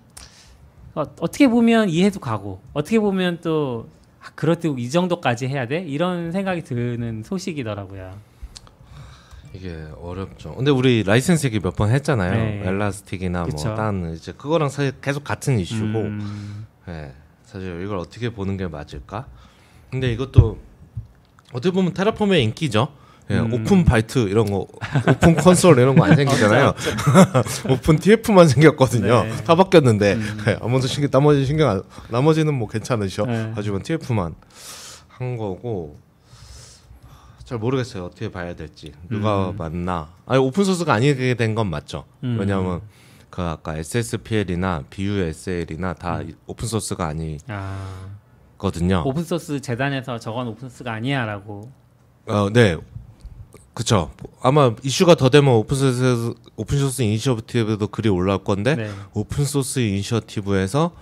어, 0.94 1.02
어떻게 1.20 1.46
보면 1.48 1.88
이해도 1.88 2.20
가고 2.20 2.60
어떻게 2.72 2.98
보면 2.98 3.40
또 3.42 3.88
아, 4.22 4.30
그렇다고 4.34 4.76
이 4.78 4.90
정도까지 4.90 5.46
해야 5.46 5.66
돼 5.66 5.80
이런 5.82 6.32
생각이 6.32 6.62
드는 6.62 7.22
소식이더라고요. 7.24 8.18
이게 9.52 9.84
어렵죠. 10.00 10.54
근데 10.54 10.70
우리 10.70 11.02
라이센스 11.02 11.46
얘기 11.46 11.58
몇 11.58 11.74
번 11.74 11.90
했잖아요. 11.90 12.32
네. 12.32 12.62
엘라스틱이나. 12.68 13.46
뭐딴 13.46 14.14
이제 14.14 14.32
그거랑 14.32 14.68
사실 14.68 14.92
계속 15.00 15.24
같은 15.24 15.58
이슈고, 15.58 15.98
음, 15.98 16.66
예, 16.88 17.12
사실 17.44 17.82
이걸 17.84 17.98
어떻게 17.98 18.30
보는 18.30 18.56
게 18.56 18.68
맞을까? 18.68 19.26
근데 19.90 20.12
이것도 20.12 20.58
어떻게 21.52 21.72
보면 21.72 21.94
테라폼의 21.94 22.44
인기죠. 22.44 22.88
예, 23.30 23.38
음. 23.38 23.52
오픈 23.52 23.84
볼트 23.84 24.28
이런 24.28 24.50
거, 24.50 24.66
오픈 25.08 25.36
콘솔 25.36 25.78
이런 25.78 25.94
거 25.94 26.04
안 26.04 26.16
생기잖아요. 26.16 26.74
오픈 27.70 27.96
TF만 27.98 28.48
생겼거든요. 28.48 29.22
네. 29.24 29.44
다 29.44 29.54
바뀌었는데 29.54 30.14
음. 30.14 30.38
예, 30.48 30.58
아무도 30.60 30.86
신경 30.88 31.10
나머지 31.10 31.46
신경 31.46 31.70
안, 31.70 31.82
나머지는 32.08 32.54
뭐 32.54 32.66
괜찮으셔. 32.68 33.24
네. 33.26 33.52
하지만 33.54 33.82
TF만 33.82 34.34
한 35.08 35.36
거고 35.36 35.98
잘 37.44 37.58
모르겠어요. 37.58 38.04
어떻게 38.04 38.30
봐야 38.30 38.54
될지 38.54 38.92
누가 39.08 39.50
음. 39.50 39.56
맞나? 39.56 40.08
아니 40.26 40.40
오픈 40.40 40.64
소스가 40.64 40.94
아니게 40.94 41.34
된 41.34 41.54
건 41.54 41.68
맞죠. 41.68 42.04
음. 42.24 42.36
왜냐하면 42.38 42.80
그 43.28 43.42
아까 43.42 43.76
SSPL이나 43.76 44.84
BUSL이나 44.90 45.94
다 45.94 46.20
이- 46.22 46.34
오픈 46.46 46.66
소스가 46.66 47.06
아니거든요. 47.06 48.96
아, 48.98 49.02
오픈 49.04 49.22
소스 49.24 49.60
재단에서 49.60 50.18
저건 50.18 50.48
오픈 50.48 50.68
소스가 50.68 50.92
아니야라고. 50.94 51.70
어, 52.26 52.48
네. 52.52 52.76
그쵸. 53.74 54.10
아마 54.42 54.74
이슈가 54.82 55.14
더 55.14 55.28
되면 55.30 55.54
오픈소스 55.54 56.34
Open 56.56 56.74
Source 56.74 57.02
Initiative도 57.02 57.88
글이 57.88 58.08
올라올 58.08 58.44
건데 58.44 58.74
네. 58.74 58.90
Open 59.14 59.40
Source 59.40 59.80
Initiative에서 59.80 60.92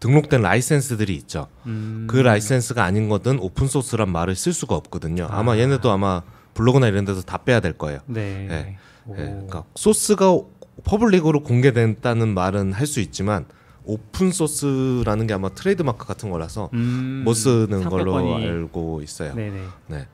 등록된 0.00 0.42
라이센스들이 0.42 1.14
있죠. 1.16 1.48
음, 1.66 2.06
그 2.10 2.16
라이센스가 2.16 2.84
아닌 2.84 3.08
거는 3.08 3.38
오픈소스란 3.38 4.08
말을 4.10 4.34
쓸 4.36 4.52
수가 4.52 4.74
없거든요. 4.76 5.26
아 5.30 5.42
마 5.42 5.56
얘네도 5.58 5.90
아마 5.90 6.22
블로그나 6.54 6.88
이런 6.88 7.04
데서 7.04 7.22
다 7.22 7.38
빼야 7.38 7.60
될 7.60 7.72
거예요. 7.74 8.00
네. 8.06 8.46
네. 8.48 8.76
오. 9.06 9.12
예, 9.18 9.24
그러니까 9.24 9.64
소스가 9.74 10.36
public으로 10.84 11.42
공개됐다는 11.42 12.34
말은 12.34 12.72
할 12.72 12.86
수 12.86 13.00
있지만 13.00 13.46
오픈 13.84 14.30
소스라는 14.30 15.26
게 15.26 15.34
아마 15.34 15.48
트레이드마크 15.50 16.06
같은 16.06 16.30
거라서 16.30 16.70
음, 16.72 17.22
못 17.24 17.34
쓰는 17.34 17.88
걸로 17.88 18.36
알고 18.36 19.00
있어요. 19.02 19.34
네네. 19.34 19.60
네. 19.88 20.06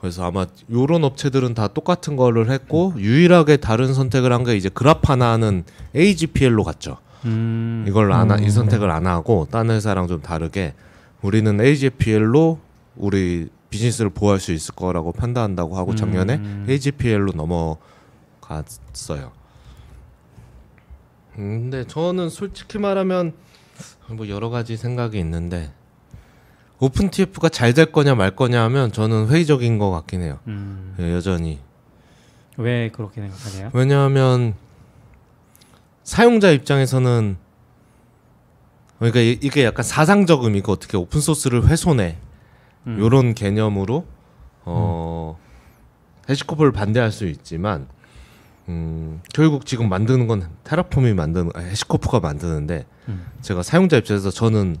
그래서 0.00 0.24
아마 0.24 0.46
요런 0.70 1.04
업체들은 1.04 1.52
다 1.54 1.68
똑같은 1.68 2.16
거를 2.16 2.50
했고 2.50 2.94
유일하게 2.96 3.58
다른 3.58 3.92
선택을 3.92 4.32
한 4.32 4.44
게 4.44 4.56
이제 4.56 4.70
그라파나는 4.70 5.64
AGPL로 5.94 6.64
갔죠. 6.64 6.96
음, 7.26 7.84
이걸 7.86 8.10
안 8.12 8.30
하, 8.30 8.38
이 8.38 8.44
음, 8.44 8.50
선택을 8.50 8.90
안 8.90 9.06
하고 9.06 9.46
딴 9.50 9.68
회사랑 9.68 10.08
좀 10.08 10.22
다르게 10.22 10.72
우리는 11.20 11.60
AGPL로 11.60 12.58
우리 12.96 13.50
비즈니스를 13.68 14.08
보호할 14.10 14.40
수 14.40 14.52
있을 14.52 14.74
거라고 14.74 15.12
판단한다고 15.12 15.76
하고 15.76 15.94
작년에 15.94 16.36
음. 16.36 16.66
AGPL로 16.68 17.32
넘어갔어요. 17.32 19.32
음, 21.38 21.70
근데 21.70 21.86
저는 21.86 22.30
솔직히 22.30 22.78
말하면 22.78 23.34
뭐 24.08 24.28
여러 24.28 24.48
가지 24.50 24.76
생각이 24.78 25.18
있는데 25.20 25.70
오픈 26.80 27.10
TF가 27.10 27.48
잘 27.50 27.74
될 27.74 27.92
거냐 27.92 28.14
말 28.14 28.34
거냐 28.34 28.62
하면 28.64 28.90
저는 28.92 29.28
회의적인 29.28 29.78
것 29.78 29.90
같긴 29.90 30.22
해요. 30.22 30.38
음, 30.46 30.94
예, 30.98 31.12
여전히 31.12 31.58
왜 32.56 32.90
그렇게 32.90 33.20
생각하세요? 33.20 33.70
왜냐하면 33.74 34.54
사용자 36.04 36.50
입장에서는 36.50 37.36
그러니까 38.98 39.20
이- 39.20 39.38
이게 39.40 39.64
약간 39.64 39.82
사상적음이고 39.82 40.72
어떻게 40.72 40.96
오픈 40.96 41.20
소스를 41.20 41.66
훼손해 41.66 42.16
음. 42.86 42.96
요런 42.98 43.34
개념으로 43.34 44.06
어 44.64 45.38
해시코프를 46.28 46.72
반대할 46.72 47.12
수 47.12 47.26
있지만 47.26 47.86
음 48.68 49.20
결국 49.34 49.64
지금 49.66 49.88
만드는 49.88 50.26
건 50.26 50.48
Terraform이 50.64 51.14
만드는 51.14 51.50
아, 51.54 51.60
HashiCorp가 51.60 52.20
만드는데 52.20 52.86
음. 53.08 53.26
제가 53.42 53.62
사용자 53.62 53.96
입장에서 53.98 54.30
저는 54.30 54.76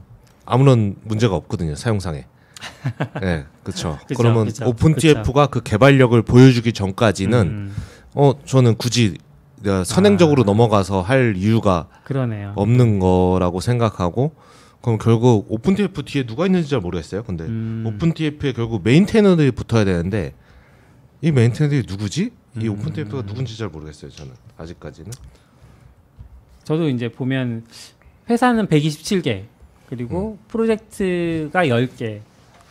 아무런 0.50 0.96
문제가 1.02 1.34
없거든요 1.36 1.74
사용상에 1.74 2.26
네 3.22 3.44
그렇죠 3.62 3.98
그러면 4.16 4.46
그쵸, 4.46 4.66
오픈 4.68 4.94
그쵸. 4.94 5.14
TF가 5.14 5.46
그 5.46 5.62
개발력을 5.62 6.20
보여주기 6.22 6.72
전까지는 6.72 7.38
음, 7.46 7.76
어 8.14 8.34
저는 8.44 8.76
굳이 8.76 9.16
내가 9.62 9.84
선행적으로 9.84 10.42
아. 10.42 10.46
넘어가서 10.46 11.02
할 11.02 11.34
이유가 11.36 11.88
그러네요. 12.04 12.52
없는 12.56 12.98
거라고 12.98 13.60
생각하고 13.60 14.34
그럼 14.80 14.98
결국 14.98 15.46
OpenTF 15.48 16.02
뒤에 16.04 16.24
누가 16.24 16.46
있는지 16.46 16.70
잘 16.70 16.80
모르겠어요. 16.80 17.22
근데 17.22 17.44
음, 17.44 17.84
OpenTF에 17.86 18.52
결국 18.52 18.82
maintainer들이 18.82 19.50
붙어야 19.50 19.84
되는데 19.84 20.34
이 21.20 21.30
메인테너들이 21.30 21.84
누구지? 21.86 22.30
이 22.58 22.68
음. 22.68 22.72
오픈 22.72 22.92
TF가 22.92 23.22
누군지 23.22 23.56
잘 23.56 23.68
모르겠어요. 23.68 24.10
저는 24.10 24.32
아직까지는. 24.56 25.12
저도 26.64 26.88
이제 26.88 27.08
보면 27.10 27.64
회사는 28.28 28.66
127개 28.66 29.44
그리고 29.90 30.38
프로젝트가 30.48 31.66
10개 31.66 32.20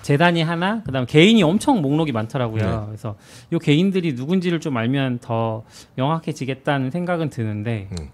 재단이 0.01 0.41
하나 0.41 0.82
그다음 0.84 1.05
개인이 1.05 1.43
엄청 1.43 1.82
목록이 1.82 2.13
많더라고요. 2.13 2.80
네. 2.80 2.86
그래서 2.88 3.15
요 3.51 3.59
개인들이 3.59 4.13
누군지를 4.13 4.61
좀 4.61 4.78
알면 4.78 5.20
더 5.20 5.63
명확해지겠다는 5.95 6.89
생각은 6.91 7.30
드는데 7.30 7.89
음. 7.99 8.09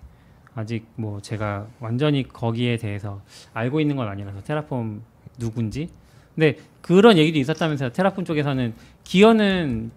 아직 0.56 0.88
뭐 0.96 1.22
제가 1.22 1.68
완전히 1.80 2.28
거기에 2.28 2.78
대해서 2.78 3.22
알고 3.54 3.80
있는 3.80 3.96
건 3.96 4.08
아니라서 4.08 4.42
테라폼 4.42 5.04
누군지 5.38 5.90
근데 6.34 6.58
그런 6.82 7.18
얘기도 7.18 7.38
있었다면서요. 7.40 7.92
Terraform 7.92 8.26
쪽에서는 8.26 8.74
기여는 9.04 9.92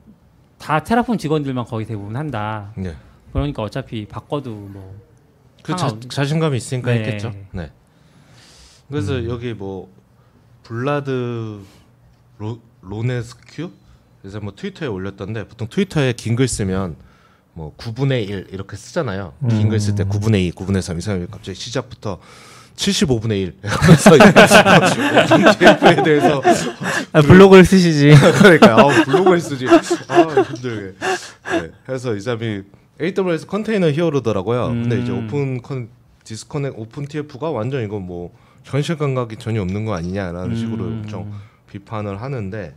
다 0.58 0.82
Terraform 0.82 1.16
직원들만 1.16 1.64
거의 1.64 1.86
대부분 1.86 2.16
한다. 2.16 2.72
네. 2.76 2.94
그러니까 3.32 3.62
어차피 3.62 4.06
바꿔도 4.06 4.50
뭐 4.50 5.08
그 5.68 5.76
자, 5.76 5.94
자신감이 6.08 6.56
있으니까 6.56 6.92
네. 6.92 7.00
했겠죠. 7.00 7.32
네. 7.52 7.70
그래서 8.90 9.24
여기 9.26 9.52
뭐 9.54 9.90
Vlad 10.62 11.60
Io, 12.38 12.60
Ionescu 12.82 13.70
그래서 14.22 14.40
뭐 14.40 14.52
트위터에 14.54 14.88
올렸던데 14.88 15.46
보통 15.48 15.68
트위터에 15.68 16.12
긴 16.14 16.36
글 16.36 16.48
쓰면 16.48 16.96
뭐 17.54 17.74
9분의 17.76 18.28
1 18.28 18.46
이렇게 18.52 18.76
쓰잖아요. 18.76 19.34
긴글 19.48 19.80
쓸 19.80 19.94
때 19.96 20.04
9분의 20.04 20.46
2, 20.46 20.52
9분의 20.52 20.78
3이 20.78 21.00
사람이 21.00 21.26
갑자기 21.30 21.58
시작부터 21.58 22.20
75분의 22.76 23.32
1 23.42 23.54
하면서 23.64 24.10
TF에 25.58 26.02
대해서 26.04 26.40
아, 27.12 27.20
블로그를 27.22 27.64
쓰시지. 27.64 28.12
그러니까 28.38 28.78
아, 28.80 29.04
블로그에 29.04 29.40
쓰지. 29.40 29.66
아 29.66 30.42
힘들게. 30.42 30.94
네. 31.50 31.70
그래서 31.84 32.14
이 32.14 32.20
사람이 32.20 32.62
AWS 33.00 33.46
Container 33.46 33.90
Hero더라고요. 33.90 34.68
근데 34.68 35.00
이제 35.02 35.10
음. 35.10 35.24
오픈 35.26 35.60
컨 35.62 35.88
disconnect 36.22 36.78
OpenTF가 36.78 37.50
완전 37.50 37.82
이거 37.82 37.98
뭐 37.98 38.32
현실 38.68 38.96
감각이 38.98 39.36
전혀 39.36 39.62
없는 39.62 39.86
거 39.86 39.94
아니냐라는 39.94 40.54
식으로 40.54 40.84
음. 40.84 41.00
엄청 41.02 41.32
비판을 41.70 42.20
하는데 42.20 42.76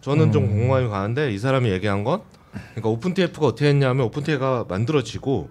저는 0.00 0.30
좀 0.32 0.48
공감이 0.48 0.88
가는데 0.88 1.32
이 1.32 1.38
사람이 1.38 1.70
얘기한 1.70 2.04
건 2.04 2.22
그러니까 2.52 2.88
OpenTF가 2.88 3.46
어떻게 3.46 3.68
했냐면 3.68 4.06
OpenTF가 4.06 4.66
만들어지고 4.68 5.50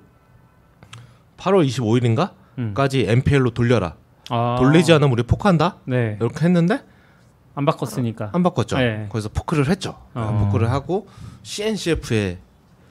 8월 1.37 1.67
25일인가 1.67 2.31
음. 2.59 2.73
까지 2.73 3.05
MPL로 3.07 3.49
돌려라. 3.49 3.95
아. 4.29 4.55
돌리지 4.59 4.93
않으면 4.93 5.11
우리 5.11 5.23
fork한다. 5.23 5.77
네. 5.85 6.17
이렇게 6.21 6.45
했는데 6.45 6.81
안 7.55 7.65
바꿨으니까 7.65 8.29
안 8.33 8.43
바꿨죠. 8.43 8.77
네. 8.77 9.07
그래서 9.11 9.27
fork를 9.29 9.67
했죠. 9.67 9.97
어. 10.13 10.45
fork를 10.45 10.71
하고 10.71 11.07
CNCF에 11.41 12.37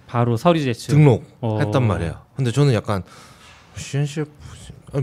바로 0.06 0.36
서류 0.36 0.62
제출. 0.62 0.94
등록했단 0.94 1.76
어. 1.76 1.80
말이에요. 1.80 2.18
근데 2.36 2.50
저는 2.52 2.74
약간 2.74 3.02
CNCF 3.76 4.30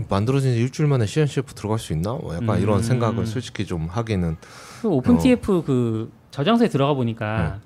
만들어진 0.08 0.54
지 0.54 0.60
일주일 0.60 0.88
만에 0.88 1.06
CNCF 1.06 1.54
들어갈 1.54 1.78
수 1.78 1.92
있나? 1.92 2.12
뭐 2.12 2.34
약간 2.34 2.56
음. 2.56 2.62
이런 2.62 2.82
생각을 2.82 3.26
솔직히 3.26 3.66
좀 3.66 3.86
하기는 3.86 4.36
그 4.82 4.88
OpenTF 4.88 5.62
그 5.64 6.12
저장소에 6.30 6.68
들어가 6.68 6.94
보니까 6.94 7.60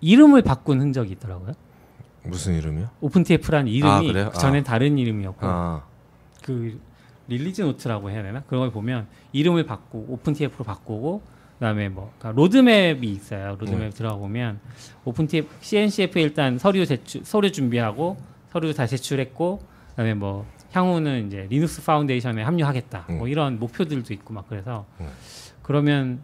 이름을 0.00 0.42
바꾼 0.42 0.80
흔적이 0.80 1.12
있더라고요. 1.12 1.52
무슨 2.22 2.54
이름이요? 2.56 2.90
OpenTF라는 3.00 3.68
이름이 3.72 3.90
아, 3.90 4.00
그래요? 4.00 4.30
그 4.32 4.38
전엔 4.38 4.60
아. 4.60 4.64
다른 4.64 4.98
이름이었고 4.98 5.38
아, 5.40 5.84
그 6.42 6.78
release 7.28 7.62
note라고 7.62 8.10
해야 8.10 8.22
되나 8.22 8.42
그런 8.42 8.62
걸 8.62 8.70
보면 8.70 9.06
이름을 9.32 9.64
바꾸고 9.64 10.12
OpenTF로 10.12 10.64
바꾸고 10.64 11.22
그다음에 11.54 11.88
뭐 11.88 12.12
그러니까 12.18 12.40
로드맵이 12.40 13.06
있어요. 13.08 13.56
로드맵 13.58 13.78
네. 13.78 13.90
들어가 13.90 14.16
보면 14.16 14.60
OpenTF 15.04 15.48
CNCF 15.60 16.18
일단 16.18 16.58
서류 16.58 16.84
제출 16.86 17.24
서류 17.24 17.52
준비하고 17.52 18.16
서류 18.50 18.74
다 18.74 18.86
제출했고 18.86 19.60
그다음에 19.90 20.14
뭐 20.14 20.46
향후는 20.72 21.26
이제 21.26 21.46
Linux 21.50 21.82
Foundation에 21.84 22.42
합류하겠다. 22.42 23.06
뭐 23.08 23.22
음. 23.26 23.28
이런 23.28 23.58
목표들도 23.58 24.12
있고 24.14 24.34
막 24.34 24.48
그래서 24.48 24.84
음. 25.00 25.08
그러면 25.62 26.20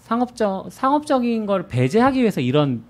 상업적 0.00 0.66
상업적인 0.70 1.46
걸 1.46 1.66
배제하기 1.66 2.20
위해서 2.20 2.40
이런 2.40 2.84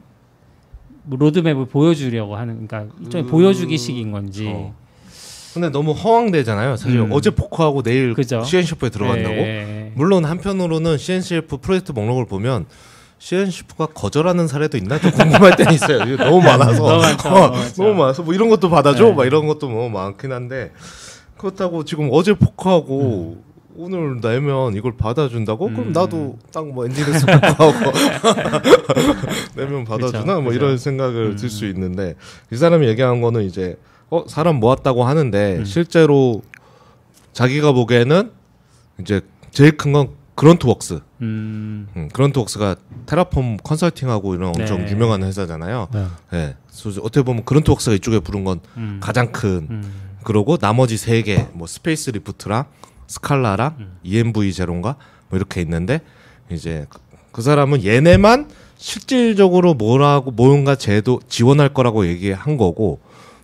뭐 1.04 1.18
로드맵을 1.18 1.66
보여주려고 1.66 2.36
하는 2.36 2.66
그러니까 2.66 2.94
일종의 3.00 3.24
그- 3.26 3.30
보여주기식인 3.30 4.10
건지 4.10 4.48
어. 4.48 4.74
근데 5.54 5.70
너무 5.70 5.92
허황되잖아요. 5.92 6.76
사실 6.76 7.00
음. 7.00 7.08
어제 7.12 7.30
포크하고 7.30 7.82
내일 7.82 8.12
그죠. 8.12 8.44
CNCF에 8.44 8.90
들어간다고. 8.90 9.34
예. 9.34 9.92
물론 9.94 10.26
한편으로는 10.26 10.98
CNCF 10.98 11.56
프로젝트 11.58 11.92
목록을 11.92 12.26
보면 12.26 12.66
CNCF가 13.18 13.86
거절하는 13.86 14.46
사례도 14.46 14.76
있나 14.78 14.98
좀 15.00 15.10
궁금할 15.10 15.56
때는 15.56 15.72
있어요. 15.72 16.16
너무 16.16 16.40
많아서 16.42 16.82
너무 16.86 17.00
많죠, 17.00 17.28
어, 17.28 17.52
너무 17.76 17.94
많아서 17.94 18.22
뭐 18.22 18.34
이런 18.34 18.48
것도 18.50 18.68
받아줘, 18.70 19.04
네. 19.06 19.12
막 19.14 19.24
이런 19.24 19.46
것도 19.46 19.68
뭐 19.68 19.88
많긴 19.88 20.32
한데 20.32 20.72
그렇다고 21.38 21.84
지금 21.84 22.08
어제 22.12 22.34
포크하고 22.34 23.42
오늘 23.78 24.20
내면 24.22 24.74
이걸 24.74 24.96
받아준다고? 24.96 25.66
그럼 25.68 25.88
음. 25.88 25.92
나도 25.92 26.38
딱 26.52 26.64
뭐 26.64 26.86
엔지니어스 26.86 27.26
포크하고 27.26 27.92
내면 29.56 29.84
받아주나? 29.84 30.20
그쵸, 30.22 30.40
뭐 30.40 30.52
그쵸. 30.52 30.54
이런 30.54 30.78
생각을 30.78 31.26
음. 31.32 31.36
들수 31.36 31.66
있는데 31.66 32.14
이 32.52 32.56
사람이 32.56 32.86
얘기한 32.88 33.20
거는 33.20 33.42
이제 33.44 33.76
어 34.10 34.24
사람 34.28 34.56
모았다고 34.56 35.04
하는데 35.04 35.56
음. 35.58 35.64
실제로 35.64 36.42
자기가 37.32 37.72
보기에는 37.72 38.30
이제 39.00 39.20
제일 39.50 39.76
큰건 39.76 40.08
그런트웍스. 40.36 41.00
음. 41.22 41.88
음, 41.96 42.08
그런트웍스가 42.12 42.76
테라폼 43.06 43.56
컨설팅하고 43.56 44.34
이런 44.34 44.50
엄청 44.50 44.84
네. 44.84 44.92
유명한 44.92 45.22
회사잖아요. 45.24 45.88
네. 45.92 46.06
예. 46.34 46.56
그래서 46.80 47.00
어떻게 47.00 47.22
보면 47.22 47.44
그런트웍스가 47.44 47.96
이쪽에 47.96 48.20
부른 48.20 48.44
건 48.44 48.60
음. 48.76 49.00
가장 49.02 49.32
큰. 49.32 49.66
음. 49.70 49.92
그러고 50.22 50.58
나머지 50.58 50.96
세 50.96 51.22
개, 51.22 51.46
뭐 51.52 51.66
스페이스 51.66 52.10
리프트랑 52.10 52.66
스칼라랑 53.06 53.76
음. 53.78 53.96
env0인가 54.02 54.96
뭐 55.28 55.38
이렇게 55.38 55.60
있는데 55.62 56.00
이제 56.50 56.86
그, 56.90 56.98
그 57.32 57.42
사람은 57.42 57.84
얘네만 57.84 58.50
실질적으로 58.76 59.74
뭐라고 59.74 60.30
뭔가 60.32 60.74
제대로 60.74 61.20
지원할 61.28 61.72
거라고 61.72 62.06
얘기한 62.06 62.56
거고 62.58 63.00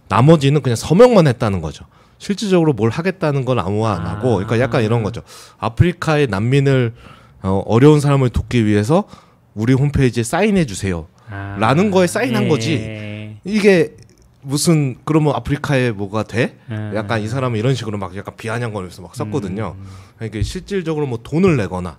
나머지는 0.08 0.60
그냥 0.60 0.76
서명만 0.76 1.26
했다는 1.26 1.62
거죠. 1.62 1.86
실질적으로 2.22 2.72
뭘 2.72 2.88
하겠다는 2.88 3.44
건 3.44 3.58
아무 3.58 3.84
안 3.88 4.06
하고, 4.06 4.28
아. 4.28 4.34
그러니까 4.34 4.60
약간 4.60 4.84
이런 4.84 5.02
거죠. 5.02 5.22
아프리카의 5.58 6.28
난민을 6.28 6.94
어, 7.42 7.64
어려운 7.66 7.98
사람을 7.98 8.30
돕기 8.30 8.64
위해서 8.64 9.08
우리 9.54 9.72
홈페이지에 9.72 10.22
사인해 10.22 10.64
주세요. 10.64 11.08
아. 11.28 11.56
라는 11.58 11.90
거에 11.90 12.06
사인한 12.06 12.44
예. 12.44 12.48
거지. 12.48 13.38
이게 13.42 13.96
무슨 14.40 14.94
그러면 15.04 15.34
아프리카에 15.34 15.90
뭐가 15.90 16.22
돼? 16.22 16.58
음. 16.70 16.92
약간 16.94 17.20
이 17.20 17.26
사람은 17.26 17.58
이런 17.58 17.74
식으로 17.74 17.98
막 17.98 18.14
약간 18.16 18.36
비아냥거리면서 18.36 19.02
막 19.02 19.16
썼거든요. 19.16 19.74
음. 19.76 19.84
그러니까 20.16 20.42
실질적으로 20.42 21.06
뭐 21.06 21.18
돈을 21.24 21.56
내거나 21.56 21.98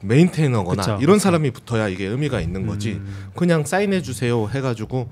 메인테이너거나 0.00 0.82
그쵸, 0.82 0.98
이런 1.00 1.16
그쵸. 1.16 1.24
사람이 1.24 1.50
붙어야 1.50 1.88
이게 1.88 2.06
의미가 2.06 2.40
있는 2.40 2.68
거지. 2.68 2.92
음. 2.92 3.30
그냥 3.34 3.64
사인해 3.64 4.00
주세요 4.00 4.48
해가지고 4.48 5.08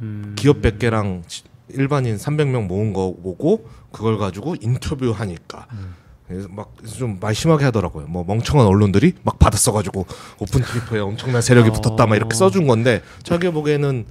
음. 0.00 0.34
기업 0.36 0.60
100개랑 0.60 1.22
일반인 1.68 2.16
300명 2.16 2.66
모은 2.66 2.92
거 2.92 3.14
보고 3.22 3.66
그걸 3.92 4.18
가지고 4.18 4.54
인터뷰하니까 4.60 5.66
음. 5.72 5.94
그래서 6.28 6.48
막좀 6.50 7.18
말 7.20 7.34
심하게 7.34 7.64
하더라고요. 7.66 8.06
뭐 8.06 8.24
멍청한 8.24 8.66
언론들이 8.66 9.14
막 9.22 9.38
받아 9.38 9.56
써가지고 9.58 10.06
오픈 10.38 10.62
트위터에 10.62 11.00
엄청난 11.00 11.42
세력이 11.42 11.68
어. 11.68 11.72
붙었다 11.72 12.06
막 12.06 12.16
이렇게 12.16 12.34
써준 12.34 12.66
건데 12.66 13.02
자기 13.22 13.50
보기에는 13.50 14.06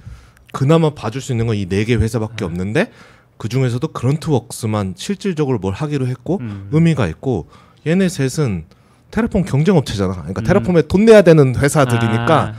그나마 0.52 0.90
봐줄 0.94 1.20
수 1.20 1.32
있는 1.32 1.46
건 1.46 1.56
이 1.56 1.66
네 1.66 1.84
개 1.84 1.94
회사밖에 1.96 2.44
없는데 2.44 2.92
그 3.36 3.48
중에서도 3.48 3.86
그런트웍스만 3.88 4.94
실질적으로 4.96 5.58
뭘 5.58 5.74
하기로 5.74 6.06
했고 6.06 6.38
음. 6.40 6.68
의미가 6.70 7.08
있고 7.08 7.48
얘네 7.86 8.08
셋은 8.08 8.64
테라폼 9.10 9.44
경쟁 9.44 9.76
업체잖아. 9.76 10.14
그러니까 10.14 10.42
음. 10.42 10.44
테라폼에 10.44 10.82
돈 10.82 11.04
내야 11.04 11.22
되는 11.22 11.56
회사들이니까 11.56 12.40
아. 12.42 12.54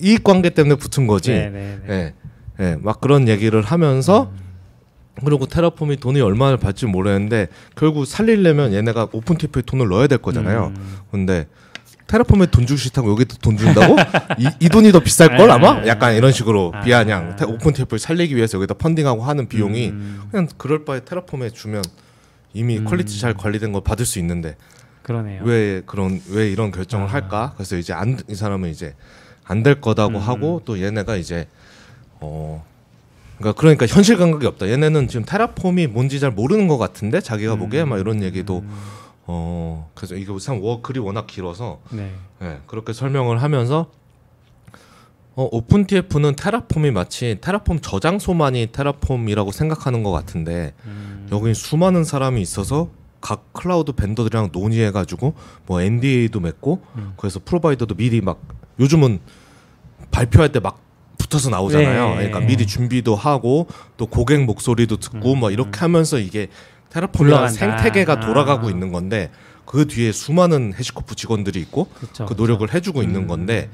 이익 0.00 0.22
관계 0.22 0.50
때문에 0.50 0.76
붙은 0.76 1.06
거지. 1.08 1.30
네네네. 1.32 1.80
예, 1.88 2.14
예, 2.60 2.76
막 2.80 3.00
그런 3.00 3.28
얘기를 3.28 3.60
하면서 3.62 4.30
그리고 5.24 5.46
테라폼이 5.46 5.98
돈이 5.98 6.20
얼마를 6.20 6.56
받지 6.58 6.86
모르겠는데 6.86 7.48
결국 7.76 8.04
살리려면 8.06 8.72
얘네가 8.74 9.08
오픈티프에 9.12 9.62
돈을 9.62 9.88
넣어야 9.88 10.06
될 10.06 10.18
거잖아요. 10.18 10.72
음. 10.76 10.96
근데 11.10 11.46
Terraform에 12.06 12.46
돈 12.46 12.66
주기 12.66 12.80
싫다고 12.80 13.10
여기도 13.12 13.36
돈 13.38 13.56
준다고? 13.56 13.96
이, 14.38 14.48
이 14.60 14.68
돈이 14.68 14.92
더 14.92 15.00
비쌀 15.00 15.36
걸 15.36 15.50
아마? 15.50 15.78
아. 15.80 15.86
약간 15.86 16.14
이런 16.14 16.32
식으로 16.32 16.72
아. 16.74 16.80
비아냥 16.82 17.36
테- 17.36 17.44
OpenTF를 17.44 17.98
살리기 17.98 18.36
위해서 18.36 18.58
여기다 18.58 18.74
펀딩하고 18.74 19.22
하는 19.22 19.48
비용이 19.48 19.88
음. 19.90 20.20
그냥 20.30 20.48
그럴 20.58 20.84
바에 20.84 21.00
Terraform에 21.04 21.50
주면 21.50 21.82
이미 22.52 22.78
음. 22.78 22.84
quality 22.84 23.18
잘 23.20 23.34
관리된 23.34 23.72
걸 23.72 23.82
받을 23.82 24.04
수 24.04 24.18
있는데 24.18 24.56
그러네요. 25.02 25.42
왜 25.44 25.82
그런 25.86 26.20
왜 26.30 26.50
이런 26.50 26.70
결정을 26.72 27.06
아. 27.08 27.12
할까? 27.12 27.52
그래서 27.56 27.76
이제 27.76 27.92
안 27.92 28.18
이 28.28 28.34
사람은 28.34 28.68
이제 28.70 28.94
안 29.44 29.62
될 29.62 29.80
거다고 29.80 30.18
음. 30.18 30.22
하고 30.22 30.60
또 30.64 30.80
얘네가 30.82 31.16
이제 31.16 31.46
어 32.24 32.64
그러니까 33.38 33.60
그러니까 33.60 33.86
현실 33.86 34.16
감각이 34.16 34.46
없다. 34.46 34.68
얘네는 34.68 35.08
지금 35.08 35.24
Terraform이 35.24 35.88
뭔지 35.88 36.20
잘 36.20 36.30
모르는 36.30 36.68
것 36.68 36.78
같은데 36.78 37.20
자기가 37.20 37.56
보기에 37.56 37.84
막 37.84 37.98
이런 37.98 38.22
얘기도 38.22 38.60
음. 38.60 38.70
어 39.26 39.90
그래서 39.94 40.14
이게 40.14 40.32
참 40.38 40.62
워, 40.62 40.82
글이 40.82 41.00
워낙 41.00 41.26
길어서 41.26 41.80
네. 41.90 42.12
예, 42.42 42.60
그렇게 42.66 42.92
설명을 42.92 43.42
하면서 43.42 43.90
어, 45.36 45.48
OpenTF는 45.50 46.36
Terraform이 46.36 46.92
마치 46.92 47.38
Terraform 47.40 47.80
저장소만이 47.80 48.68
Terraform이라고 48.70 49.50
생각하는 49.50 50.02
것 50.04 50.12
같은데 50.12 50.74
음. 50.84 51.26
여기 51.32 51.54
수많은 51.54 52.04
사람이 52.04 52.40
있어서 52.40 52.88
각 53.20 53.52
클라우드 53.52 53.92
vendor들이랑 53.92 54.50
논의해가지고 54.52 55.34
뭐 55.66 55.80
NDA도 55.80 56.38
맺고 56.40 56.82
음. 56.96 57.14
그래서 57.16 57.40
provider도 57.44 57.96
미리 57.96 58.20
막 58.20 58.40
요즘은 58.78 59.20
발표할 60.12 60.52
때 60.52 60.60
막 60.60 60.83
붙어서 61.34 61.50
나오잖아요. 61.50 62.08
네. 62.10 62.14
그러니까 62.14 62.40
미리 62.40 62.66
준비도 62.66 63.16
하고 63.16 63.66
또 63.96 64.06
고객 64.06 64.44
목소리도 64.44 64.98
듣고 64.98 65.34
음. 65.34 65.40
뭐 65.40 65.50
이렇게 65.50 65.78
하면서 65.80 66.18
이게 66.18 66.48
테라폼이라는 66.90 67.48
굴러간다. 67.48 67.78
생태계가 67.82 68.20
돌아가고 68.20 68.68
아. 68.68 68.70
있는 68.70 68.92
건데 68.92 69.30
그 69.64 69.86
뒤에 69.86 70.12
수많은 70.12 70.74
해시코프 70.78 71.16
직원들이 71.16 71.60
있고 71.60 71.88
그쵸, 71.94 72.24
그 72.24 72.30
그쵸. 72.30 72.42
노력을 72.42 72.72
해주고 72.72 73.02
있는 73.02 73.22
음. 73.22 73.26
건데 73.26 73.70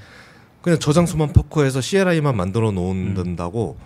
그냥 0.62 0.78
저장소만 0.78 1.32
퍼커해서 1.32 1.80
CLI만 1.80 2.36
만들어 2.36 2.70
놓는다고 2.70 3.76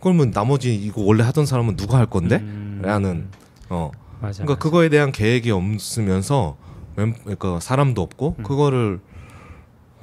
그러면 0.00 0.30
나머지 0.30 0.74
이거 0.74 1.02
원래 1.02 1.22
하던 1.24 1.46
사람은 1.46 1.76
누가 1.76 1.98
할 1.98 2.06
건데? 2.06 2.36
음. 2.36 2.80
라는 2.84 3.28
어 3.70 3.90
맞아. 4.20 4.42
그러니까 4.42 4.62
그거에 4.62 4.88
대한 4.90 5.12
계획이 5.12 5.50
없으면서 5.50 6.56
멤, 6.96 7.14
그러니까 7.14 7.58
사람도 7.60 8.02
없고 8.02 8.36
음. 8.38 8.42
그거를 8.42 9.00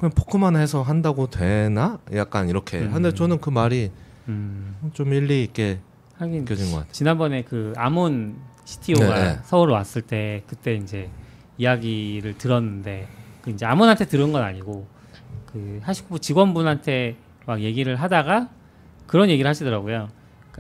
그냥 0.02 0.14
포크만 0.16 0.56
해서 0.56 0.82
한다고 0.82 1.30
되나? 1.30 2.00
약간 2.16 2.50
이렇게. 2.50 2.80
음. 2.80 2.92
근데 2.92 3.14
저는 3.14 3.40
그 3.40 3.52
말이 3.52 3.92
음. 4.28 4.76
좀 4.94 5.14
일리 5.14 5.44
있게 5.44 5.78
하긴 6.18 6.40
느껴진 6.40 6.72
것 6.72 6.78
같아요. 6.78 6.92
지난번에 6.92 7.44
그 7.44 7.72
아몬 7.78 8.36
CTO가 8.66 9.14
네, 9.14 9.34
네. 9.34 9.40
서울 9.44 9.70
왔을 9.70 10.02
때 10.02 10.42
그때 10.48 10.74
이제 10.74 11.08
이야기를 11.60 12.40
들었는데 12.40 13.08
그 13.44 13.52
이제 13.52 13.68
아몬한테 13.68 14.06
들은 14.06 14.32
건 14.32 14.42
아니고 14.42 14.88
그 15.46 15.80
하시코프 15.84 16.20
직원분한테 16.20 17.16
막 17.46 17.62
얘기를 17.62 17.96
하다가 17.96 18.50
그런 19.06 19.30
얘기를 19.30 19.48
하시더라고요. 19.48 20.10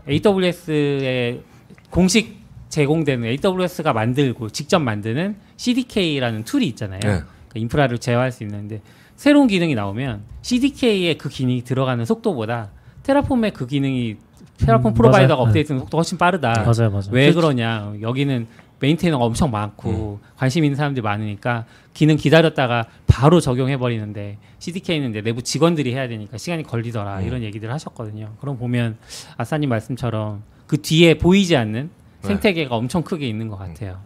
AWS의 0.07 1.41
공식 1.89 2.41
제공되는 2.69 3.27
AWS가 3.27 3.91
만들고 3.91 4.51
직접 4.51 4.77
만드는 4.77 5.35
CDK라는 5.57 6.43
툴이 6.43 6.67
있잖아요. 6.67 6.99
네. 6.99 7.07
그러니까 7.07 7.55
인프라를 7.55 7.97
제어할 7.97 8.31
수 8.31 8.43
있는데 8.43 8.81
새로운 9.21 9.45
기능이 9.45 9.75
나오면 9.75 10.23
CDK에 10.41 11.13
그 11.13 11.29
기능이 11.29 11.63
들어가는 11.63 12.03
속도보다 12.05 12.71
테라폼의 13.03 13.51
그 13.51 13.67
기능이 13.67 14.15
테라폼 14.57 14.93
음, 14.93 14.95
프로바이더가 14.95 15.35
맞아요. 15.35 15.47
업데이트는 15.47 15.81
속도가 15.81 15.99
훨씬 15.99 16.17
빠르다. 16.17 16.53
맞아요, 16.65 16.89
맞아요. 16.89 17.09
왜 17.11 17.31
그러냐? 17.31 17.93
여기는 18.01 18.47
메인테이너가 18.79 19.23
엄청 19.23 19.51
많고 19.51 20.19
관심 20.37 20.63
있는 20.63 20.75
사람들이 20.75 21.03
많으니까 21.03 21.65
기능 21.93 22.15
기다렸다가 22.15 22.87
바로 23.05 23.39
적용해 23.39 23.77
버리는데 23.77 24.39
CDK는 24.57 25.11
이제 25.11 25.21
내부 25.21 25.43
직원들이 25.43 25.93
해야 25.93 26.07
되니까 26.07 26.39
시간이 26.39 26.63
걸리더라 26.63 27.19
음. 27.19 27.27
이런 27.27 27.43
얘기들 27.43 27.71
하셨거든요. 27.71 28.33
그럼 28.39 28.57
보면 28.57 28.97
아싸님 29.37 29.69
말씀처럼 29.69 30.41
그 30.65 30.81
뒤에 30.81 31.19
보이지 31.19 31.55
않는 31.57 31.91
네. 32.23 32.27
생태계가 32.27 32.75
엄청 32.75 33.03
크게 33.03 33.27
있는 33.27 33.49
것 33.49 33.57
같아요. 33.57 33.99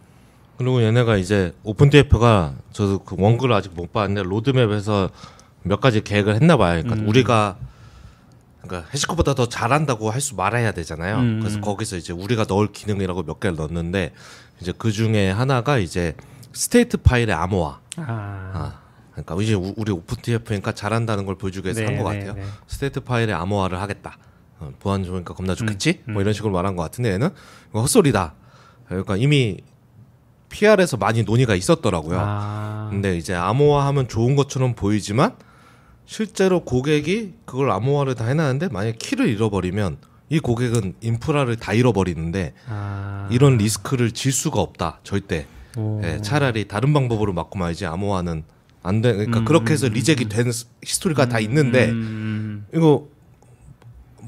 그리고 0.58 0.82
얘네가 0.82 1.16
이제 1.16 1.52
OpenTF가 1.64 2.54
저도 2.72 3.00
그 3.00 3.14
원글을 3.18 3.54
아직 3.54 3.72
못 3.74 3.92
봤는데 3.92 4.22
로드맵에서 4.28 5.10
몇 5.62 5.80
가지 5.80 6.02
계획을 6.02 6.34
했나 6.34 6.56
봐요. 6.56 6.80
그러니까 6.82 7.02
음. 7.04 7.08
우리가 7.08 7.56
그러니까 8.62 8.88
HashiCorp보다 8.92 9.34
더 9.34 9.48
잘한다고 9.48 10.10
할 10.10 10.20
수 10.20 10.34
말해야 10.34 10.72
되잖아요. 10.72 11.18
음. 11.18 11.40
그래서 11.40 11.60
거기서 11.60 11.96
이제 11.96 12.12
우리가 12.12 12.46
넣을 12.48 12.68
기능이라고 12.72 13.22
몇 13.24 13.38
개를 13.38 13.56
넣었는데 13.56 14.12
이제 14.60 14.72
그 14.76 14.90
중에 14.92 15.30
하나가 15.30 15.78
이제 15.78 16.14
state 16.52 16.96
파일의 16.98 17.34
암호화. 17.34 17.78
아, 17.98 18.02
아, 18.06 18.78
그러니까 19.12 19.36
이제 19.42 19.54
우- 19.54 19.74
우리 19.76 19.92
OpenTF니까 19.92 20.72
잘한다는 20.72 21.26
걸 21.26 21.36
보여주기 21.36 21.66
위해서 21.66 21.80
네, 21.82 21.86
한것 21.94 22.12
네, 22.12 22.18
같아요. 22.24 22.42
네. 22.42 22.50
state 22.66 23.00
파일의 23.00 23.34
암호화를 23.34 23.80
하겠다. 23.80 24.16
어, 24.58 24.72
보안 24.80 25.04
좋으니까 25.04 25.34
겁나 25.34 25.54
좋겠지? 25.54 26.02
음. 26.08 26.14
뭐 26.14 26.22
이런 26.22 26.32
식으로 26.32 26.52
말한 26.54 26.76
것 26.76 26.82
같은데 26.82 27.12
얘는 27.12 27.28
헛소리다. 27.74 28.34
그러니까 28.88 29.16
이미 29.16 29.58
PR에서 30.60 30.96
많이 30.96 31.22
논의가 31.22 31.54
있었더라고요. 31.54 32.18
아, 32.18 32.88
근데 32.90 33.16
이제 33.18 33.34
암호화하면 33.34 34.08
좋은 34.08 34.36
것처럼 34.36 34.74
보이지만 34.74 35.34
실제로 36.06 36.64
고객이 36.64 37.34
그걸 37.44 37.70
암호화를 37.70 38.14
다 38.14 38.24
해놨는데 38.26 38.68
만약 38.68 38.94
키를 38.98 39.28
잃어버리면 39.28 39.98
이 40.30 40.40
고객은 40.40 40.94
인프라를 41.02 41.56
다 41.56 41.74
잃어버리는데 41.74 42.54
아, 42.68 43.28
이런 43.30 43.58
리스크를 43.58 44.12
질 44.12 44.32
수가 44.32 44.60
없다 44.60 45.00
절대 45.02 45.46
오. 45.76 46.00
예, 46.04 46.20
차라리 46.22 46.66
다른 46.68 46.94
방법으로 46.94 47.34
막고 47.34 47.58
말지 47.58 47.84
암호화는 47.84 48.44
안 48.82 49.02
돼. 49.02 49.12
그러니까 49.12 49.40
음, 49.40 49.44
그렇게 49.44 49.72
해서 49.74 49.88
음, 49.88 49.92
reject이 49.92 50.28
된 50.28 50.50
스- 50.52 50.66
history가 50.82 51.28
다 51.28 51.38
있는데 51.40 51.90
음, 51.90 52.66
이거 52.72 53.08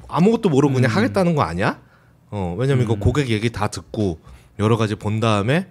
아무것도 0.08 0.50
모르고 0.50 0.74
그냥 0.74 0.90
음. 0.90 0.96
하겠다는 0.96 1.34
거 1.34 1.42
아니야? 1.42 1.80
어 2.30 2.54
왜냐면 2.58 2.84
이거 2.84 2.94
음. 2.94 3.00
고객 3.00 3.28
얘기 3.30 3.50
다 3.50 3.68
듣고 3.68 4.18
여러 4.58 4.76
가지 4.76 4.94
본 4.94 5.20
다음에 5.20 5.68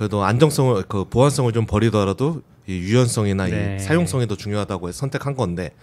그래도 0.00 0.24
안정성을 0.24 0.82
그 0.88 1.04
보안성을 1.04 1.52
좀 1.52 1.66
버리더라도 1.66 2.40
이 2.66 2.72
유연성이나 2.72 3.48
네. 3.48 3.76
이 3.78 3.82
사용성이 3.84 4.26
더 4.26 4.34
중요하다고 4.34 4.88
해서 4.88 4.96
선택한 4.96 5.36
건데 5.36 5.74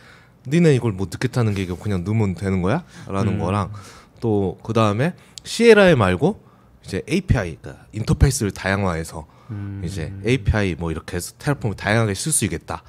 니네 0.47 0.74
이걸 0.74 0.91
못 0.91 1.11
듣겠다는 1.11 1.53
게 1.53 1.68
그냥 1.68 2.03
넣으면 2.03 2.34
되는 2.34 2.63
거야?라는 2.63 3.34
음. 3.34 3.39
거랑 3.39 3.72
또 4.20 4.57
그 4.63 4.74
다음에 4.74 5.13
CLI 5.43 5.93
말고 5.93 6.41
이제 6.84 7.03
API 7.07 7.57
그러니까 7.61 7.86
인터페이스를 7.93 8.49
다양화해서 8.49 9.28
음. 9.51 9.84
이제 9.86 10.11
API 10.26 10.74
뭐 10.80 10.89
이렇게 10.89 11.18
해서 11.18 11.34
테라폼을 11.38 11.76
다양하게 11.76 12.15
쓸 12.15 12.32
수 12.32 12.43
있겠다. 12.45 12.82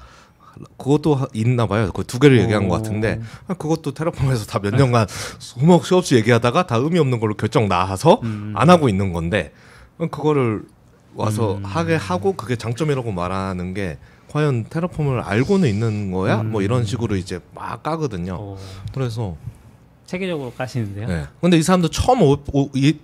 그것도 0.79 1.13
하- 1.13 1.27
있나 1.33 1.67
봐요. 1.67 1.91
그 1.91 2.03
두 2.05 2.17
개를 2.17 2.39
얘기한 2.41 2.67
것 2.69 2.75
같은데 2.81 3.21
아, 3.47 3.53
그것도 3.53 3.93
테라폼에서 3.93 4.45
다 4.47 4.57
몇 4.57 4.73
년간 4.73 5.05
소목 5.37 5.91
없이 5.93 6.15
얘기하다가 6.15 6.65
다 6.65 6.77
의미 6.77 6.97
없는 6.97 7.19
걸로 7.19 7.35
결정 7.35 7.67
나와서 7.67 8.19
음. 8.23 8.51
안 8.55 8.71
하고 8.71 8.89
있는 8.89 9.13
건데 9.13 9.53
어, 9.99 10.07
그거를 10.07 10.63
와서 11.15 11.55
음. 11.57 11.65
하게 11.65 11.95
하고 11.95 12.33
그게 12.33 12.55
장점이라고 12.55 13.11
말하는 13.11 13.73
게 13.73 13.97
과연 14.31 14.65
테라폼을 14.69 15.21
알고는 15.21 15.67
있는 15.67 16.11
거야? 16.11 16.43
뭐 16.43 16.61
이런 16.61 16.85
식으로 16.85 17.15
이제 17.15 17.39
막 17.55 17.81
까거든요. 17.81 18.33
오, 18.35 18.57
그래서 18.93 19.35
체계적으로 20.05 20.51
까시는데요. 20.51 21.07
네. 21.07 21.25
근데 21.41 21.57
이 21.57 21.63
사람도 21.63 21.89
처음 21.89 22.21
오, 22.21 22.37
오, 22.53 22.69
이, 22.75 22.95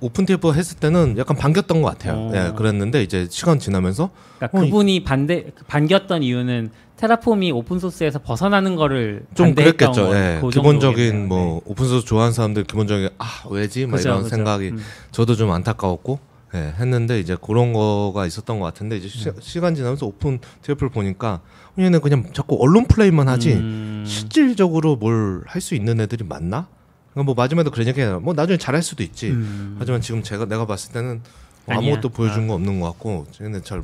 오픈 0.00 0.24
테이프 0.24 0.50
했을 0.54 0.78
때는 0.78 1.16
약간 1.18 1.36
반겼던 1.36 1.82
것 1.82 1.88
같아요. 1.90 2.14
어. 2.14 2.32
예, 2.34 2.52
그랬는데 2.56 3.02
이제 3.02 3.26
시간 3.30 3.58
지나면서 3.58 4.08
그러니까 4.38 4.58
어, 4.58 4.62
이- 4.62 4.70
그분이 4.70 5.04
반대 5.04 5.46
반겼던 5.66 6.22
이유는 6.22 6.70
Terraform이 6.96 7.52
오픈 7.52 7.78
소스에서 7.78 8.18
벗어나는 8.18 8.76
거를 8.76 9.24
좀 9.34 9.54
그랬겠죠. 9.54 10.06
건 10.08 10.16
예. 10.16 10.38
그 10.40 10.48
기본적인. 10.48 11.28
뭐 11.28 11.60
오픈 11.66 11.88
소스 11.88 12.06
좋아하는 12.06 12.32
사람들 12.32 12.64
기본적인 12.64 13.10
아 13.18 13.26
왜지 13.50 13.84
막 13.86 13.96
그죠, 13.98 14.08
이런 14.08 14.22
그죠. 14.22 14.34
생각이 14.34 14.68
음. 14.70 14.82
저도 15.10 15.34
좀 15.36 15.50
안타까웠고 15.50 16.18
예, 16.54 16.74
했는데 16.78 17.20
이제 17.20 17.36
그런 17.40 17.72
거가 17.72 18.26
있었던 18.26 18.58
것 18.58 18.64
같은데 18.66 18.96
이제 18.96 19.08
음. 19.30 19.34
시, 19.40 19.60
간 19.60 19.74
지나면서 19.74 20.06
OpenTF를 20.06 20.90
보니까 20.90 21.40
얘는 21.78 22.00
그냥 22.00 22.26
자꾸 22.32 22.56
언론 22.60 22.86
플레이만 22.86 23.28
하지 23.28 23.52
음. 23.54 24.04
실질적으로 24.06 24.96
뭘 24.96 25.44
할 25.46 25.60
수 25.62 25.74
있는 25.76 26.00
애들이 26.00 26.24
많나? 26.24 26.66
그러니까 27.12 27.26
뭐 27.26 27.34
마지막에도 27.34 27.70
그런 27.70 27.86
얘기 27.86 28.00
해요. 28.00 28.20
뭐 28.22 28.34
나중에 28.34 28.56
잘할 28.56 28.82
수도 28.82 29.02
있지. 29.02 29.30
음. 29.30 29.76
하지만 29.78 30.00
지금 30.00 30.22
제가 30.22 30.46
내가 30.46 30.66
봤을 30.66 30.92
때는 30.92 31.20
뭐. 31.66 31.76
아무것도 31.76 32.08
보여준 32.08 32.44
아. 32.44 32.46
거 32.48 32.54
없는 32.54 32.80
것 32.80 32.86
같고 32.88 33.26
쟤는 33.32 33.62
잘 33.62 33.82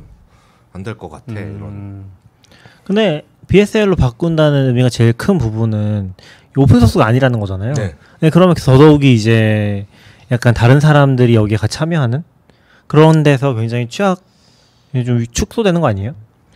안 0.73 0.83
될 0.83 0.97
것 0.97 1.09
같아. 1.09 1.31
이런. 1.33 1.61
음. 1.61 2.05
근데 2.83 3.23
BSL로 3.47 3.95
바꾼다는 3.95 4.67
의미가 4.67 4.89
제일 4.89 5.13
큰 5.13 5.37
부분은 5.37 6.13
오픈 6.57 6.79
소스가 6.81 7.05
아니라는 7.05 7.39
거잖아요. 7.39 7.73
네. 7.73 7.95
네, 8.19 8.29
그러면 8.29 8.55
더더욱이 8.55 9.13
이제 9.13 9.85
약간 10.31 10.53
다른 10.53 10.79
사람들이 10.79 11.33
여기에 11.35 11.57
같이 11.57 11.77
참여하는 11.77 12.23
그런 12.87 13.23
데서 13.23 13.53
굉장히 13.53 13.87
취약 13.89 14.21
좀 15.05 15.25
축소되는 15.31 15.81
거 15.81 15.87
아니에요? 15.87 16.13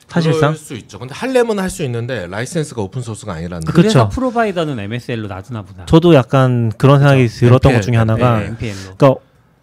사실상 0.07 0.39
그럴 0.51 0.55
수 0.55 0.73
있죠. 0.75 0.99
근데 0.99 1.13
할려면 1.13 1.59
할 1.59 1.69
수 1.69 1.83
있는데 1.83 2.27
라이센스가 2.27 2.81
오픈 2.81 3.01
소스가 3.01 3.33
아니라는. 3.33 3.65
그- 3.65 3.71
그래서 3.73 4.07
그쵸. 4.09 4.15
provider는 4.15 4.77
MPL로 4.79 5.27
놔두나 5.27 5.61
보다. 5.61 5.85
저도 5.85 6.13
약간 6.15 6.71
그런 6.77 6.99
생각이. 6.99 7.27
들었던 7.27 7.73
것 7.73 7.81
중에 7.81 7.95
하나가 7.95 8.39
네, 8.39 8.47
MPL로. 8.47 8.95
그러니까 8.97 9.21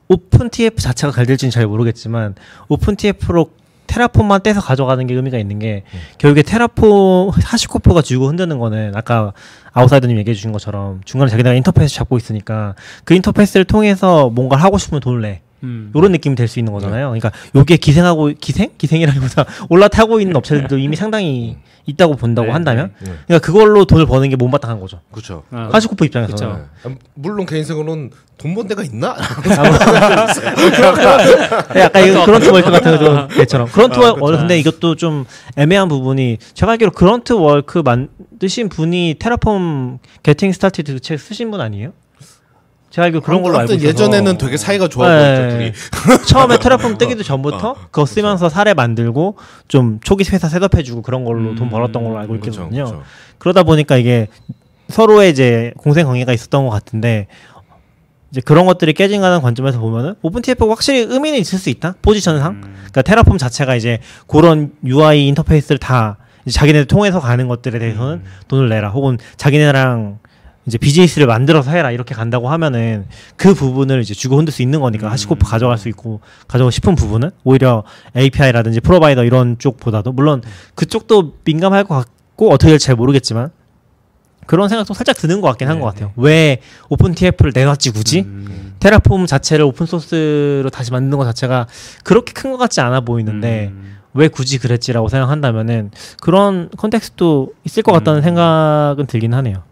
OpenTF 0.09 0.81
자체가 0.81 1.13
잘 1.13 1.27
될지는 1.27 1.51
잘 1.51 1.67
모르겠지만 1.67 2.35
OpenTF로 2.69 3.51
Terraform만 3.89 4.43
떼서 4.43 4.61
가져가는 4.63 5.07
게 5.07 5.15
의미가 5.15 5.37
있는 5.39 5.59
게 5.59 5.83
음. 5.93 5.99
결국에 6.19 6.43
Terraform 6.43 7.31
HashiCorp가 7.43 8.01
쥐고 8.03 8.29
흔드는 8.29 8.59
거는 8.59 8.93
아까 8.95 9.33
아웃사이더님 9.73 10.17
얘기해 10.19 10.35
주신 10.35 10.53
것처럼 10.53 11.01
중간에 11.05 11.31
자기네가 11.31 11.55
인터페이스 11.57 11.95
잡고 11.95 12.17
있으니까 12.17 12.75
그 13.05 13.15
인터페이스를 13.15 13.65
통해서 13.67 14.31
뭔가를 14.31 14.63
하고 14.65 14.79
싶으면 14.79 15.01
돈을 15.01 15.21
내 15.23 15.41
음. 15.63 15.93
이런 15.95 16.13
느낌이 16.13 16.35
될 16.37 16.49
수 16.49 16.59
있는 16.59 16.73
거잖아요. 16.73 17.09
그러니까 17.09 17.31
여기에 17.55 17.77
기생하고 17.79 18.33
기생 18.41 18.71
기생이라기보다 18.79 19.45
올라타고 19.69 20.21
있는 20.21 20.37
업체들도 20.37 20.79
이미 20.79 20.97
상당히 20.97 21.57
있다고 21.87 22.17
본다고 22.17 22.47
네, 22.49 22.53
한다면 22.53 22.93
네. 23.01 23.13
그러니까 23.27 23.39
그걸로 23.47 23.85
돈을 23.85 24.07
버는 24.07 24.29
게 24.29 24.37
못마땅한 24.37 24.79
거죠. 24.81 25.01
그렇죠. 25.11 25.43
아, 25.51 25.69
HashiCorp 25.73 26.05
입장에서 26.05 26.33
그쵸. 26.33 26.47
는 26.47 26.67
네. 26.85 26.97
물론 27.15 27.47
개인 27.47 27.65
생활로는 27.65 28.11
돈 28.39 28.55
번 28.55 28.69
데가 28.69 28.85
있나? 28.85 29.17
네, 31.75 31.81
약간 31.81 32.07
이거 32.09 32.25
Gruntwork 32.25 32.71
같은 32.71 32.99
거 32.99 33.29
애처럼 33.41 33.69
Grunt 33.69 33.99
어, 33.99 34.03
Work 34.03 34.15
그쵸. 34.33 34.39
근데 34.39 34.59
이것도 34.59 34.95
좀 34.97 35.25
애매한 35.57 35.89
부분이 35.89 36.39
제가 36.55 36.73
알기로 36.73 36.93
Gruntwork 36.93 37.83
만드신 37.85 38.69
분이 38.69 39.17
Terraform 39.19 39.99
Getting 40.23 40.53
Started 40.53 41.01
책 41.01 41.19
쓰신 41.19 41.51
분 41.51 41.61
아니에요? 41.61 41.93
제가 42.91 43.07
알기로 43.07 43.23
그런 43.23 43.43
걸로 43.43 43.59
알고 43.59 43.75
있어서 43.75 43.87
예전에는 43.87 44.39
되게 44.39 44.57
사이가 44.57 44.89
좋아 44.89 45.09
네. 45.09 45.37
보였죠. 45.37 45.57
둘이. 45.57 45.73
처음에 46.27 46.59
Terraform 46.59 46.97
뜨기도 46.99 47.23
전부터 47.23 47.71
어, 47.71 47.75
그거 47.91 48.07
쓰면서 48.07 48.49
사례 48.49 48.75
만들고 48.75 49.37
좀 49.69 50.01
초기 50.03 50.25
회사 50.33 50.49
셋업해주고 50.49 51.03
그런 51.03 51.25
걸로 51.25 51.55
돈 51.55 51.67
음, 51.67 51.71
벌었던 51.71 52.03
걸로 52.03 52.19
알고 52.19 52.37
있거든요. 52.37 52.85
그쵸. 52.85 53.03
그러다 53.39 53.63
보니까 53.63 53.97
이게 53.99 54.29
서로의 54.89 55.31
이제 55.31 55.73
공생 55.77 56.07
관계가 56.07 56.33
있었던 56.33 56.65
것 56.65 56.71
같은데 56.71 57.27
이제 58.31 58.41
그런 58.41 58.67
것들이 58.67 58.93
깨진다는 58.95 59.41
관점에서 59.41 59.79
보면은 59.79 60.15
오픈 60.23 60.43
TF가 60.43 60.71
확실히 60.71 61.01
의미는 61.01 61.39
있을 61.39 61.59
수 61.59 61.71
있다 61.71 61.95
포지션상 62.03 62.53
음. 62.53 62.61
그러니까 62.75 63.03
테라폼 63.03 63.39
자체가 63.39 63.75
이제 63.77 64.01
그런 64.27 64.73
UI 64.85 65.29
인터페이스를 65.29 65.79
다 65.79 66.17
자기네들 66.51 66.87
통해서 66.87 67.21
가는 67.21 67.49
것들에 67.49 67.79
대해서는 67.79 68.15
음. 68.15 68.25
돈을 68.49 68.69
내라 68.71 68.91
혹은 68.91 69.19
자기네랑 69.37 70.19
이제 70.69 70.79
비즈니스를 70.79 71.27
만들어서 71.27 71.71
해라 71.73 71.91
이렇게 71.91 72.15
간다고 72.15 72.49
하면은 72.51 73.07
그 73.37 73.55
부분을 73.55 74.01
이제 74.01 74.15
주고 74.15 74.37
흔들 74.37 74.53
수 74.53 74.63
있는 74.63 74.81
거니까 74.81 75.09
음. 75.09 75.13
하시코프 75.13 75.45
가져갈 75.45 75.79
수 75.79 75.89
있고 75.89 76.21
가져가고 76.47 76.71
싶은 76.71 76.95
부분은 76.95 77.31
오히려 77.43 77.83
API라든지 78.17 78.81
프로바이더 78.81 79.25
이런 79.25 79.59
쪽보다도 79.59 80.13
물론 80.13 80.43
그쪽도 80.77 81.35
민감할 81.45 81.85
것 81.85 81.95
같고 81.97 82.51
어떻게 82.53 82.71
될지 82.71 82.87
잘 82.87 82.95
모르겠지만 82.97 83.51
그런 84.47 84.69
생각도 84.69 84.95
살짝 84.95 85.17
드는 85.17 85.41
것 85.41 85.49
같긴 85.49 85.69
한것 85.69 85.95
네, 85.95 86.01
같아요. 86.01 86.13
왜 86.17 86.59
OpenTF를 86.89 87.53
내놨지 87.55 87.91
굳이? 87.91 88.21
음. 88.21 88.75
Terraform 88.79 89.27
자체를 89.27 89.65
오픈 89.65 89.85
소스로 89.87 90.71
다시 90.71 90.91
만드는 90.93 91.19
것 91.19 91.25
자체가 91.25 91.67
그렇게 92.05 92.33
큰 92.33 92.51
것 92.53 92.57
같지 92.59 92.81
않아 92.81 93.01
보이는데 93.01 93.69
음. 93.73 93.97
왜 94.15 94.29
굳이 94.29 94.59
그랬지라고 94.59 95.09
생각한다면은 95.09 95.91
그런 96.23 96.71
context도 96.77 97.53
있을 97.65 97.83
것 97.83 97.93
같다는 97.93 98.21
음. 98.21 98.23
생각은 98.23 99.07
들긴 99.07 99.35
하네요. 99.35 99.63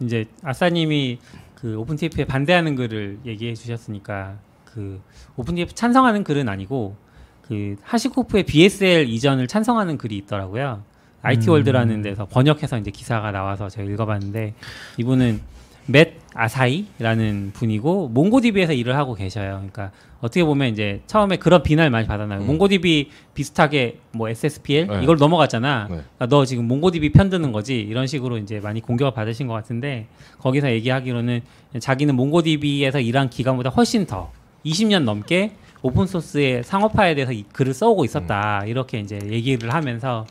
이제 0.00 0.26
아싸님이 0.42 1.18
그 1.54 1.76
OpenTF에 1.78 2.24
반대하는 2.24 2.76
글을 2.76 3.20
얘기해 3.24 3.54
주셨으니까 3.54 4.36
그 4.64 5.00
OpenTF 5.36 5.74
찬성하는 5.74 6.22
글은 6.22 6.48
아니고 6.48 6.96
그 7.42 7.76
HashiCorp의 7.82 8.44
BSL 8.44 9.08
이전을 9.08 9.46
찬성하는 9.46 9.98
글이 9.98 10.16
있더라고요. 10.18 10.82
IT 11.22 11.48
음. 11.48 11.52
World라는 11.52 12.02
데서 12.02 12.26
번역해서 12.26 12.78
이제 12.78 12.90
기사가 12.90 13.30
나와서 13.30 13.68
제가 13.68 13.90
읽어봤는데 13.90 14.54
이분은 14.98 15.40
맷 15.86 16.26
아사이라는 16.34 17.52
분이고 17.54 18.08
MongoDB에서 18.08 18.74
일을 18.74 18.96
하고 18.96 19.14
계셔요. 19.14 19.54
그러니까 19.54 19.90
어떻게 20.20 20.44
보면 20.44 20.68
이제 20.68 21.00
처음에 21.06 21.36
그런 21.36 21.62
비난을 21.62 21.90
많이 21.90 22.06
받았나요. 22.06 22.40
음. 22.40 22.46
MongoDB 22.46 23.10
비슷하게 23.34 23.98
뭐 24.12 24.28
SSPL 24.28 24.86
네. 24.86 25.02
이걸 25.02 25.16
넘어갔잖아. 25.16 25.88
네. 25.90 26.00
아, 26.18 26.26
너 26.26 26.44
지금 26.44 26.68
MongoDB 26.68 27.12
편드는 27.12 27.52
거지 27.52 27.78
이런 27.80 28.06
식으로 28.06 28.38
이제 28.38 28.60
많이 28.60 28.80
공격을 28.80 29.14
받으신 29.14 29.46
것 29.46 29.54
같은데 29.54 30.06
거기서 30.40 30.70
얘기하기로는 30.72 31.40
자기는 31.78 32.14
몽고디비에서 32.14 33.00
일한 33.00 33.30
기간보다 33.30 33.70
훨씬 33.70 34.06
더 34.06 34.30
20년 34.64 35.04
넘게 35.04 35.52
오픈 35.82 36.06
소스의 36.06 36.64
상업화에 36.64 37.14
대해서 37.14 37.32
이 37.32 37.44
글을 37.52 37.72
써오고 37.72 38.04
있었다 38.04 38.64
이렇게 38.66 38.98
이제 38.98 39.18
얘기를 39.30 39.72
하면서 39.72 40.26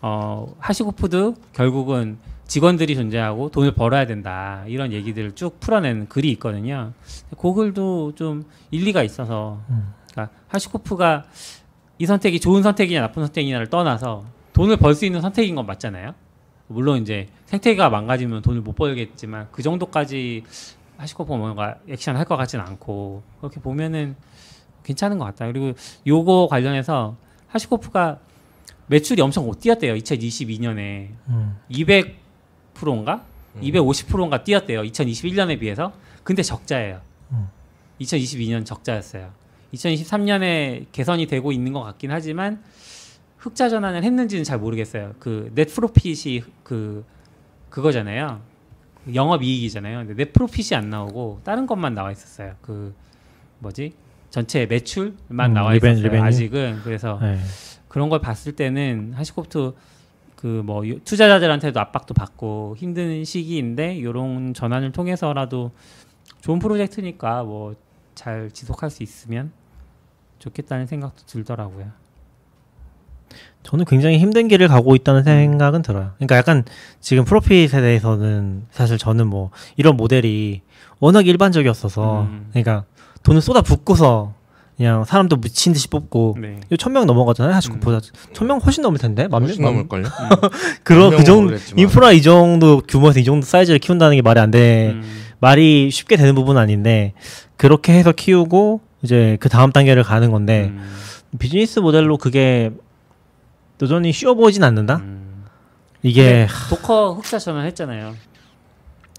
어 0.00 0.54
하시고프도 0.58 1.34
결국은 1.52 2.18
직원들이 2.46 2.94
존재하고 2.94 3.50
돈을 3.50 3.72
벌어야 3.72 4.06
된다 4.06 4.64
이런 4.68 4.92
얘기들을 4.92 5.34
쭉 5.34 5.58
풀어낸 5.60 6.08
글이 6.08 6.30
있거든요. 6.32 6.92
그 7.38 7.52
글도 7.52 8.14
좀 8.14 8.44
일리가 8.70 9.02
있어서 9.02 9.60
그러니까 10.12 10.34
하시코프가 10.48 11.24
이 11.98 12.06
선택이 12.06 12.40
좋은 12.40 12.62
선택이냐 12.62 13.00
나쁜 13.00 13.24
선택이냐를 13.24 13.68
떠나서 13.68 14.24
돈을 14.52 14.76
벌 14.76 14.94
수 14.94 15.04
있는 15.04 15.20
선택인 15.20 15.54
건 15.54 15.66
맞잖아요. 15.66 16.14
물론 16.68 17.02
이제 17.02 17.28
생태계가 17.46 17.90
망가지면 17.90 18.42
돈을 18.42 18.60
못 18.60 18.74
벌겠지만 18.74 19.48
그 19.52 19.62
정도까지 19.62 20.44
하시코프가 20.98 21.36
뭔가 21.36 21.76
액션 21.88 22.16
할 22.16 22.24
것 22.24 22.36
같지는 22.36 22.64
않고 22.64 23.22
그렇게 23.40 23.60
보면은 23.60 24.16
괜찮은 24.84 25.18
것 25.18 25.24
같다. 25.26 25.46
그리고 25.46 25.72
요거 26.06 26.46
관련해서 26.48 27.16
하시코프가 27.48 28.18
매출이 28.86 29.20
엄청 29.20 29.50
뛰었대요. 29.58 29.94
2022년에 29.94 31.08
음. 31.28 31.56
200% 31.70 32.25
인가 32.84 33.24
음. 33.56 33.60
250%인가 33.62 34.44
뛰었대요. 34.44 34.82
2021년에 34.82 35.58
비해서. 35.58 35.92
근데 36.22 36.42
적자예요. 36.42 37.00
음. 37.32 37.48
2022년 38.00 38.64
적자였어요. 38.66 39.30
2023년에 39.74 40.86
개선이 40.92 41.26
되고 41.26 41.52
있는 41.52 41.72
것 41.72 41.82
같긴 41.82 42.10
하지만 42.10 42.62
흑자 43.38 43.68
전환을 43.68 44.04
했는지는 44.04 44.44
잘 44.44 44.58
모르겠어요. 44.58 45.14
그 45.18 45.50
net 45.54 45.64
profit이 45.74 46.42
그 46.62 47.04
그거잖아요. 47.70 48.40
영업 49.14 49.42
이익이잖아요. 49.42 49.98
근데 49.98 50.14
net 50.14 50.32
profit이 50.32 50.76
안 50.76 50.90
나오고 50.90 51.40
다른 51.44 51.66
것만 51.66 51.94
나와 51.94 52.10
있었어요. 52.10 52.54
그 52.60 52.94
뭐지? 53.60 53.92
전체 54.30 54.66
매출만 54.66 55.50
음, 55.50 55.54
나와 55.54 55.72
reven- 55.72 55.92
있었어요. 55.92 56.02
Revenue? 56.04 56.22
아직은 56.24 56.80
그래서 56.84 57.18
네. 57.22 57.38
그런 57.88 58.08
걸 58.08 58.20
봤을 58.20 58.52
때는 58.52 59.12
HashiCorp 59.14 59.72
그 60.46 60.62
뭐 60.64 60.82
투자자들한테도 61.04 61.80
압박도 61.80 62.14
받고 62.14 62.76
힘든 62.78 63.24
시기인데 63.24 63.94
이런 63.96 64.54
전환을 64.54 64.92
통해서라도 64.92 65.72
좋은 66.40 66.58
프로젝트니까 66.58 67.42
뭐 67.42 67.74
잘 68.16 68.50
지속할 68.50 68.90
수 68.90 69.04
있으면 69.04 69.52
좋겠다는 70.40 70.86
생각도 70.86 71.22
들더라고요. 71.26 71.86
저는 73.62 73.84
굉장히 73.84 74.18
힘든 74.18 74.48
길을 74.48 74.68
가고 74.68 74.96
있다는 74.96 75.22
생각은 75.22 75.82
들어요. 75.82 76.12
그러니까 76.16 76.36
약간 76.36 76.64
지금 77.00 77.24
프로핏에 77.24 77.68
대해서는 77.68 78.66
사실 78.70 78.96
저는 78.96 79.26
뭐 79.26 79.50
이런 79.76 79.96
모델이 79.96 80.62
워낙 80.98 81.26
일반적이었어서 81.26 82.22
음. 82.22 82.48
그러니까 82.50 82.84
돈을 83.22 83.40
쏟아 83.42 83.60
붓고서 83.60 84.34
그냥 84.76 85.04
사람도 85.04 85.36
미친 85.36 85.72
듯이 85.72 85.88
뽑고 85.88 86.36
네. 86.40 86.60
천명 86.78 87.06
넘어가잖아요. 87.06 87.54
하시코보다 87.54 88.00
천명 88.34 88.58
훨씬 88.58 88.82
넘을 88.82 88.98
텐데 88.98 89.26
만 89.26 89.42
명? 89.44 89.56
넘을 89.58 89.88
걸요? 89.88 90.04
그런 90.84 91.10
몇그 91.10 91.24
정도 91.24 91.42
모르겠지만. 91.44 91.78
인프라 91.78 92.12
이 92.12 92.20
정도 92.20 92.82
규모에서 92.86 93.18
이 93.20 93.24
정도 93.24 93.46
사이즈를 93.46 93.78
키운다는 93.78 94.16
게 94.16 94.22
말이 94.22 94.38
안 94.38 94.50
돼. 94.50 94.90
음, 94.92 95.02
말이 95.40 95.90
쉽게 95.90 96.16
되는 96.16 96.34
부분은 96.34 96.60
아닌데 96.60 97.14
그렇게 97.56 97.94
해서 97.94 98.12
키우고 98.12 98.82
이제 99.02 99.38
그 99.40 99.48
다음 99.48 99.72
단계를 99.72 100.02
가는 100.02 100.30
건데 100.30 100.66
음, 100.74 100.92
비즈니스 101.38 101.78
모델로 101.78 102.18
그게 102.18 102.70
여전히 103.80 104.12
쉬워 104.12 104.34
보이진 104.34 104.62
않는다. 104.62 104.96
음. 104.96 105.44
이게 106.02 106.46
Docker 106.68 107.14
흑자 107.14 107.38
전환 107.38 107.64
했잖아요. 107.66 108.14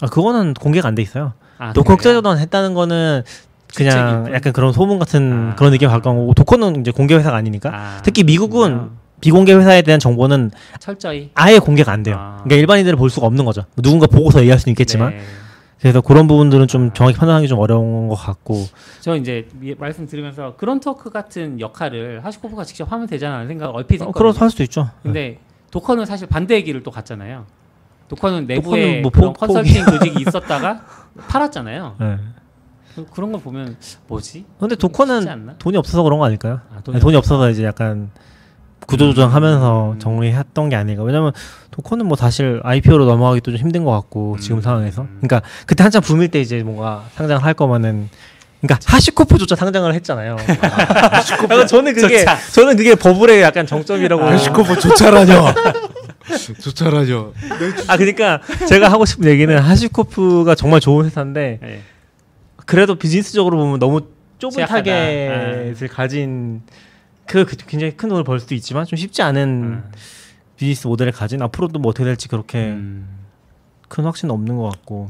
아, 0.01 0.08
그거는 0.08 0.53
공개가 0.53 0.88
안 0.88 0.93
돼 0.95 1.01
있어요. 1.01 1.34
아, 1.58 1.74
Docker? 1.74 1.93
흑자전 1.93 2.38
했다는 2.38 2.76
거는 2.76 3.24
그냥 3.76 4.24
풍문? 4.24 4.34
약간 4.34 4.53
그런 4.53 4.72
소문 4.74 4.99
같은 4.99 5.51
아. 5.51 5.55
그런 5.55 5.72
느낌에 5.72 5.89
가까운 5.89 6.18
거고 6.18 6.34
Docker는 6.34 6.82
이제 6.82 6.91
공개 6.91 7.15
회사가 7.15 7.36
아니니까 7.38 7.70
아, 7.74 8.01
특히 8.03 8.24
미국은 8.24 8.70
그렇구나. 8.70 8.91
비공개 9.20 9.53
회사에 9.53 9.82
대한 9.82 9.99
정보는 9.99 10.51
철저히 10.80 11.32
아예 11.34 11.59
공개가 11.59 11.91
안 11.91 12.03
돼요. 12.03 12.15
아. 12.18 12.36
그러니까 12.43 12.55
일반인들은 12.55 12.97
볼 12.97 13.09
수가 13.09 13.28
없는 13.28 13.45
거죠. 13.45 13.61
뭐 13.76 13.82
누군가 13.82 14.07
보고서 14.07 14.39
얘기할 14.41 14.59
수는 14.59 14.72
있겠지만 14.74 15.11
네. 15.11 15.22
그래서 15.80 16.01
그런 16.01 16.28
부분들은 16.28 16.68
좀 16.68 16.91
정확히 16.93 17.18
판단하기 17.18 17.47
좀 17.47 17.59
어려운 17.59 18.07
것 18.07 18.15
같고 18.15 18.65
저 18.99 19.15
이제 19.15 19.47
미- 19.59 19.76
말씀 19.78 20.07
들으면서 20.07 20.55
Gruntwork 20.58 21.10
같은 21.11 21.59
역할을 21.59 22.26
HashiCorp가 22.26 22.64
직접 22.63 22.91
하면 22.91 23.05
되잖아는 23.07 23.47
생각 23.47 23.70
얼핏 23.76 24.01
어, 24.01 24.05
했거든요. 24.05 24.11
그렇다 24.13 24.41
할 24.41 24.49
수도 24.49 24.63
있죠. 24.63 24.89
근데 25.03 25.39
Docker는 25.72 26.05
사실 26.05 26.28
반대의 26.28 26.63
길을 26.63 26.82
또 26.84 26.89
갔잖아요. 26.89 27.45
Docker는 28.08 28.47
내부에 28.47 28.63
Docker는 28.64 29.01
뭐 29.03 29.11
포- 29.11 29.34
컨설팅 29.34 29.86
조직이 29.86 30.22
있었다가 30.28 30.82
팔았잖아요. 31.28 31.95
네. 31.99 32.18
그- 33.06 33.06
그런 33.14 33.32
거 33.32 33.38
보면 33.38 33.78
뭐지? 34.08 34.45
근데 34.60 34.76
Docker는? 34.76 35.55
돈이 35.60 35.78
없어서 35.78 36.02
그런 36.04 36.18
거 36.20 36.26
아닐까요? 36.26 36.62
아, 36.76 36.82
돈이, 36.84 37.00
돈이 37.00 37.16
없어서 37.16 37.50
이제 37.50 37.64
약간 37.64 38.10
구조조정하면서 38.88 39.91
음. 39.93 40.00
정리했던 40.00 40.70
게 40.70 40.76
아닐까. 40.76 41.04
왜냐면 41.04 41.32
Docker는 41.72 42.05
뭐 42.08 42.16
사실 42.18 42.62
IPO로 42.64 43.06
넘어가기도 43.06 43.52
좀 43.52 43.60
힘든 43.60 43.84
것 43.84 43.91
같고 43.91 44.38
지금 44.39 44.58
음. 44.58 44.62
상황에서. 44.62 45.06
그러니까 45.22 45.41
그때 45.66 45.84
한참 45.84 46.02
붐일 46.02 46.30
때 46.30 46.39
이제 46.41 46.64
뭔가 46.64 47.04
상장을 47.16 47.43
할 47.43 47.54
거면은. 47.54 48.10
그러니까 48.62 48.80
HashiCorp조차 48.91 49.55
상장을 49.56 49.93
했잖아요. 49.93 50.36
HashiCorp. 51.12 51.68
저는 51.68 51.93
그게 51.93 52.20
조차. 52.20 52.38
저는 52.54 52.76
그게 52.76 52.95
버블의 52.95 53.41
약간 53.43 53.68
정점이라고. 53.68 54.24
HashiCorp 54.24 54.80
조차라뇨. 54.80 55.45
조차라뇨. 56.62 57.34
아 57.88 57.98
그러니까 57.98 58.41
제가 58.68 58.91
하고 58.91 59.06
싶은 59.06 59.26
얘기는 59.30 59.56
HashiCorp가 59.58 60.55
정말 60.56 60.80
좋은 60.80 61.06
회사인데 61.06 61.60
네. 61.62 61.82
그래도 62.68 62.95
비즈니스적으로 62.95 63.57
보면 63.57 63.80
너무 63.80 64.01
좁은 64.38 64.57
취약하다. 64.57 64.84
타겟을 64.84 65.88
가진 65.88 66.61
그, 67.26 67.45
그 67.45 67.55
굉장히 67.55 67.97
큰 67.97 68.09
돈을 68.09 68.24
벌 68.24 68.39
수도 68.39 68.53
있지만 68.53 68.86
좀 68.86 68.97
쉽지 68.97 69.22
않은 69.24 69.41
음. 69.41 69.91
비즈니스 70.57 70.86
모델을 70.86 71.11
가진 71.11 71.41
앞으로도 71.41 71.80
뭐 71.80 71.89
어떻게 71.89 72.03
될지 72.03 72.28
그렇게 72.28 72.57
음. 72.70 73.07
큰 73.88 74.03
확신은 74.03 74.34
없는 74.34 74.57
것 74.57 74.70
같고 74.70 75.09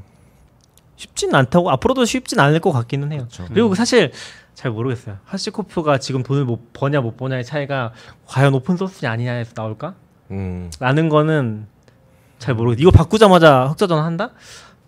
쉽진 0.95 1.33
않다고 1.33 1.71
앞으로도 1.71 2.05
쉽진 2.05 2.39
않을 2.39 2.59
것 2.59 2.71
같기는 2.71 3.11
해요. 3.11 3.21
그렇죠. 3.21 3.45
그리고 3.51 3.73
사실 3.75 4.11
잘 4.53 4.71
모르겠어요. 4.71 5.17
하시코프가 5.25 5.97
지금 5.97 6.23
돈을 6.23 6.45
못 6.45 6.73
버냐 6.73 7.01
못 7.01 7.17
버냐의 7.17 7.43
차이가 7.43 7.91
과연 8.27 8.53
오픈 8.53 8.77
소스냐 8.77 9.11
아니냐에서 9.11 9.53
나올까? 9.55 9.95
음. 10.29 10.69
라는 10.79 11.09
거는 11.09 11.67
잘 12.37 12.53
모르겠어요. 12.53 12.81
이거 12.81 12.91
바꾸자마자 12.91 13.65
흑자전 13.65 14.03
한다? 14.03 14.31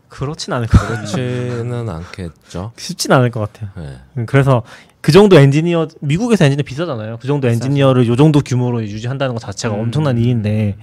그렇진 0.09 0.51
않을 0.53 0.67
것 0.67 0.77
같아요. 0.77 0.95
그렇지는 0.97 1.89
않겠죠. 1.89 2.71
쉽진 2.77 3.11
않을 3.11 3.31
것 3.31 3.39
같아요. 3.39 3.69
네. 3.77 3.97
음, 4.17 4.25
그래서 4.25 4.63
그 5.01 5.11
정도 5.11 5.37
엔지니어 5.37 5.87
미국에서 6.01 6.45
엔지니어 6.45 6.63
비싸잖아요. 6.63 7.17
그 7.21 7.27
정도 7.27 7.47
엔지니어를 7.47 8.07
요 8.07 8.15
정도 8.15 8.41
규모로 8.41 8.81
유지한다는 8.83 9.33
것 9.35 9.39
자체가 9.39 9.75
음. 9.75 9.81
엄청난 9.81 10.17
일인데 10.17 10.77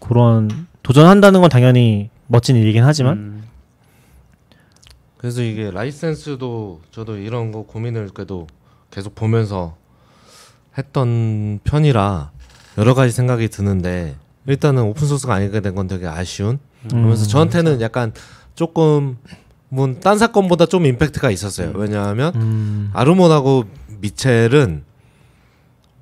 그런 0.00 0.66
도전한다는 0.82 1.40
건 1.40 1.50
당연히 1.50 2.10
멋진 2.26 2.56
일이긴 2.56 2.82
하지만 2.82 3.16
음. 3.16 3.42
그래서 5.18 5.42
이게 5.42 5.70
라이센스도 5.70 6.80
저도 6.90 7.18
이런 7.18 7.52
거 7.52 7.62
고민을 7.62 8.10
그래도 8.14 8.46
계속 8.90 9.14
보면서 9.14 9.76
했던 10.78 11.60
편이라 11.64 12.30
여러 12.78 12.94
가지 12.94 13.12
생각이 13.12 13.48
드는데 13.48 14.16
일단은 14.46 14.82
오픈 14.82 15.06
소스가 15.08 15.34
아니게 15.34 15.60
된 15.60 15.74
건 15.74 15.88
되게 15.88 16.06
아쉬운. 16.06 16.58
그러면서 16.88 17.24
음. 17.24 17.28
저한테는 17.28 17.80
약간 17.80 18.12
조금 18.56 19.18
뭐딴 19.68 20.18
사건보다 20.18 20.66
좀 20.66 20.86
임팩트가 20.86 21.30
있었어요. 21.30 21.72
왜냐하면 21.74 22.34
음, 22.34 22.90
아르몬하고 22.94 23.64
미첼은 24.00 24.82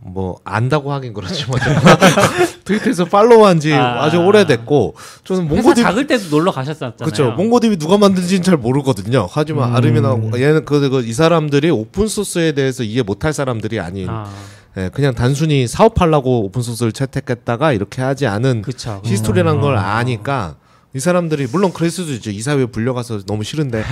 뭐 0.06 0.38
안다고 0.44 0.92
하긴 0.92 1.14
그렇지만 1.14 1.58
트위터에서 2.64 3.06
팔로우한 3.06 3.58
지 3.58 3.72
아. 3.74 4.04
아. 4.04 4.10
주 4.10 4.18
오래됐고 4.18 4.94
저는 5.24 5.44
회사 5.44 5.54
MongoDB 5.54 5.82
작을 5.82 6.06
때도 6.06 6.28
놀러 6.30 6.52
가셨었잖아요. 6.52 6.96
그렇죠. 6.98 7.32
MongoDB 7.32 7.78
누가 7.78 7.98
만든지는 7.98 8.42
잘 8.42 8.56
모르거든요. 8.56 9.26
하지만 9.30 9.70
음. 9.70 9.76
아르민하고 9.76 10.40
얘는 10.40 10.64
그, 10.64 10.88
그, 10.88 11.02
이 11.02 11.12
사람들이 11.12 11.70
오픈 11.70 12.06
소스에 12.06 12.52
대해서 12.52 12.82
이해 12.82 13.02
못할 13.02 13.32
사람들이 13.32 13.80
아닌 13.80 14.08
아, 14.10 14.30
예, 14.76 14.90
그냥 14.92 15.14
단순히 15.14 15.66
사업하려고 15.66 16.44
오픈 16.44 16.62
소스를 16.62 16.92
채택했다가 16.92 17.72
이렇게 17.72 18.02
하지 18.02 18.26
않은 18.26 18.62
그쵸. 18.62 19.00
히스토리라는 19.04 19.60
걸 19.60 19.74
음. 19.74 19.78
아니까 19.78 20.56
이 20.94 21.00
사람들이 21.00 21.48
물론 21.50 21.72
그럴 21.72 21.90
수도 21.90 22.12
있죠. 22.12 22.30
이사회 22.30 22.66
불려가서 22.66 23.22
너무 23.26 23.42
싫은데 23.42 23.82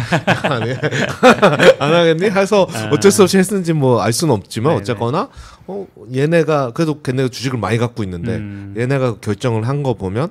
안, 0.44 0.62
해. 0.68 0.78
안 1.80 1.92
하겠니? 1.94 2.30
해서 2.30 2.68
어쩔 2.92 3.10
수 3.10 3.24
없이 3.24 3.38
했는지 3.38 3.72
뭐 3.72 4.00
알 4.00 4.12
수는 4.12 4.32
없지만 4.34 4.70
네네. 4.72 4.80
어쨌거나 4.82 5.28
어, 5.66 5.86
얘네가 6.14 6.70
그래도 6.72 7.02
걔네가 7.02 7.28
주식을 7.28 7.58
많이 7.58 7.78
갖고 7.78 8.02
있는데 8.04 8.36
음. 8.36 8.74
얘네가 8.78 9.16
결정을 9.20 9.66
한 9.68 9.82
거 9.82 9.94
보면 9.94 10.28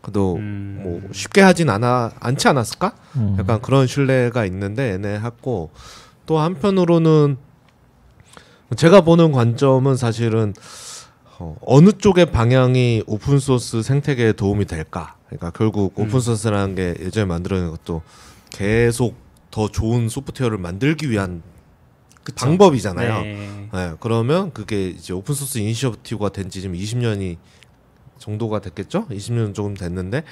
그래도 0.00 0.36
음. 0.36 0.80
뭐 0.82 1.00
쉽게 1.12 1.40
하진 1.40 1.68
않아 1.70 2.12
않지 2.20 2.46
않았을까? 2.46 2.92
음. 3.16 3.36
약간 3.40 3.60
그런 3.60 3.88
신뢰가 3.88 4.44
있는데 4.46 4.92
얘네 4.92 5.18
했고 5.20 5.70
또 6.26 6.38
한편으로는 6.38 7.36
제가 8.76 9.00
보는 9.00 9.32
관점은 9.32 9.96
사실은 9.96 10.54
어, 11.42 11.56
어느 11.62 11.90
쪽의 11.90 12.26
방향이 12.26 13.02
오픈 13.08 13.40
소스 13.40 13.82
생태계에 13.82 14.32
도움이 14.34 14.64
될까? 14.66 15.16
그러니까 15.26 15.50
결국 15.50 15.98
음. 15.98 16.04
오픈 16.04 16.20
소스라는 16.20 16.76
게 16.76 16.94
예전에 17.00 17.24
만들어낸 17.24 17.68
것도 17.70 18.02
계속 18.50 19.16
더 19.50 19.66
좋은 19.68 20.08
소프트웨어를 20.08 20.56
만들기 20.58 21.10
위한 21.10 21.42
그쵸. 22.22 22.46
방법이잖아요. 22.46 23.22
네. 23.22 23.68
네, 23.72 23.92
그러면 23.98 24.52
그게 24.52 24.86
이제 24.88 25.12
Open 25.12 25.34
Source 25.34 25.58
Initiative가 25.58 26.28
된 26.28 26.48
지 26.48 26.60
지금 26.60 26.76
20년이 26.76 27.38
정도가 28.18 28.60
됐겠죠? 28.60 29.06
20년 29.08 29.52
조금 29.52 29.74
됐는데 29.74 30.22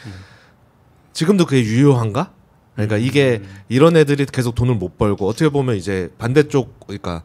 지금도 1.12 1.44
그게 1.46 1.62
유효한가? 1.64 2.32
그러니까 2.74 2.98
이게 2.98 3.42
이런 3.68 3.96
애들이 3.96 4.24
계속 4.26 4.54
돈을 4.54 4.76
못 4.76 4.96
벌고 4.96 5.26
어떻게 5.26 5.48
보면 5.48 5.74
이제 5.74 6.08
반대쪽 6.18 6.78
그러니까 6.86 7.24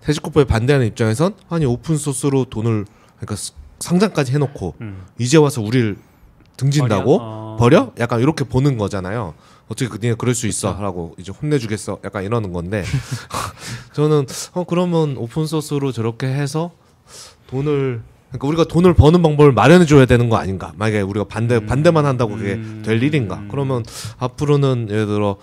퇴직국부에 0.00 0.44
반대하는 0.44 0.88
입장에선 0.88 1.34
아니 1.48 1.64
오픈 1.64 1.96
소스로 1.96 2.44
돈을 2.46 2.86
그러니까 3.20 3.36
스- 3.36 3.52
상장까지 3.78 4.32
해놓고 4.32 4.74
음. 4.80 5.04
이제 5.18 5.36
와서 5.38 5.62
우리를 5.62 5.96
등진다고 6.56 7.18
버려? 7.18 7.24
어. 7.24 7.56
버려? 7.58 7.92
약간 7.98 8.20
이렇게 8.20 8.44
보는 8.44 8.76
거잖아요. 8.78 9.34
어떻게 9.68 9.88
그 9.88 9.98
니네 10.02 10.14
그럴 10.18 10.34
수 10.34 10.46
있어?라고 10.48 11.14
이제 11.18 11.30
혼내주겠어? 11.32 11.98
약간 12.04 12.24
이러는 12.24 12.52
건데 12.52 12.82
저는 13.94 14.26
어 14.52 14.64
그러면 14.64 15.16
오픈 15.16 15.46
소스로 15.46 15.92
저렇게 15.92 16.26
해서 16.26 16.72
돈을 17.48 18.02
그러니까 18.30 18.48
우리가 18.48 18.64
돈을 18.64 18.94
버는 18.94 19.22
방법을 19.22 19.52
마련해 19.52 19.86
줘야 19.86 20.06
되는 20.06 20.28
거 20.28 20.36
아닌가? 20.36 20.72
만약에 20.76 21.00
우리가 21.02 21.24
반대 21.26 21.64
반대만 21.64 22.04
한다고 22.04 22.36
그게 22.36 22.54
음. 22.54 22.82
될 22.84 23.02
일인가? 23.02 23.42
그러면 23.50 23.84
앞으로는 24.18 24.88
예를 24.90 25.06
들어 25.06 25.36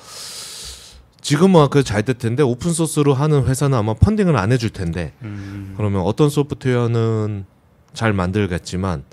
지금은 1.21 1.69
그잘 1.69 2.03
될 2.03 2.17
텐데 2.17 2.43
오픈 2.43 2.71
소스로 2.71 3.13
하는 3.13 3.45
회사는 3.45 3.78
아마 3.78 3.93
펀딩을 3.93 4.38
안 4.38 4.51
해줄 4.51 4.69
텐데 4.69 5.13
음. 5.23 5.73
그러면 5.78 6.01
어떤 6.01 6.30
소프트웨어는 6.30 7.45
잘 7.97 8.13
만들겠지만 8.13 9.03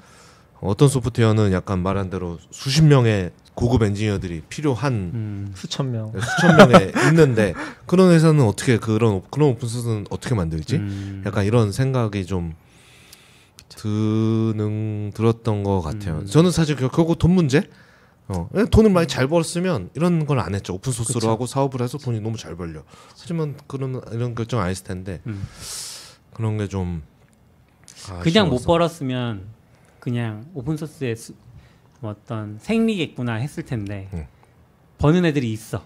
어떤 0.61 0.89
소프트웨어는 0.89 1.53
약간 1.53 1.83
말한 1.83 2.11
대로 2.11 2.39
수십 2.51 2.85
명의 2.85 3.31
고급 3.55 3.83
엔지니어들이 3.83 4.43
필요한 4.51 4.93
음. 5.15 5.53
수천 5.57 5.91
명. 5.91 6.13
수천 6.13 6.57
명에 6.57 6.93
있는데 7.09 7.55
그런 7.87 8.11
회사는 8.13 8.45
어떻게 8.45 8.77
그런 8.79 9.15
오- 9.15 9.23
그런 9.31 9.51
오픈 9.51 9.67
소스는 9.69 10.07
어떻게 10.11 10.35
만들지? 10.35 10.77
음. 10.77 11.23
약간 11.25 11.47
이런 11.47 11.73
생각이 11.73 12.27
좀 12.27 12.53
드는 13.69 15.13
들었던 15.15 15.63
것 15.63 15.81
같아요. 15.81 16.19
음. 16.19 16.27
저는 16.27 16.51
사실 16.51 16.77
결- 16.77 16.91
결국 16.91 17.19
돈 17.19 17.31
문제. 17.33 17.63
어, 18.29 18.49
예, 18.57 18.65
돈을 18.65 18.91
많이 18.91 19.07
잘 19.07 19.29
벌었으면 19.29 19.91
이런 19.95 20.27
걸 20.27 20.39
안 20.41 20.55
했죠. 20.55 20.75
오픈 20.75 20.93
소스로 20.93 21.21
그쵸. 21.21 21.31
하고 21.31 21.47
사업을 21.47 21.81
해서 21.83 21.97
돈이 21.99 22.21
너무 22.21 22.37
잘 22.39 22.55
벌려. 22.57 22.83
하지만 23.19 23.55
그런 23.67 24.01
이런 24.13 24.35
결정 24.35 24.61
안 24.61 24.69
했을 24.71 24.85
텐데 24.85 25.21
음. 25.27 25.47
그런 26.35 26.57
게 26.59 26.67
좀 26.67 27.03
그냥 28.21 28.49
못. 28.49 28.65
벌었으면 28.65 29.45
그냥 30.01 30.47
오픈 30.55 30.77
소스에 30.77 31.15
수, 31.15 31.35
뭐 32.01 32.11
어떤 32.11 32.59
생리겠구나 32.61 33.35
했을 33.35 33.65
텐데 33.65 34.09
음. 34.13 34.27
버는 34.99 35.25
애들이 35.25 35.53
있어 35.53 35.83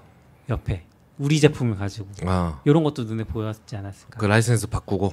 옆에 0.48 0.84
우리 1.18 1.40
제품을 1.40 1.76
가지고 1.76 2.08
아, 2.26 2.60
이런 2.64 2.82
것도 2.84 3.04
눈에 3.04 3.24
보였지 3.24 3.76
않았을까? 3.76 4.18
그 4.18 4.26
라이센스 4.26 4.66
바꾸고 4.68 5.12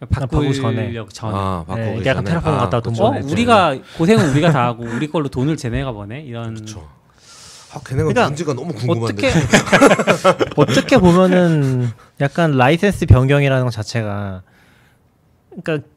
바꾸려고 0.00 0.26
바꾸기 0.28 0.54
전에. 0.54 0.92
전에. 1.12 1.32
아, 1.34 1.64
바꾸기 1.66 2.02
네, 2.02 2.10
약간. 2.10 2.24
Terraform 2.24 2.56
갖다가 2.56 2.82
돈 2.82 2.94
어, 2.94 3.10
버네. 3.10 3.20
우리가 3.32 3.76
고생은 3.96 4.30
우리가 4.30 4.52
다 4.52 4.66
하고 4.66 4.84
우리 4.84 5.08
걸로 5.08 5.28
돈을 5.28 5.56
쟤네가 5.56 5.92
버네 5.92 6.22
이런. 6.22 6.54
그렇죠. 6.54 6.88
아, 7.72 7.80
걔네가 7.80 8.08
그러니까 8.08 8.22
뭔지가 8.22 8.54
너무 8.54 8.72
궁금한데. 8.72 9.26
어떻게 9.28 10.54
어떻게 10.56 10.98
보면은 10.98 11.88
약간 12.20 12.52
라이센스 12.52 13.06
변경이라는 13.06 13.64
것 13.64 13.70
자체가 13.70 14.42
그러니까 15.62 15.88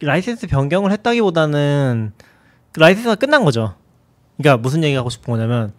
라이센스 0.00 0.46
변경을 0.46 0.90
했다기보다는 0.92 2.12
그 2.72 2.80
라이센스가 2.80 3.14
끝난 3.14 3.44
거죠. 3.44 3.74
그러니까 4.36 4.60
무슨 4.60 4.82
얘기 4.84 4.94
하고 4.96 5.10
싶은 5.10 5.32
거냐면 5.32 5.72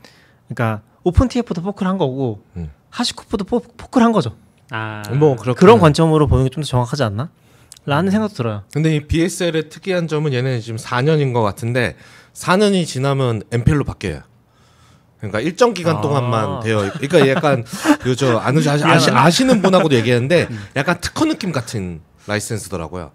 그러니까 0.48 0.82
OpenTF도 1.04 1.62
fork를 1.62 1.90
한 1.90 1.98
거고 1.98 2.42
음. 2.56 2.72
HashiCorp도 2.90 3.44
포, 3.46 3.60
fork를 3.60 4.06
한 4.06 4.12
거죠. 4.12 4.36
아, 4.72 5.04
뭐 5.12 5.36
그렇구나. 5.36 5.54
그런 5.54 5.80
관점으로 5.80 6.28
보는 6.28 6.46
게 6.46 6.50
좀 6.50 6.64
더 6.64 6.68
정확하지 6.68 7.04
않나? 7.04 7.30
라는 7.86 8.10
생각도 8.10 8.34
들어요. 8.36 8.64
근데 8.74 8.96
이 8.96 9.06
BSL의 9.06 9.70
특이한 9.70 10.08
점은 10.08 10.34
얘는 10.34 10.60
지금 10.62 10.78
4년인 10.78 11.34
것 11.34 11.44
같은데 11.44 11.96
4년이 12.34 12.86
지나면 12.88 13.44
MPL로 13.52 13.84
바뀌어요. 13.84 14.22
그러니까 15.20 15.40
일정 15.40 15.74
기간 15.74 15.98
아. 15.98 16.02
동안만 16.02 16.62
되어 16.62 16.86
있- 16.88 16.94
그러니까 16.94 17.28
약간 17.30 17.64
그저 18.02 18.40
아시, 18.40 18.70
아시, 18.70 19.12
아시, 19.12 19.46
는 19.46 19.62
분하고도 19.62 19.96
얘기했는데 19.96 20.48
약간 20.76 21.00
특허 21.00 21.26
느낌 21.26 21.52
같은 21.52 22.02
라이센스더라고요. 22.26 23.12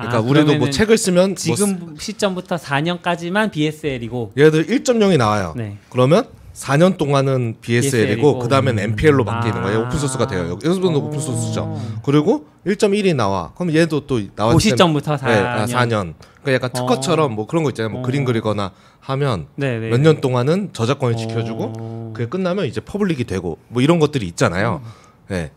그러니까 0.00 0.18
아, 0.18 0.20
우리도 0.20 0.56
뭐 0.56 0.70
책을 0.70 0.96
쓰면 0.96 1.28
뭐 1.30 1.34
지금 1.36 1.96
시점부터 1.98 2.56
4년까지만 2.56 3.50
BSL이고 3.50 4.32
들어 4.34 4.50
1.0이 4.50 5.16
나와요. 5.18 5.54
네. 5.56 5.76
그러면 5.90 6.24
4년 6.54 6.96
동안은 6.98 7.56
BSL이고 7.60 7.90
BSL 7.90 8.18
이고. 8.18 8.38
그 8.38 8.48
다음엔 8.48 8.78
MPL로 8.78 9.24
바뀌는 9.24 9.58
아. 9.58 9.62
거예요. 9.62 9.80
오픈 9.82 9.98
소스가 9.98 10.26
돼요. 10.26 10.48
여기서도 10.50 10.88
어. 10.88 10.96
오픈 10.96 11.20
소스죠. 11.20 11.80
그리고 12.04 12.46
1.1이 12.66 13.14
나와. 13.14 13.52
그럼 13.54 13.74
얘도 13.74 14.06
또 14.06 14.20
나왔을 14.34 14.56
그 14.56 14.60
시점부터 14.62 15.16
때- 15.16 15.26
네, 15.26 15.38
아, 15.38 15.64
4년. 15.64 15.68
4년. 15.72 16.14
그러니까 16.42 16.52
약간 16.52 16.70
특허처럼 16.72 17.34
뭐 17.34 17.46
그런 17.46 17.62
거 17.64 17.70
있잖아요. 17.70 17.90
뭐 17.90 18.00
어. 18.00 18.02
그림 18.02 18.24
그리거나 18.24 18.72
하면 19.00 19.46
네, 19.56 19.78
네. 19.78 19.88
몇년 19.90 20.20
동안은 20.20 20.70
저작권을 20.72 21.14
어. 21.14 21.16
지켜주고 21.16 22.12
그게 22.14 22.26
끝나면 22.28 22.66
이제 22.66 22.80
public이 22.80 23.24
되고 23.24 23.58
뭐 23.68 23.80
이런 23.82 23.98
것들이 23.98 24.26
있잖아요. 24.26 24.80
음. 24.84 24.90
네. 25.28 25.50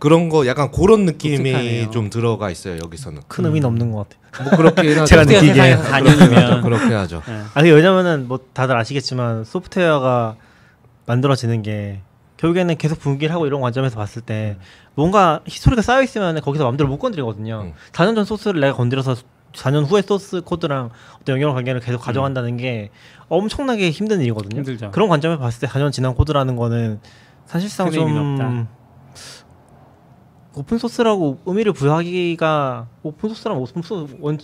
그런 0.00 0.28
거 0.28 0.46
약간 0.46 0.70
그런 0.70 1.04
느낌이 1.04 1.36
독특하네요. 1.36 1.90
좀 1.90 2.10
들어가 2.10 2.50
있어요 2.50 2.78
여기서는. 2.82 3.22
큰 3.28 3.44
의미는 3.44 3.66
없는 3.68 3.92
것 3.92 4.08
같아요. 4.08 4.48
뭐 4.48 4.56
그렇게. 4.56 4.94
제가 5.04 5.24
느끼기에. 5.24 5.76
세상에서 5.76 5.82
4년이면 5.84 6.62
그렇게 6.62 6.94
하죠. 6.94 7.22
네. 7.26 7.40
아, 7.54 7.62
그 7.62 7.68
왜냐면은 7.68 8.26
뭐 8.26 8.40
다들 8.52 8.76
아시겠지만 8.76 9.44
소프트웨어가 9.44 10.36
만들어지는 11.06 11.62
게 11.62 12.00
결국에는 12.38 12.76
계속 12.78 12.98
분기를 13.00 13.34
하고 13.34 13.46
이런 13.46 13.60
관점에서 13.60 13.96
봤을 13.96 14.22
때 14.22 14.56
뭔가 14.94 15.40
히스토리가 15.46 15.82
쌓여 15.82 16.02
있으면 16.02 16.40
거기서 16.40 16.64
마음대로 16.64 16.88
못 16.88 16.98
건드리거든요. 16.98 17.60
음. 17.66 17.72
4년 17.92 18.14
전 18.14 18.24
소스를 18.24 18.60
내가 18.60 18.74
건드려서 18.74 19.16
4년 19.52 19.84
후에 19.86 20.02
소스 20.02 20.40
코드랑 20.40 20.90
어떤 21.20 21.34
연결 21.34 21.52
관계를 21.52 21.80
계속 21.80 21.98
가져간다는 22.00 22.56
게 22.56 22.90
엄청나게 23.28 23.90
힘든 23.90 24.20
일이거든요. 24.20 24.56
힘들죠. 24.58 24.90
그런 24.92 25.08
관점에 25.08 25.36
봤을 25.36 25.60
때 25.60 25.66
4년 25.66 25.92
지난 25.92 26.14
코드라는 26.14 26.56
거는 26.56 27.00
사실상 27.46 27.90
좀 27.90 28.16
없다. 28.16 28.68
오픈 30.54 30.78
소스라고 30.78 31.38
의미를 31.46 31.72
부여하기가 31.72 32.86
오픈 33.02 33.28
소스랑 33.28 33.58
오픈 33.58 33.82
소스 33.82 34.12
원, 34.20 34.38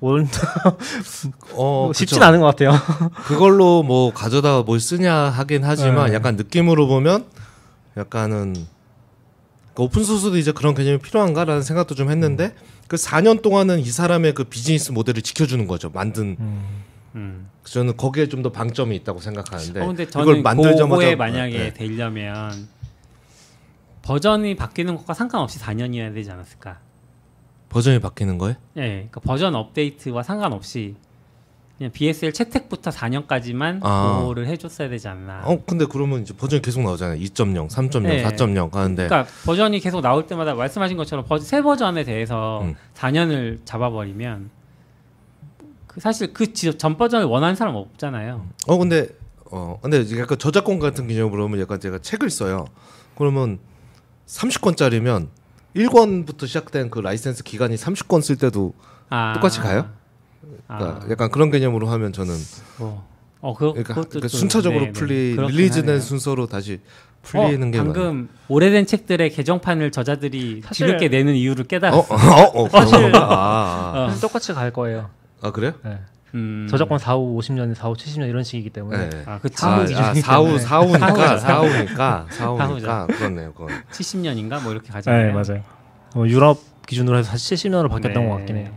원 0.00 0.28
어, 1.54 1.84
뭐 1.84 1.92
쉽진 1.92 2.16
그쵸. 2.16 2.26
않은 2.26 2.40
것 2.40 2.46
같아요. 2.46 2.72
그걸로 3.24 3.82
뭐 3.82 4.12
가져다 4.12 4.62
뭘 4.62 4.80
쓰냐 4.80 5.14
하긴 5.14 5.64
하지만 5.64 6.08
네. 6.08 6.14
약간 6.14 6.36
느낌으로 6.36 6.86
보면 6.88 7.26
약간은 7.96 8.56
그 9.74 9.82
오픈 9.84 10.04
소스도 10.04 10.36
이제 10.36 10.52
그런 10.52 10.74
개념이 10.74 10.98
필요한가라는 10.98 11.62
생각도 11.62 11.94
좀 11.94 12.10
했는데 12.10 12.54
그 12.88 12.96
4년 12.96 13.40
동안은 13.40 13.78
이 13.80 13.86
사람의 13.86 14.34
그 14.34 14.44
비즈니스 14.44 14.90
모델을 14.92 15.22
지켜주는 15.22 15.66
거죠. 15.66 15.90
만든 15.90 16.36
음. 17.14 17.48
저는 17.64 17.96
거기에 17.96 18.28
좀 18.28 18.42
더 18.42 18.50
방점이 18.50 18.96
있다고 18.96 19.20
생각하는데 19.20 19.80
어, 19.80 19.86
근데 19.86 20.04
네. 20.04 20.10
이걸 20.10 20.24
저는 20.26 20.42
만들자마자 20.42 21.16
만약에 21.16 21.58
네. 21.58 21.72
되려면 21.74 22.68
버전이 24.02 24.56
바뀌는 24.56 24.96
것과 24.96 25.14
상관없이 25.14 25.58
4년이어야 25.60 26.12
되지 26.14 26.30
않았을까? 26.30 26.78
버전이 27.68 28.00
바뀌는 28.00 28.38
거예요? 28.38 28.56
예, 28.76 28.80
그러니까 29.08 29.20
버전 29.20 29.54
업데이트와 29.54 30.22
상관없이 30.22 30.96
그냥 31.78 31.90
BSL 31.92 32.32
채택부터 32.32 32.90
4년까지만 32.90 33.80
아. 33.82 34.18
보호를 34.20 34.46
해줬어야 34.46 34.88
되지 34.88 35.08
않나. 35.08 35.42
어 35.44 35.58
근데 35.64 35.86
그러면 35.90 36.22
이제 36.22 36.34
버전이 36.36 36.60
계속 36.62 36.82
나오잖아요. 36.82 37.18
2.0, 37.20 37.70
3.0, 37.70 38.02
네. 38.02 38.22
4.0 38.24 38.70
가는데 38.70 39.06
그러니까 39.08 39.30
버전이 39.46 39.80
계속 39.80 40.00
나올 40.02 40.26
때마다 40.26 40.54
말씀하신 40.54 40.96
것처럼 40.96 41.24
버, 41.24 41.38
새 41.38 41.62
버전에 41.62 42.04
대해서 42.04 42.60
음. 42.62 42.74
4년을 42.94 43.60
잡아버리면 43.64 44.50
그 45.86 46.00
사실 46.00 46.32
그 46.32 46.52
전 46.52 46.96
버전을 46.96 47.26
원하는 47.26 47.54
사람 47.54 47.74
없잖아요. 47.76 48.46
어 48.68 48.78
근데 48.78 49.08
어 49.50 49.78
근데 49.80 50.04
약간 50.18 50.38
저작권 50.38 50.78
같은 50.78 51.06
개념으로 51.08 51.44
보면 51.44 51.60
약간 51.60 51.80
제가 51.80 51.98
책을 51.98 52.30
써요. 52.30 52.66
그러면 53.16 53.58
30권짜리면 54.26 55.28
1권부터 55.76 56.46
시작된 56.46 56.90
그 56.90 56.98
라이센스 57.00 57.42
기간이 57.42 57.76
30권 57.76 58.22
쓸 58.22 58.36
때도 58.36 58.74
아, 59.08 59.32
똑같이 59.34 59.60
가요? 59.60 59.88
그러니까 60.66 61.00
아, 61.04 61.06
약간 61.10 61.30
그런 61.30 61.50
개념으로 61.50 61.88
하면 61.88 62.12
저는 62.12 62.34
뭐, 62.78 63.06
어, 63.40 63.54
그, 63.54 63.70
그러니까, 63.72 63.94
그러니까 63.94 64.20
좀- 64.28 64.28
순차적으로 64.40 64.80
네, 64.80 64.86
네. 64.86 64.92
풀리 64.92 65.36
그렇긴 65.36 65.56
릴리즈된 65.56 65.88
하네요. 65.88 66.00
순서로 66.00 66.46
다시 66.46 66.80
풀리는 67.22 67.68
어, 67.68 67.70
게 67.70 67.78
방금 67.78 68.28
오래된 68.48 68.86
책들의 68.86 69.30
개정판을 69.30 69.92
저자들이 69.92 70.62
사실- 70.64 70.86
뒤늦게 70.86 71.08
내는 71.08 71.34
이유를 71.34 71.66
많아요. 71.70 72.00
어, 72.00 72.06
깨달았어. 72.06 72.44
어, 72.52 72.64
어, 72.64 72.68
사실-? 72.68 73.16
아, 73.16 73.20
아. 73.20 74.06
어. 74.14 74.20
똑같이 74.20 74.52
갈 74.52 74.72
거예요. 74.72 75.10
아 75.40 75.50
그래요? 75.52 75.72
네. 75.84 75.98
음. 76.34 76.66
저작권 76.70 76.98
4, 76.98 77.16
5, 77.16 77.38
50년, 77.38 77.74
4, 77.74 77.88
5, 77.88 77.94
70년 77.94 78.28
이런 78.28 78.42
식이기 78.42 78.70
때문에 78.70 79.10
네. 79.10 79.22
아, 79.26 79.38
그치. 79.38 79.64
아, 79.64 79.80
기준이기 79.84 80.00
아, 80.02 80.14
사후 80.14 80.44
때문에. 80.44 80.58
사후니까 80.64 81.38
사후죠. 81.38 81.40
사후니까 81.40 82.26
사후니까 82.30 82.66
사후죠. 82.66 83.06
그렇네요. 83.18 83.52
그건. 83.52 83.68
70년인가 83.90 84.62
뭐 84.62 84.72
이렇게 84.72 84.90
가잖아요. 84.92 85.26
네 85.26 85.32
맞아요. 85.32 85.62
어, 86.14 86.24
유럽 86.26 86.58
기준으로 86.86 87.18
해서 87.18 87.30
다시 87.30 87.54
70년으로 87.54 87.88
바뀌었던 87.90 88.22
네. 88.22 88.28
것 88.28 88.36
같긴 88.36 88.56
해요. 88.56 88.70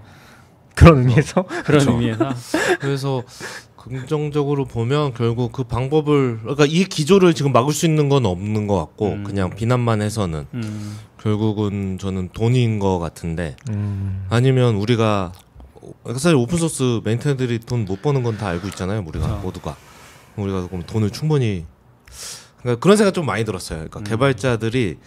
그런 0.76 0.99
의미에서 0.99 1.43
그런 1.64 1.64
그렇죠. 1.64 1.91
의미에서 1.91 2.30
그래서 2.80 3.24
긍정적으로 3.78 4.66
보면 4.66 5.14
결국 5.14 5.51
그 5.51 5.64
방법을 5.64 6.39
그러니까 6.39 6.66
이 6.66 6.84
기조를 6.86 7.34
지금 7.34 7.53
막을 7.53 7.72
수 7.72 7.86
있는 7.86 8.10
건 8.10 8.26
없는 8.26 8.68
것 8.68 8.78
같고 8.78 9.10
음. 9.10 9.24
그냥 9.24 9.51
비난만 9.51 10.01
해서는 10.01 10.47
음, 10.53 10.97
결국은 11.22 11.97
저는 11.99 12.30
돈인 12.34 12.80
것 12.80 12.97
같은데 12.99 13.56
음, 13.70 14.26
아니면 14.30 14.76
우리가 14.76 15.32
사실 16.14 16.36
오픈 16.36 16.58
소스 16.58 17.02
메인테너들이 17.04 17.60
돈 17.60 17.86
못 17.86 18.02
버는 18.02 18.24
건 18.24 18.38
다 18.38 18.48
알고 18.48 18.68
있잖아요 18.70 19.04
우리가 19.08 19.26
그렇죠. 19.28 19.42
모두가 19.44 19.76
우리가 20.38 20.68
그럼 20.68 20.84
돈을 20.84 21.12
충분히 21.12 21.66
그러니까 22.60 22.80
그런 22.82 22.98
생각 22.98 23.14
좀 23.14 23.26
많이 23.26 23.46
들었어요. 23.46 23.78
그러니까 23.80 24.00
음. 24.00 24.04
개발자들이 24.06 24.98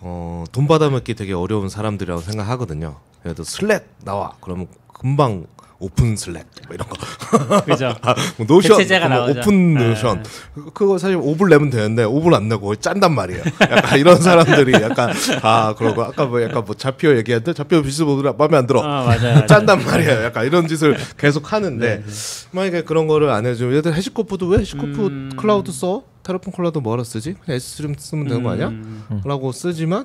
어, 0.00 0.44
돈 0.52 0.66
받아먹기 0.66 1.14
되게 1.14 1.32
어려운 1.32 1.68
사람들이라고 1.68 2.20
생각하거든요. 2.22 2.98
예를 3.24 3.34
들어 3.34 3.44
Slack 3.44 3.88
나와 4.04 4.32
그러면 4.40 4.68
금방 4.92 5.46
오픈 5.82 6.16
Slack 6.16 6.46
뭐 6.68 6.74
이런 6.74 6.88
거 6.88 6.96
그죠. 7.66 7.94
뭐 8.38 8.46
Notion 8.48 8.86
나오죠. 9.08 9.40
오픈 9.40 9.74
네. 9.74 9.88
Notion 9.88 10.22
그- 10.54 10.70
그거 10.72 10.96
사실 10.98 11.16
5불 11.18 11.48
내면 11.50 11.70
되는데 11.70 12.04
5불 12.04 12.34
안 12.34 12.48
내고 12.48 12.76
짠단 12.76 13.14
말이에요. 13.14 13.42
약간 13.60 13.98
이런 13.98 14.16
사람들이 14.22 14.72
약간 14.80 15.12
아 15.42 15.74
그러고 15.76 16.02
아까 16.04 16.24
뭐 16.26 16.40
약간 16.42 16.64
뭐 16.64 16.74
자피오 16.76 17.16
얘기했는데 17.16 17.52
자피오 17.52 17.82
비스보드 17.82 18.26
마음에 18.38 18.56
안 18.56 18.66
들어. 18.66 18.80
아 18.82 19.04
맞아요. 19.04 19.44
짠단 19.46 19.84
말이에요. 19.84 20.22
약간 20.22 20.46
이런 20.46 20.68
짓을 20.68 20.96
계속 21.18 21.52
하는데 21.52 21.96
네, 21.98 22.04
만약에 22.52 22.82
그런 22.82 23.08
거를 23.08 23.30
안 23.30 23.44
해주면 23.44 23.76
얘들 23.78 23.94
HashiCorp도 23.94 24.46
왜 24.46 24.58
HashiCorp 24.60 25.06
음. 25.06 25.30
클라우드 25.36 25.72
써? 25.72 26.04
Terraform 26.22 26.52
Cloud 26.52 26.78
뭐하러 26.78 27.02
쓰지? 27.02 27.34
그냥 27.44 27.58
S3 27.58 27.98
쓰면 27.98 28.28
되는 28.28 28.44
거 28.44 28.50
아니야? 28.52 28.68
음, 28.68 29.02
라고 29.24 29.50
쓰지만 29.50 30.04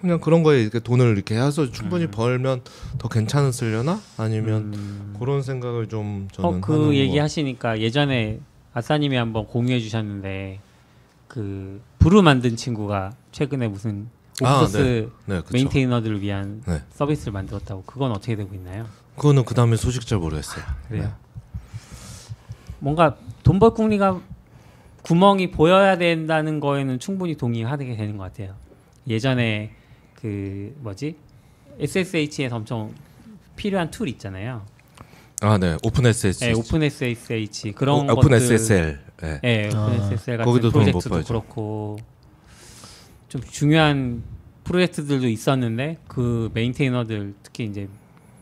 그냥 0.00 0.20
그런 0.20 0.42
거에 0.42 0.60
이렇게 0.62 0.80
돈을 0.80 1.14
이렇게 1.14 1.36
해서 1.36 1.70
충분히 1.70 2.06
벌면 2.08 2.62
더 2.98 3.08
괜찮았으려나? 3.08 4.00
아니면 4.18 4.74
음. 4.74 5.16
그런 5.18 5.42
생각을 5.42 5.88
좀 5.88 6.28
저는 6.32 6.48
어, 6.58 6.60
그 6.60 6.86
거. 6.86 6.94
얘기 6.94 7.18
하시니까 7.18 7.80
예전에 7.80 8.40
아싸님이 8.74 9.16
한번 9.16 9.46
공유해 9.46 9.80
주셨는데 9.80 10.60
그 11.28 11.80
Brew 11.98 12.22
만든 12.22 12.56
친구가 12.56 13.12
최근에 13.32 13.68
무슨 13.68 14.08
아, 14.42 14.58
오픈소스 14.58 15.10
네, 15.26 15.40
그쵸. 15.40 15.48
maintainer들을 15.52 16.20
위한 16.20 16.62
네. 16.66 16.82
서비스를 16.90 17.32
만들었다고 17.32 17.84
그건 17.84 18.10
어떻게 18.10 18.36
되고 18.36 18.52
있나요? 18.54 18.86
그거는 19.16 19.44
그 19.44 19.54
다음에 19.54 19.76
소식 19.76 20.06
잘 20.06 20.18
모르겠어요. 20.18 20.64
그래요. 20.88 21.12
뭔가 22.80 23.16
돈 23.42 23.58
벌 23.58 23.70
궁리가 23.74 24.20
구멍이 25.02 25.50
보여야 25.50 25.96
된다는 25.98 26.60
거에는 26.60 26.98
충분히 26.98 27.36
동의하게 27.36 27.94
되는 27.96 28.16
것 28.16 28.24
같아요. 28.24 28.54
예전에 29.06 29.70
그 30.24 30.74
뭐지 30.78 31.16
SSH에서 31.78 32.56
엄청 32.56 32.94
필요한 33.56 33.90
툴 33.90 34.08
있잖아요. 34.08 34.64
아, 35.42 35.58
네. 35.58 35.76
OpenSSH. 35.82 36.46
네, 36.46 36.58
OpenSSH 36.58 37.72
그런 37.72 38.08
오, 38.08 38.12
오픈 38.14 38.30
것들 38.30 38.32
SSL. 38.36 39.00
네. 39.20 39.40
예, 39.44 39.70
아, 39.74 39.84
OpenSSL 39.84 40.38
같은 40.38 40.50
거기도 40.50 40.70
프로젝트도 40.70 41.10
벌죠. 41.10 41.28
그렇고 41.28 41.98
좀 43.28 43.42
중요한 43.42 44.22
프로젝트들도 44.64 45.28
있었는데 45.28 45.98
그 46.08 46.50
maintainer들 46.54 47.34
특히 47.42 47.66
이제 47.66 47.86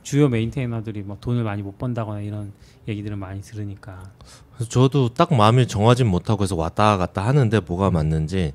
주요 0.04 0.28
maintainer들이 0.28 1.02
뭐 1.02 1.16
돈을 1.20 1.42
많이 1.42 1.62
못 1.62 1.78
번다거나 1.78 2.20
이런 2.20 2.52
얘기들을 2.86 3.16
많이 3.16 3.42
들으니까 3.42 4.12
그래서 4.54 4.70
저도 4.70 5.08
딱 5.14 5.34
마음이 5.34 5.66
정하진 5.66 6.06
못하고 6.06 6.44
해서 6.44 6.54
왔다 6.54 6.96
갔다 6.96 7.26
하는데 7.26 7.58
뭐가 7.58 7.90
맞는지 7.90 8.52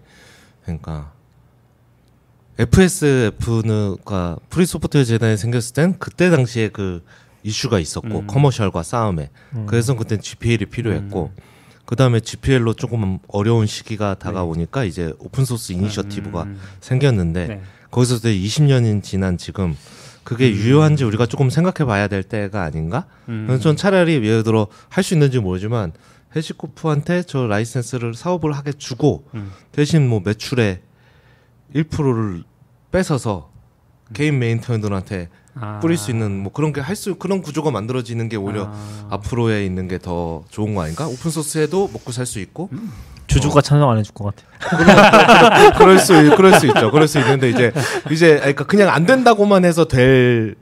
그러니까 0.64 1.17
FSF가 2.60 4.38
Free 4.50 4.68
Software 4.68 5.04
재단이 5.04 5.38
생겼을 5.38 5.74
땐 5.74 5.96
그때 6.00 6.30
당시에 6.30 6.70
그 6.70 7.04
이슈가 7.44 7.80
있었고 7.80 8.20
음. 8.20 8.28
commercial과 8.28 8.84
싸움에 8.84 9.30
그래서 9.68 9.96
그때 9.96 10.18
GPL이 10.18 10.66
필요했고 10.66 11.32
그 11.86 11.96
다음에 11.96 12.20
GPL로 12.20 12.74
조금 12.74 13.20
어려운 13.28 13.66
시기가 13.68 14.16
다가오니까 14.16 14.84
이제 14.84 15.14
Open 15.20 15.41
Source 15.41 15.72
Initiative가 15.74 16.44
음, 16.44 16.60
생겼는데 16.82 17.48
네. 17.48 17.62
거기서 17.92 18.16
20년이 18.18 19.02
지난 19.04 19.38
지금 19.38 19.78
그게 20.26 20.52
유효한지 20.52 21.06
우리가 21.06 21.28
조금 21.28 21.50
생각해 21.50 21.88
봐야 21.88 22.10
될 22.10 22.24
때가 22.24 22.64
아닌가? 22.64 23.06
음. 23.30 23.46
그래서 23.48 23.64
전 23.64 23.78
차라리 23.78 24.16
예를 24.16 24.44
들어 24.44 24.68
할 24.90 25.02
수 25.06 25.14
있는지 25.14 25.40
모르지만 25.40 25.94
해시코프한테 26.36 27.24
저 27.24 27.48
라이센스를 27.48 28.14
사업을 28.16 28.52
하게 28.52 28.74
주고 28.74 29.24
음. 29.36 29.52
대신 29.72 30.10
뭐 30.10 30.20
매출의 30.26 30.82
1%를 31.74 32.44
뺏어서 32.92 33.50
개인 34.14 34.40
메인테너들한테 34.40 35.30
아. 35.60 35.80
뿌릴 35.80 35.98
수 35.98 36.12
있는 36.12 36.32
뭐 36.44 36.52
그런 36.52 36.72
게 36.72 36.82
할 36.82 36.96
수 36.96 37.16
그런 37.16 37.42
구조가 37.42 37.72
만들어지는 37.72 38.30
게 38.30 38.38
오히려 38.38 38.70
아. 38.72 39.08
앞으로에 39.12 39.66
있는 39.66 39.88
게 39.88 39.98
더 39.98 40.44
좋은 40.50 40.76
거 40.76 40.84
아닌가? 40.84 41.08
오픈 41.08 41.32
소스에도 41.32 41.90
먹고 41.92 42.12
살 42.12 42.26
수 42.26 42.40
있고 42.40 42.70
음. 42.72 42.92
주주가 43.28 43.62
찬성 43.62 43.90
안 43.90 43.98
해줄 43.98 44.14
것 44.14 44.34
같아. 44.36 45.78
그럴 45.78 46.00
수 46.00 46.14
그럴 46.38 46.60
수 46.60 46.68
있죠. 46.68 46.92
그럴 46.92 47.08
수 47.08 47.20
있는데 47.20 47.50
이제 47.50 47.74
이제 48.12 48.38
그러니까 48.38 48.64
그냥 48.66 48.90
안 48.90 49.06
된다고만 49.06 49.66
해서 49.66 49.86
될 49.86 50.56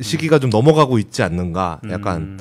시기가 0.00 0.38
좀 0.40 0.50
넘어가고 0.50 0.98
있지 0.98 1.22
않는가? 1.22 1.80
약간 1.90 2.16
음, 2.22 2.38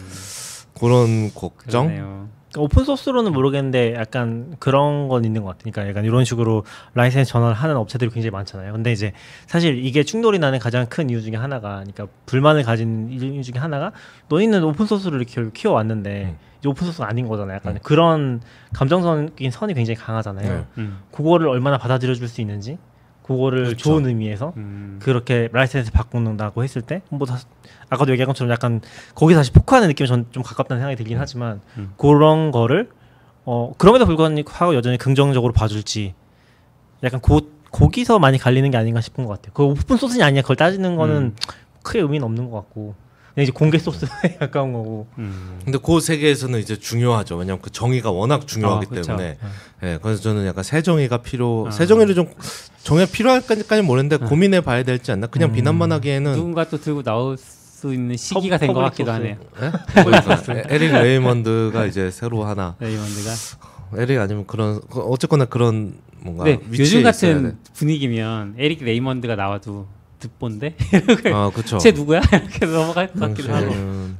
그런 0.79 1.31
걱정. 1.33 1.87
그러네요. 1.87 2.29
오픈 2.55 2.85
소스로는 2.85 3.33
모르겠는데 3.33 3.95
약간 3.95 4.55
그런 4.59 5.09
건 5.09 5.25
있는 5.25 5.43
것. 5.43 5.57
그러니까 5.59 5.87
약간 5.87 6.05
이런 6.05 6.23
식으로 6.23 6.63
라이센스 6.93 7.31
전환을 7.31 7.53
하는 7.53 7.75
업체들이 7.75 8.09
굉장히 8.09 8.31
많잖아요. 8.31 8.71
근데 8.71 8.91
이제 8.93 9.11
사실 9.47 9.83
이게 9.83 10.03
충돌이 10.03 10.39
나는 10.39 10.59
가장 10.59 10.85
큰 10.85 11.09
이유 11.09 11.21
중에 11.21 11.35
하나가, 11.35 11.83
그러니까 11.83 12.07
불만을 12.25 12.63
가진 12.63 13.09
이유 13.11 13.43
중에 13.43 13.59
하나가 13.59 13.91
너희는 14.29 14.63
오픈 14.63 14.85
소스를 14.85 15.19
이렇게 15.19 15.49
키워왔는데 15.53 16.23
음. 16.23 16.37
이제 16.59 16.69
오픈 16.69 16.87
소스가 16.87 17.07
아닌 17.09 17.27
거잖아요. 17.27 17.57
약간 17.57 17.73
음. 17.75 17.79
그런 17.83 18.41
감정적인 18.73 19.51
선이 19.51 19.73
굉장히 19.73 19.97
강하잖아요. 19.97 20.53
네. 20.53 20.65
음, 20.77 20.99
그거를 21.11 21.47
얼마나 21.49 21.77
받아들여 21.77 22.13
줄 22.15 22.27
수 22.27 22.41
있는지, 22.41 22.77
그거를 23.27 23.63
그렇죠. 23.65 23.77
좋은 23.77 24.05
의미에서 24.05 24.53
음, 24.57 24.99
그렇게 25.01 25.49
라이센스 25.51 25.91
바꾼다고 25.91 26.63
했을 26.63 26.81
때, 26.81 27.01
뭐 27.09 27.27
다, 27.27 27.37
아까도 27.89 28.11
얘기한 28.13 28.27
것처럼 28.27 28.51
약간 28.51 28.79
거기 29.15 29.33
다시 29.33 29.51
fork하는 29.51 29.89
느낌이 29.89 30.07
전 30.07 30.25
좀 30.31 30.43
가깝다는 30.43 30.79
생각이 30.81 30.95
들긴 30.95 31.17
하지만 31.19 31.59
음. 31.77 31.93
그런 31.97 32.51
거를 32.51 32.89
어 33.45 33.73
그럼에도 33.77 34.05
불구하고 34.05 34.75
여전히 34.75 34.97
긍정적으로 34.97 35.53
봐줄지 35.53 36.13
약간 37.03 37.19
고 37.21 37.41
거기서 37.71 38.17
많이 38.19 38.37
갈리는 38.37 38.71
게 38.71 38.77
아닌가 38.77 39.01
싶은 39.01 39.25
것 39.25 39.33
같아요. 39.33 39.51
그 39.53 39.63
오픈 39.63 39.97
소스냐 39.97 40.25
아니냐 40.25 40.41
그걸 40.41 40.55
따지는 40.55 40.95
거는 40.95 41.15
음. 41.15 41.35
크게 41.83 41.99
의미는 41.99 42.23
없는 42.25 42.49
것 42.49 42.57
같고 42.57 42.95
이제 43.43 43.51
공개 43.51 43.77
소스에 43.77 44.07
가까운 44.39 44.73
거고. 44.73 45.07
음. 45.17 45.59
근데 45.63 45.77
그 45.83 45.99
세계에서는 45.99 46.59
이제 46.59 46.75
중요하죠. 46.77 47.35
왜냐하면 47.37 47.61
그 47.61 47.69
정의가 47.71 48.09
워낙 48.11 48.47
중요하기 48.47 48.85
아, 48.85 48.89
그쵸. 48.89 49.01
때문에. 49.03 49.37
예, 49.83 49.99
그래서 50.01 50.21
저는 50.21 50.45
약간 50.47 50.63
새 50.63 50.81
정의가 50.81 51.17
필요, 51.19 51.65
아. 51.67 51.71
새 51.71 51.85
정의를 51.85 52.15
좀 52.15 52.27
정의가 52.83 53.11
필요할까지는 53.11 53.85
모르는데 53.85 54.17
고민해 54.17 54.61
봐야 54.61 54.81
될지 54.83 55.11
않나. 55.11 55.27
그냥 55.27 55.49
음. 55.49 55.53
비난만 55.53 55.91
하기에는 55.91 56.33
누군가 56.33 56.63
또 56.67 56.79
들고 56.79 57.03
나올 57.03 57.37
수 57.37 57.93
있는 57.93 58.17
시기가 58.17 58.57
된 58.57 58.73
것 58.73 58.79
같기도 58.79 59.11
소스. 59.11 59.17
하네요. 59.21 59.37
에- 60.57 60.63
에릭 60.75 60.93
레이먼드가 60.93 61.85
이제 61.85 62.09
새로 62.09 62.43
하나 62.43 62.75
레이먼드가. 62.79 63.31
에릭 63.97 64.19
아니면 64.19 64.45
그런 64.47 64.81
그 64.89 64.99
어쨌거나 64.99 65.45
그런 65.45 65.93
뭔가 66.21 66.45
네, 66.45 66.59
위치에 66.69 66.79
요즘 66.85 66.99
있어야 67.01 67.11
같은 67.35 67.57
분위기면 67.75 68.55
에릭 68.57 68.83
레이먼드가 68.83 69.35
나와도 69.35 69.87
듣본데 70.19 70.75
돼. 71.23 71.33
아 71.33 71.49
그렇죠. 71.53 71.77
쟤 71.77 71.91
누구야 71.91 72.21
이렇게 72.31 72.65
넘어갈 72.65 73.11
것 73.11 73.19
같기도 73.19 73.53
하고. 73.53 73.71
음. 73.71 74.17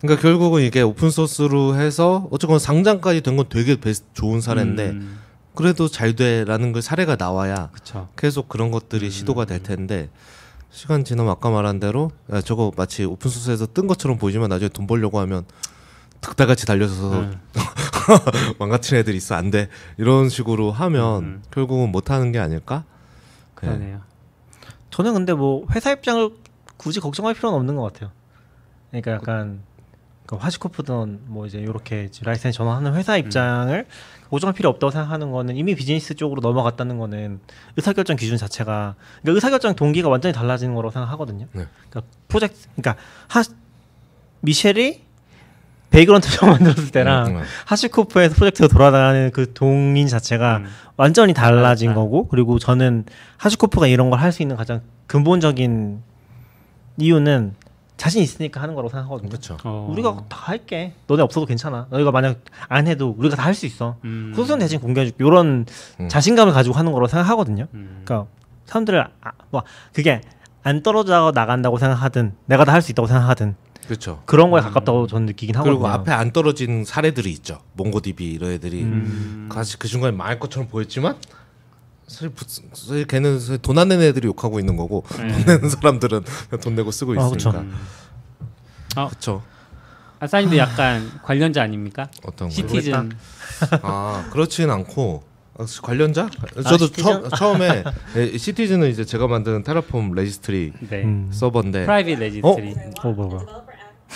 그러니까 0.00 0.20
결국은 0.22 0.62
이게 0.62 0.82
오픈 0.82 1.10
소스로 1.10 1.74
해서 1.76 2.28
어쨌거나 2.30 2.58
상장까지 2.58 3.22
된 3.22 3.36
건 3.36 3.46
되게 3.48 3.76
베스, 3.80 4.04
좋은 4.12 4.40
사례인데 4.40 4.90
음, 4.90 5.18
그래도 5.54 5.88
잘 5.88 6.14
돼라는 6.14 6.72
그 6.72 6.80
사례가 6.82 7.16
나와야 7.16 7.70
그쵸. 7.72 8.08
계속 8.16 8.48
그런 8.48 8.70
것들이 8.70 9.10
시도가 9.10 9.46
될 9.46 9.62
텐데 9.62 10.10
시간 10.70 11.02
지나면 11.02 11.32
아까 11.32 11.48
말한 11.50 11.80
대로 11.80 12.10
야, 12.32 12.42
저거 12.42 12.70
마치 12.76 13.04
오픈 13.04 13.30
소스에서 13.30 13.66
뜬 13.72 13.86
것처럼 13.86 14.18
보이지만 14.18 14.50
나중에 14.50 14.68
돈 14.68 14.86
벌려고 14.86 15.18
하면 15.20 15.44
득달같이 16.20 16.66
달려서 16.66 17.12
음. 17.20 17.40
망가뜨린 18.58 19.00
애들 19.00 19.14
있어 19.14 19.34
안 19.34 19.50
돼 19.50 19.68
이런 19.96 20.28
식으로 20.28 20.72
하면 20.72 21.22
음. 21.24 21.42
결국은 21.50 21.90
못 21.90 22.10
하는 22.10 22.32
게 22.32 22.38
아닐까? 22.38 22.84
네. 23.62 23.68
그러네요. 23.68 24.00
저는 24.96 25.12
근데 25.12 25.34
뭐 25.34 25.66
회사 25.74 25.92
입장을 25.92 26.30
굳이 26.78 27.00
걱정할 27.00 27.34
필요는 27.34 27.58
없는 27.58 27.76
것 27.76 27.82
같아요. 27.82 28.12
그러니까 28.88 29.12
약간 29.12 29.60
그 30.24 30.36
HashiCorp든 30.36 31.20
뭐 31.26 31.44
이제 31.44 31.58
이렇게 31.58 32.08
라이센스 32.22 32.56
전환하는 32.56 32.94
회사 32.94 33.18
입장을 33.18 33.86
걱정할 34.30 34.54
필요 34.54 34.70
없다고 34.70 34.90
생각하는 34.90 35.32
거는 35.32 35.54
이미 35.54 35.74
비즈니스 35.74 36.14
쪽으로 36.14 36.40
넘어갔다는 36.40 36.96
거는 36.96 37.40
의사결정 37.76 38.16
기준 38.16 38.38
자체가 38.38 38.94
그러니까 39.20 39.34
의사결정 39.34 39.76
동기가 39.76 40.08
완전히 40.08 40.32
달라지는 40.32 40.74
거라고 40.74 40.92
생각하거든요. 40.92 41.46
네. 41.52 41.66
그러니까 41.90 42.10
프로젝트 42.28 42.66
그러니까 42.74 42.96
하 43.28 43.42
미셸이 44.40 45.02
Vagrant 45.90 46.28
처음 46.30 46.50
만들었을 46.58 46.90
때랑 46.90 47.26
음, 47.28 47.36
음. 47.36 47.42
HashiCorp에서 47.66 48.34
프로젝트가 48.34 48.68
돌아가는 48.68 49.30
그 49.32 49.52
동인 49.52 50.06
자체가 50.08 50.58
음. 50.58 50.66
완전히 50.96 51.32
달라진 51.34 51.88
달랐다. 51.90 52.00
거고 52.00 52.28
그리고 52.28 52.58
저는 52.58 53.04
하시코프가 53.38 53.86
이런 53.86 54.10
걸 54.10 54.18
할 54.20 54.32
수 54.32 54.42
있는 54.42 54.56
가장 54.56 54.80
근본적인 55.06 56.02
이유는 56.98 57.54
자신 57.96 58.22
있으니까 58.22 58.60
하는 58.60 58.74
거라고 58.74 58.90
생각하거든요. 58.90 59.28
그렇죠. 59.30 59.56
어. 59.64 59.88
우리가 59.90 60.24
다 60.28 60.38
할게. 60.42 60.92
너네 61.06 61.22
없어도 61.22 61.46
괜찮아. 61.46 61.86
너희가 61.90 62.10
만약 62.10 62.40
안 62.68 62.86
해도 62.86 63.14
우리가 63.16 63.36
다 63.36 63.44
할 63.46 63.54
수 63.54 63.64
있어. 63.64 63.96
음. 64.04 64.32
소수는 64.36 64.58
대신 64.58 64.80
공개해줄게. 64.80 65.24
이런 65.24 65.64
음. 66.00 66.08
자신감을 66.08 66.52
가지고 66.52 66.74
하는 66.76 66.92
거라고 66.92 67.08
생각하거든요. 67.08 67.68
음. 67.72 68.02
그러니까 68.04 68.28
사람들을 68.66 69.00
아, 69.22 69.30
뭐 69.50 69.62
그게 69.94 70.20
안 70.62 70.82
떨어져 70.82 71.32
나간다고 71.34 71.78
생각하든 71.78 72.32
내가 72.46 72.64
다 72.66 72.72
할 72.72 72.82
수 72.82 72.90
있다고 72.92 73.06
생각하든 73.06 73.54
그렇죠. 73.86 74.22
그런 74.26 74.50
거에 74.50 74.60
가깝다고 74.62 75.06
저는 75.06 75.26
느끼긴 75.26 75.54
하거든요. 75.56 75.74
그리고 75.78 75.88
앞에 75.88 76.10
안 76.12 76.32
떨어진 76.32 76.84
사례들이 76.84 77.30
있죠. 77.32 77.60
몽고DB 77.74 78.32
이런 78.32 78.50
애들이 78.52 78.82
음. 78.82 79.48
사실 79.52 79.78
그 79.78 79.88
중간에 79.88 80.16
망할 80.16 80.38
것처럼 80.40 80.68
보였지만 80.68 81.16
사실, 82.06 82.28
부- 82.30 82.44
사실 82.72 83.04
걔는 83.06 83.38
사실 83.40 83.58
돈 83.58 83.78
안 83.78 83.88
내는 83.88 84.04
애들이 84.04 84.26
욕하고 84.28 84.58
있는 84.60 84.76
거고 84.76 85.04
네. 85.18 85.28
돈 85.32 85.44
내는 85.46 85.68
사람들은 85.70 86.24
돈 86.62 86.74
내고 86.74 86.90
쓰고 86.90 87.12
아. 87.20 87.26
있으니까. 87.26 87.64
아, 88.96 89.08
그렇죠. 89.08 89.42
아사님도 90.18 90.56
약간 90.56 91.10
관련자 91.22 91.62
아닙니까? 91.62 92.08
어떤 92.24 92.48
거? 92.48 92.54
Citizen. 92.54 93.12
아 93.82 94.26
그렇진 94.32 94.70
않고 94.70 95.22
어, 95.58 95.64
관련자? 95.82 96.28
저도 96.62 96.90
처, 96.90 97.28
처음에 97.30 97.84
예, 98.16 98.38
Citizen은 98.38 98.88
이제 98.90 99.04
제가 99.04 99.26
만든 99.26 99.62
Terraform 99.62 100.12
registry 100.14 100.72
네. 100.88 101.02
음. 101.04 101.28
서버인데 101.32 101.84
private 101.84 102.18
registry. 102.18 102.74
어 103.02 103.08
뭐야 103.12 103.28
뭐야. 103.28 103.65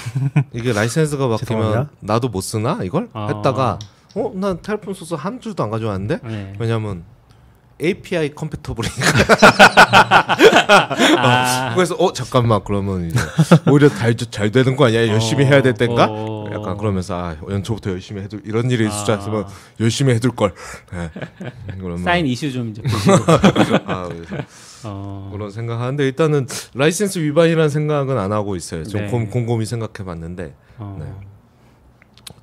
이게 0.52 0.72
라이센스가 0.72 1.28
바뀌면. 1.28 1.88
나도 2.00 2.28
못 2.28 2.40
쓰나 2.40 2.80
이걸 2.82 3.08
아. 3.12 3.28
했다가 3.28 3.78
어 4.14 4.33
난 4.33 4.60
Terraform 4.62 4.94
소스 4.94 5.14
한 5.14 5.40
줄도 5.40 5.62
안 5.62 5.70
가져왔는데 5.70 6.18
네. 6.24 6.52
왜냐면 6.58 7.04
API 7.82 8.34
컴패터블이니까 8.34 9.06
아, 11.18 11.74
그래서 11.74 11.94
어 11.94 12.12
잠깐만 12.12 12.60
그러면 12.64 13.08
이제 13.08 13.18
오히려 13.70 13.88
잘, 13.88 14.14
잘 14.16 14.50
되는 14.50 14.76
거 14.76 14.86
아니야 14.86 15.08
열심히 15.08 15.46
해야 15.46 15.62
될 15.62 15.74
땐가 15.74 16.08
어. 16.10 16.50
약간 16.52 16.76
그러면서 16.76 17.14
아 17.14 17.36
연초부터 17.48 17.90
열심히 17.90 18.22
해둘 18.22 18.42
이런 18.44 18.70
일이 18.70 18.86
있을 18.86 19.04
줄 19.04 19.12
아. 19.12 19.14
알았으면 19.14 19.46
열심히 19.80 20.12
해둘 20.14 20.32
걸 20.32 20.52
네. 20.92 21.10
사인 22.04 22.26
이슈 22.26 22.52
좀 22.52 22.70
이제. 22.70 22.82
아, 23.86 24.08
그래서 24.08 24.36
어, 24.84 25.30
그런 25.32 25.50
생각하는데 25.50 26.04
일단은 26.04 26.46
라이센스 26.74 27.18
위반이라는 27.18 27.68
생각은 27.68 28.18
안 28.18 28.32
하고 28.32 28.56
있어요 28.56 28.84
좀 28.84 29.02
네. 29.02 29.06
곰, 29.08 29.28
곰곰이 29.30 29.66
생각해봤는데 29.66 30.54
어. 30.78 30.96
네. 31.00 31.06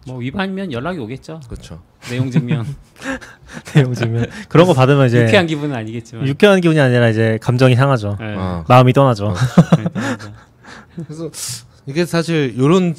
뭐 0.06 0.18
위반이면 0.20 0.72
연락이 0.72 1.00
오겠죠. 1.00 1.42
그렇죠 1.50 1.82
내용 2.10 2.32
증명. 2.32 2.66
내용 3.76 3.94
증명 3.94 4.26
그런 4.48 4.66
거 4.66 4.74
받으면 4.74 5.08
이제 5.08 5.24
유쾌한 5.24 5.48
기분은 5.48 5.76
아니겠지만. 5.76 6.28
유쾌한 6.28 6.62
기분이 6.62 6.80
아니라 6.80 7.10
이제 7.10 7.38
감정이 7.42 7.76
상하죠. 7.76 8.16
네. 8.20 8.36
아, 8.38 8.64
마음이 8.68 8.94
떠나죠. 8.94 9.34
네, 9.78 9.84
맞아. 9.94 10.34
그래서 10.96 11.30
이게 11.86 12.06
사실 12.06 12.54
이런 12.58 12.96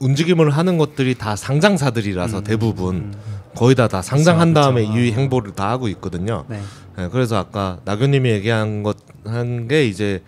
움직임을 0.00 0.50
하는 0.50 0.78
것들이 0.78 1.14
다 1.14 1.36
상장사들이라서 1.36 2.42
대부분 2.42 3.14
거의 3.54 3.74
다 3.74 3.88
다 3.88 4.02
상장한 4.02 4.48
그쵸, 4.48 4.60
다음에 4.60 4.82
그쵸. 4.86 4.98
이 4.98 5.12
행보를 5.12 5.52
다 5.52 5.70
하고 5.70 5.88
있거든요. 5.88 6.44
네. 6.48 6.60
네, 6.98 7.08
그래서 7.08 7.36
아까 7.38 7.80
나교님이 7.84 8.28
얘기한 8.30 8.82
것 8.82 8.96
한 9.24 9.66
게 9.68 9.86
이제 9.86 10.22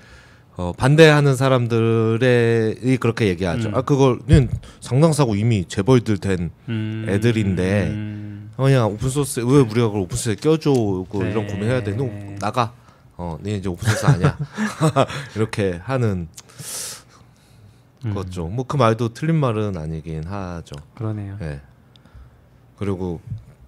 어, 0.56 0.72
반대하는 0.76 1.36
사람들이 1.36 2.98
그렇게 2.98 3.28
얘기하죠. 3.28 3.68
음. 3.70 3.74
아 3.74 3.80
그거는 3.82 4.50
상장사고 4.80 5.34
이미 5.36 5.64
재벌들 5.66 6.18
된 6.18 6.50
음, 6.68 7.06
애들인데 7.08 7.86
음, 7.88 8.50
어, 8.56 8.64
그냥 8.64 8.92
오픈 8.92 9.08
소스 9.08 9.40
왜 9.40 9.60
우리가 9.60 9.86
그걸 9.86 10.00
오픈 10.02 10.16
소스에 10.16 10.34
껴주고 10.34 11.22
네. 11.22 11.30
이런 11.30 11.46
고민해야 11.46 11.82
돼? 11.82 11.92
너 11.92 12.10
나가. 12.40 12.72
어, 13.16 13.38
네 13.40 13.54
이제 13.56 13.68
오픈 13.70 13.88
소스 13.88 14.04
아니야. 14.06 14.36
이렇게 15.36 15.80
하는 15.82 16.28
음. 18.04 18.14
거죠. 18.14 18.46
뭐 18.48 18.64
그 18.66 18.76
말도 18.76 19.14
틀린 19.14 19.36
말은 19.36 19.76
아니긴 19.78 20.24
하죠. 20.24 20.74
그러네요. 20.94 21.38
예. 21.40 21.60
그리고 22.78 23.20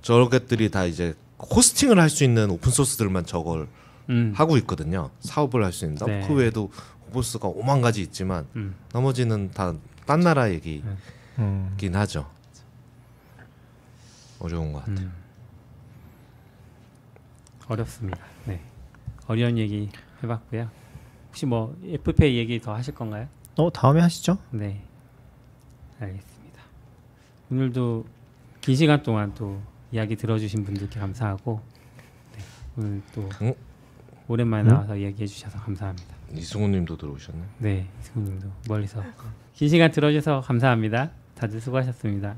저것들이 0.03 0.71
다 0.71 0.85
이제 0.85 1.15
호스팅을 1.43 1.99
할 1.99 2.09
수 2.09 2.25
있는 2.25 2.51
오픈 2.51 2.71
소스들만 2.71 3.27
저걸 3.27 3.69
음. 4.11 4.33
하고 4.37 4.57
있거든요. 4.59 5.11
사업을 5.21 5.65
할 5.65 5.73
수 5.73 5.85
있는. 5.85 5.99
네. 6.07 6.27
그 6.27 6.35
외에도 6.35 6.71
오픈 7.09 7.23
소스가 7.23 7.49
오만 7.49 7.81
가지 7.81 8.01
있지만 8.03 8.47
음. 8.57 8.75
나머지는 8.93 9.51
다 9.53 9.75
딴 10.05 10.19
나라 10.21 10.51
얘기긴 10.51 10.85
음. 11.39 11.77
하죠. 11.95 12.29
어려운 14.41 14.73
것 14.73 14.81
같아요. 14.81 15.07
음. 15.07 15.13
어렵습니다. 17.69 18.19
네. 18.47 18.61
어려운 19.29 19.57
얘기 19.59 19.89
해봤고요. 20.23 20.69
혹시 21.29 21.47
뭐 21.47 21.77
FPA 21.85 22.37
얘기 22.37 22.61
더 22.61 22.75
하실 22.75 22.95
건가요? 22.95 23.29
어 23.57 23.71
다음에 23.71 24.01
하시죠. 24.01 24.39
네. 24.51 24.83
알겠습니다. 26.01 26.63
오늘도 27.51 28.05
긴 28.61 28.75
시간 28.77 29.03
동안 29.03 29.33
또 29.35 29.61
이야기 29.93 30.17
들어주신 30.17 30.65
분들께 30.65 30.99
감사하고 30.99 31.61
네. 32.35 32.43
오늘 32.77 33.03
또 33.15 33.29
응? 33.43 33.55
오랜만에 34.27 34.69
나와서 34.69 34.97
이야기해 34.97 35.27
주셔서 35.27 35.59
감사합니다. 35.59 36.17
이승우님도 36.35 36.97
들어오셨네. 36.97 37.43
네, 37.59 37.87
승우님도 38.01 38.51
멀리서 38.69 39.03
긴 39.53 39.69
시간 39.69 39.91
들어주셔서 39.91 40.41
감사합니다. 40.41 41.11
다들 41.35 41.61
수고하셨습니다. 41.61 42.37